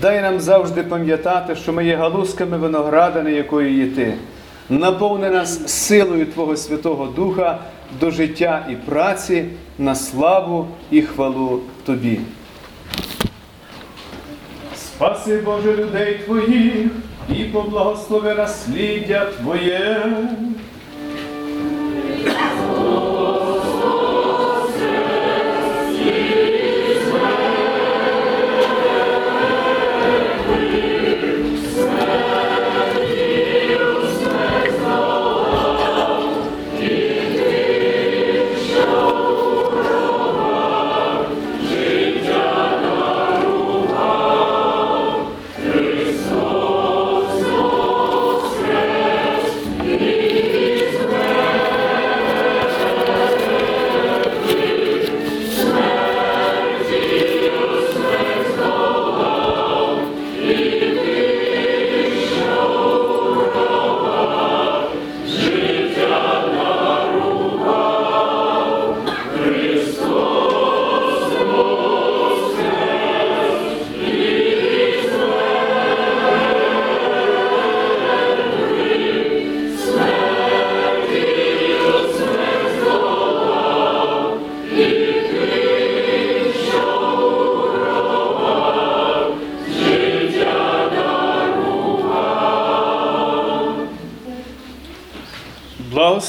Дай 0.00 0.22
нам 0.22 0.40
завжди 0.40 0.82
пам'ятати, 0.82 1.56
що 1.56 1.72
ми 1.72 1.84
є 1.84 1.96
галузками 1.96 2.56
виноградини, 2.58 3.32
якою 3.32 3.76
є 3.76 3.86
Ти. 3.86 4.14
Наповни 4.68 5.30
нас 5.30 5.68
силою 5.68 6.26
Твого 6.26 6.56
Святого 6.56 7.06
Духа 7.06 7.58
до 8.00 8.10
життя 8.10 8.66
і 8.70 8.74
праці 8.74 9.44
на 9.78 9.94
славу 9.94 10.68
і 10.90 11.02
хвалу 11.02 11.60
Тобі. 11.86 12.20
Спаси 14.76 15.40
Боже 15.44 15.76
людей 15.76 16.20
Твоїх 16.24 16.86
і 17.28 17.44
поблагослови 17.44 18.34
насліддя 18.34 19.24
Твоє. 19.24 20.06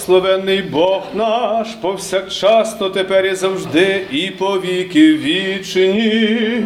Благословенний 0.07 0.61
Бог 0.61 1.03
наш, 1.13 1.67
повсякчасно 1.67 2.89
тепер 2.89 3.25
і 3.25 3.35
завжди, 3.35 4.05
і 4.11 4.31
по 4.31 4.59
віки 4.59 5.13
вічні. 5.13 6.63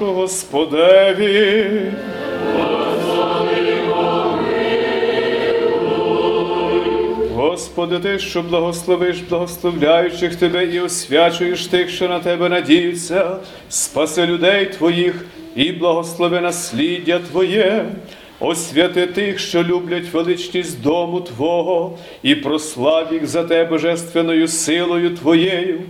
Нашу 0.00 0.12
Господеві. 0.12 1.66
Господи, 7.34 7.98
Ти, 7.98 8.18
що 8.18 8.42
благословиш 8.42 9.20
благословляючих 9.20 10.36
Тебе 10.36 10.64
і 10.66 10.80
освячуєш 10.80 11.66
тих, 11.66 11.90
що 11.90 12.08
на 12.08 12.18
Тебе 12.18 12.48
надіються, 12.48 13.36
спаси 13.68 14.26
людей 14.26 14.66
Твоїх 14.66 15.24
і 15.54 15.72
благослови 15.72 16.40
насліддя 16.40 17.18
Твоє. 17.18 17.84
Освяти 18.40 19.06
тих, 19.06 19.38
що 19.38 19.62
люблять 19.62 20.12
величність 20.12 20.82
дому 20.82 21.20
Твого, 21.20 21.98
і 22.22 22.34
прослав 22.34 23.12
їх 23.12 23.26
за 23.26 23.44
Те 23.44 23.64
божественною 23.64 24.48
силою 24.48 25.10
Твоєю. 25.16 25.80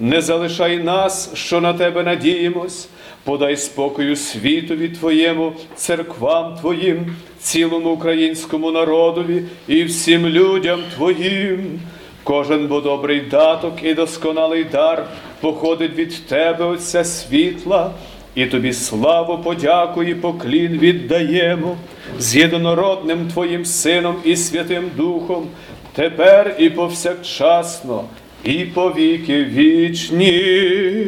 Не 0.00 0.20
залишай 0.20 0.78
нас, 0.78 1.30
що 1.34 1.60
на 1.60 1.72
Тебе 1.72 2.02
надіємось, 2.02 2.88
подай 3.26 3.56
спокою 3.56 4.16
світові 4.16 4.88
Твоєму, 4.88 5.52
церквам 5.74 6.56
Твоїм, 6.60 7.16
цілому 7.40 7.90
українському 7.90 8.70
народові 8.70 9.42
і 9.68 9.84
всім 9.84 10.26
людям 10.26 10.80
Твоїм. 10.94 11.80
Кожен 12.24 12.66
бо 12.66 12.80
добрий 12.80 13.20
даток 13.20 13.72
і 13.82 13.94
досконалий 13.94 14.64
дар 14.64 15.06
походить 15.40 15.94
від 15.96 16.26
Тебе, 16.26 16.64
Отця 16.64 17.04
світла, 17.04 17.90
і 18.34 18.46
тобі 18.46 18.72
славу, 18.72 19.38
подяку 19.38 20.02
і 20.02 20.14
поклін 20.14 20.78
віддаємо 20.78 21.76
з 22.18 22.36
єдинородним 22.36 23.28
Твоїм 23.28 23.64
Сином 23.64 24.16
і 24.24 24.36
Святим 24.36 24.90
Духом, 24.96 25.46
тепер 25.92 26.56
і 26.58 26.70
повсякчасно, 26.70 28.04
і 28.44 28.54
по 28.64 28.88
віки 28.88 29.44
вічні. 29.44 31.06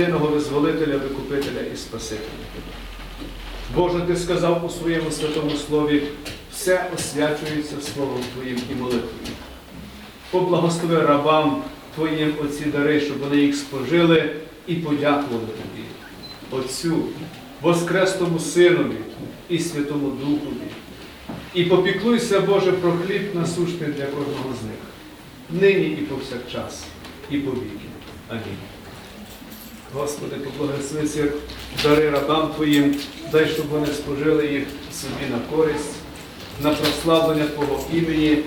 Єдиного 0.00 0.26
визволителя, 0.26 0.96
викупителя 0.96 1.60
і 1.74 1.76
Спасителя. 1.76 2.28
Боже, 3.74 4.00
Ти 4.00 4.16
сказав 4.16 4.64
у 4.64 4.68
своєму 4.68 5.10
святому 5.10 5.50
слові, 5.50 6.02
все 6.52 6.90
освячується 6.94 7.74
Словом 7.94 8.20
Твоїм 8.34 8.58
і 8.72 8.74
молитвою. 8.74 9.34
Поблагослови 10.30 11.02
рабам 11.02 11.62
Твоїм 11.94 12.34
оці 12.44 12.64
дари, 12.64 13.00
щоб 13.00 13.18
вони 13.18 13.36
їх 13.36 13.56
спожили 13.56 14.36
і 14.66 14.74
подякували 14.74 15.46
Тобі. 15.46 15.84
Отцю, 16.50 17.02
Воскресному 17.62 18.38
Синові 18.38 18.96
і 19.48 19.58
Святому 19.58 20.10
Духові. 20.10 20.70
І 21.54 21.64
попіклуйся, 21.64 22.40
Боже, 22.40 22.72
про 22.72 22.92
хліб 22.92 23.22
насущний 23.34 23.90
для 23.90 24.06
кожного 24.06 24.54
з 24.60 24.64
них, 24.64 25.60
нині 25.62 25.88
і 25.88 25.96
повсякчас, 25.96 26.84
і 27.30 27.38
по 27.38 27.50
віки. 27.50 27.88
Амінь. 28.28 28.69
Господи, 29.94 30.36
поблагослови 30.36 31.08
ці 31.08 31.24
дари 31.82 32.10
рабам 32.10 32.48
Твоїм, 32.56 32.96
дай, 33.32 33.48
щоб 33.48 33.68
вони 33.68 33.86
спожили 33.86 34.46
їх 34.46 34.64
собі 34.92 35.30
на 35.30 35.56
користь, 35.56 35.94
на 36.60 36.70
прославлення 36.70 37.46
Твого 37.46 37.84
імені 37.92 38.38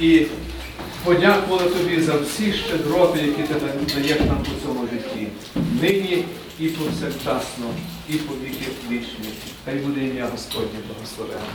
і 0.00 0.26
подякували 1.04 1.70
Тобі 1.70 2.00
за 2.00 2.16
всі 2.16 2.52
щедроти, 2.52 3.18
які 3.18 3.42
Ти 3.42 3.54
даєш 3.94 4.20
нам 4.20 4.38
у 4.40 4.66
цьому 4.66 4.88
житті. 4.92 5.28
Нині 5.82 6.24
і 6.60 6.68
повсякчасно, 6.68 7.66
і 8.08 8.12
по 8.12 8.34
віки 8.34 8.66
вічні. 8.90 9.28
Хай 9.64 9.74
буде 9.74 10.00
ім'я 10.00 10.28
Господнє 10.32 10.78
благословенне. 10.88 11.54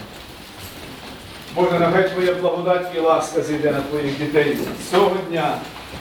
Боже, 1.56 1.80
нехай 1.80 2.14
Твоя 2.14 2.34
благодать 2.34 2.92
і 2.96 3.00
ласка 3.00 3.42
зійде 3.42 3.72
на 3.72 3.82
Твоїх 3.82 4.18
дітей 4.18 4.58
цього 4.92 5.18
дня, 5.30 5.58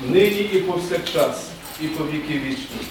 нині 0.09 0.50
і 0.52 0.59
повсякчас, 0.60 1.46
і 1.80 1.86
по 1.86 2.05
віки 2.05 2.40
вічні. 2.46 2.88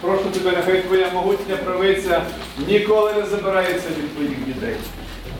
прошу 0.00 0.24
тебе, 0.24 0.50
нехай 0.50 0.82
твоя 0.82 1.10
могутня 1.10 1.56
правиця 1.56 2.22
ніколи 2.68 3.12
не 3.12 3.26
забирається 3.26 3.88
від 3.88 4.14
твоїх 4.14 4.44
дітей. 4.46 4.76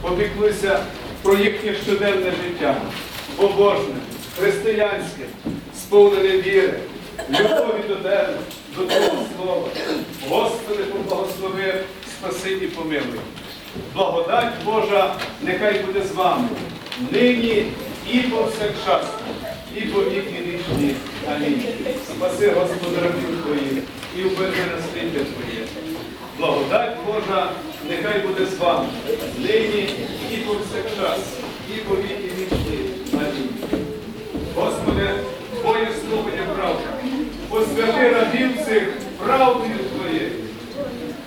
Попіклуйся 0.01 0.81
про 1.23 1.35
їхнє 1.37 1.75
щоденне 1.75 2.31
життя, 2.31 2.77
побожне, 3.37 3.95
християнське, 4.39 5.25
сповнене 5.77 6.29
віри, 6.29 6.75
любові 7.31 7.83
до 7.89 7.97
тебе, 7.97 8.35
до 8.77 8.87
Твого 8.87 9.27
Слова. 9.37 9.69
Господи, 10.29 10.83
поблагослови, 10.85 11.75
спаси 12.19 12.51
і 12.51 12.67
помилуй. 12.67 13.21
Благодать 13.95 14.53
Божа 14.65 15.15
нехай 15.43 15.79
буде 15.79 16.03
з 16.03 16.13
вами, 16.13 16.49
нині 17.11 17.67
і 18.13 18.19
повсякчас, 18.19 19.05
і 19.77 19.81
по 19.81 20.01
віки 20.01 20.43
вічні. 20.47 20.95
Амінь. 21.29 21.63
Спаси 22.09 22.51
Господи 22.51 22.97
рабів 23.03 23.43
Твоїх 23.45 23.85
і 24.19 24.23
убери 24.23 24.63
насліддя 24.77 25.19
Твоє. 25.19 25.67
Благодать 26.39 26.97
Божа 27.07 27.51
нехай 27.89 28.21
буде 28.21 28.47
з 28.47 28.59
вами, 28.59 28.89
нині 29.39 29.89
і 30.33 30.37
повсякчас, 30.37 31.21
і 31.77 31.79
по 31.79 31.97
віки 31.97 32.31
вічні. 32.39 32.79
Амінь. 33.13 33.49
Господи, 34.55 35.11
Твоє 35.61 35.89
є 36.37 36.43
правда. 36.57 36.83
Посвяти 37.49 38.11
рабів 38.11 38.65
цих 38.67 38.83
правдою 39.19 39.79
Твоєю. 39.97 40.31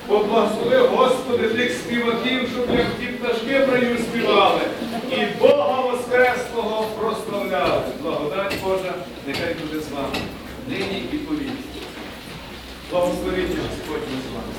Поблагослови, 0.07 0.78
Господи, 0.78 1.48
тих 1.48 1.72
співаків, 1.72 2.49
щоб 2.53 2.78
як 2.78 2.88
ті 2.99 3.06
пташки 3.06 3.65
в 3.65 3.74
раю 3.74 3.98
співали, 3.98 4.61
і 5.12 5.40
Бога 5.40 5.82
Воскреслого 5.82 6.88
прославляли. 7.00 7.82
Благодать 8.02 8.56
Божа, 8.64 8.94
нехай 9.28 9.54
буде 9.54 9.84
з 9.84 9.92
вами. 9.92 10.16
Нині 10.68 11.04
і 11.14 11.18
повіки. 11.18 11.52
Благословіть 12.92 13.58
Господь 13.58 14.08
з 14.24 14.36
вами. 14.36 14.54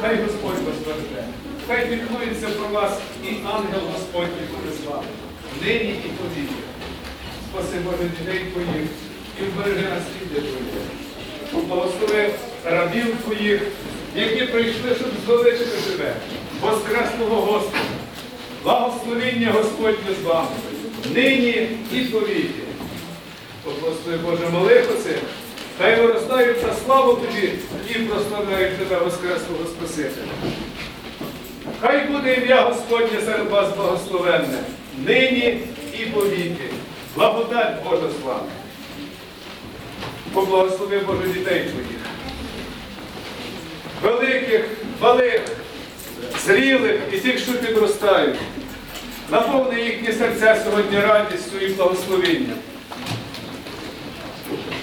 Хай 0.00 0.22
Господь 0.22 0.64
вас 0.66 0.76
береже. 0.86 1.24
Хай 1.68 1.86
піклується 1.86 2.48
про 2.48 2.68
вас 2.68 2.98
і 3.24 3.28
ангел 3.28 3.80
Господній 3.92 4.46
буде 4.50 4.76
з 4.76 4.86
вами. 4.86 5.06
Нині 5.62 5.90
і 5.90 6.08
повіки. 6.08 6.62
Спаси 7.50 7.76
Боже 7.84 8.10
Твоїх 8.24 8.88
і 9.40 9.42
вбережи 9.42 9.88
насліддя 9.88 10.40
Твоє. 10.40 11.64
Благослови 11.66 12.30
рабів 12.64 13.16
Твоїх, 13.24 13.62
які 14.16 14.46
прийшли, 14.46 14.94
щоб 14.94 15.08
звеличити 15.24 15.90
тебе, 15.90 16.14
Воскресного 16.60 17.40
Господа. 17.40 18.03
Благословіння 18.64 19.52
Господнє 19.52 20.14
з 20.22 20.24
вами, 20.24 20.48
нині 21.14 21.68
і 21.92 22.00
повіки. 22.00 22.62
Благослови 23.64 24.18
Боже 24.24 24.48
молитвоці, 24.52 25.16
хай 25.78 26.00
виростають 26.00 26.66
на 26.66 26.74
славу 26.74 27.14
Тобі 27.14 27.52
і 27.90 27.94
прославляють 27.94 28.78
Тебе, 28.78 29.04
Воскресного 29.04 29.64
Спасителя. 29.64 30.24
Хай 31.80 32.06
буде 32.06 32.34
ім'я 32.34 32.62
Господнє 32.62 33.20
серед 33.24 33.50
вас 33.50 33.76
благословенне, 33.76 34.58
нині 34.98 35.60
і 36.00 36.06
повіки. 36.06 36.70
Благодать 37.16 37.84
Божа 37.84 38.10
з 38.20 38.26
вами. 38.26 38.48
Поблагослови 40.32 40.98
Боже 40.98 41.28
дітей 41.28 41.64
Твоїх. 41.64 42.00
Великих, 44.02 44.64
малих, 45.00 45.42
зрілих 46.46 47.00
і 47.12 47.16
тих, 47.18 47.38
що 47.38 47.52
підростають. 47.52 48.36
Наповни 49.30 49.80
їхні 49.80 50.12
серця 50.12 50.56
сьогодні 50.64 51.00
радістю 51.00 51.58
і 51.60 51.68
благословенням. 51.68 52.58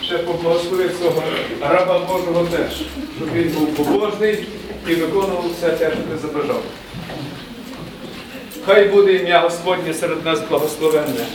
Ще 0.03 0.17
поблагослови 0.17 0.89
цього 1.01 1.23
раба 1.61 1.99
Божого 1.99 2.45
теж, 2.45 2.75
щоб 3.17 3.33
він 3.33 3.49
був 3.49 3.75
побожний 3.75 4.47
і 4.87 4.95
виконував 4.95 5.45
все 5.57 5.69
те, 5.69 5.91
що 5.91 5.97
ти 5.97 6.17
забажав. 6.21 6.63
Хай 8.65 8.87
буде 8.87 9.13
ім'я 9.13 9.39
Господнє 9.39 9.93
серед 9.93 10.25
нас 10.25 10.39
благословенне, 10.49 11.25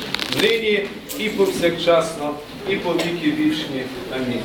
нині 0.42 0.88
і 1.18 1.28
повсякчасно, 1.28 2.34
і 2.68 2.76
по 2.76 2.92
віки 2.92 3.32
вічні. 3.38 3.82
Амінь. 4.16 4.42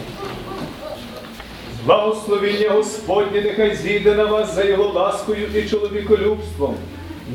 Благословіння 1.86 2.70
Господнє 2.70 3.42
нехай 3.42 3.76
зійде 3.76 4.16
на 4.16 4.26
вас 4.26 4.56
за 4.56 4.64
його 4.64 4.94
ласкою 4.94 5.48
і 5.56 5.70
чоловіколюбством, 5.70 6.76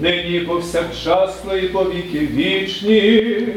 нині 0.01 0.41
повсякчасно, 0.41 1.57
і 1.57 1.69
повіки 1.69 2.19
вічні. 2.19 3.49